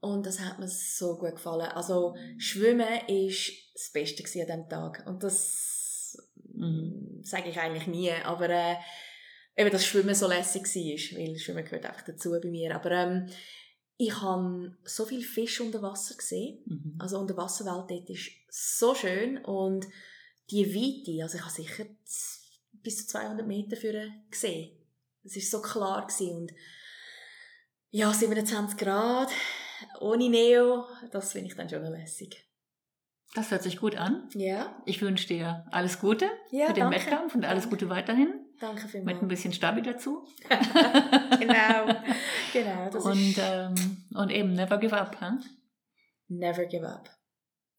und 0.00 0.26
das 0.26 0.40
hat 0.40 0.58
mir 0.58 0.68
so 0.68 1.16
gut 1.16 1.36
gefallen. 1.36 1.70
Also 1.72 2.14
Schwimmen 2.38 2.80
war 2.80 3.28
das 3.74 3.90
Beste 3.92 4.22
an 4.22 4.46
diesem 4.46 4.68
Tag 4.68 5.04
und 5.06 5.22
das 5.22 6.16
mhm. 6.52 7.20
sage 7.22 7.50
ich 7.50 7.58
eigentlich 7.58 7.86
nie, 7.86 8.10
aber 8.10 8.50
äh, 8.50 8.76
eben 9.56 9.70
das 9.70 9.86
Schwimmen 9.86 10.14
so 10.14 10.28
lässig 10.28 10.62
war, 10.64 11.18
weil 11.18 11.36
Schwimmen 11.38 11.64
gehört 11.64 11.86
einfach 11.86 12.04
dazu 12.04 12.30
bei 12.30 12.48
mir. 12.48 12.74
Aber 12.74 12.90
ähm, 12.90 13.28
ich 13.96 14.20
habe 14.20 14.76
so 14.84 15.04
viele 15.04 15.22
Fische 15.22 15.62
unter 15.62 15.82
Wasser 15.82 16.16
gesehen. 16.16 16.62
Mhm. 16.66 16.96
Also 16.98 17.18
unter 17.18 17.36
Wasserwelt 17.36 17.90
dort 17.90 18.10
ist 18.10 18.30
so 18.50 18.94
schön 18.94 19.38
und 19.44 19.86
die 20.50 20.74
Weite, 20.74 21.22
also 21.22 21.38
ich 21.38 21.44
habe 21.44 21.52
sicher 21.52 21.84
bis 22.72 22.98
zu 22.98 23.06
200 23.06 23.46
Meter 23.46 23.76
für 23.76 24.10
gesehen. 24.30 24.76
Es 25.24 25.36
ist 25.36 25.50
so 25.50 25.62
klar 25.62 26.06
gewesen. 26.06 26.36
und 26.36 26.52
ja, 27.90 28.12
27 28.12 28.76
Grad, 28.76 29.30
ohne 30.00 30.28
Neo, 30.28 30.84
das 31.12 31.32
finde 31.32 31.48
ich 31.48 31.56
dann 31.56 31.68
schon 31.68 31.82
lässig. 31.84 32.44
Das 33.34 33.50
hört 33.50 33.62
sich 33.62 33.78
gut 33.78 33.96
an. 33.96 34.28
Ja. 34.34 34.80
Ich 34.84 35.02
wünsche 35.02 35.26
dir 35.26 35.66
alles 35.72 35.98
Gute 36.00 36.30
ja, 36.50 36.66
für 36.66 36.72
den 36.72 36.90
danke. 36.90 36.98
Wettkampf 36.98 37.34
und 37.34 37.44
alles 37.44 37.68
Gute 37.68 37.88
weiterhin. 37.88 38.44
Danke 38.60 38.86
vielmals. 38.86 39.14
Mit 39.14 39.22
ein 39.22 39.28
bisschen 39.28 39.52
Stabi 39.52 39.82
dazu. 39.82 40.26
genau. 41.40 41.86
genau 42.52 42.98
und, 43.02 43.34
ähm, 43.38 44.04
und 44.14 44.30
eben 44.30 44.52
never 44.52 44.78
give 44.78 44.96
up. 44.96 45.20
Huh? 45.20 45.38
Never 46.28 46.64
give 46.66 46.86
up. 46.88 47.10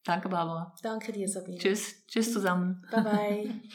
Danke, 0.06 0.30
Barbara. 0.30 0.74
Danke 0.84 1.12
dir, 1.12 1.28
Sabine. 1.28 1.58
Tschüss. 1.58 2.06
Tschüss 2.08 2.32
zusammen. 2.32 2.86
Bye 2.92 3.04
bye. 3.04 3.62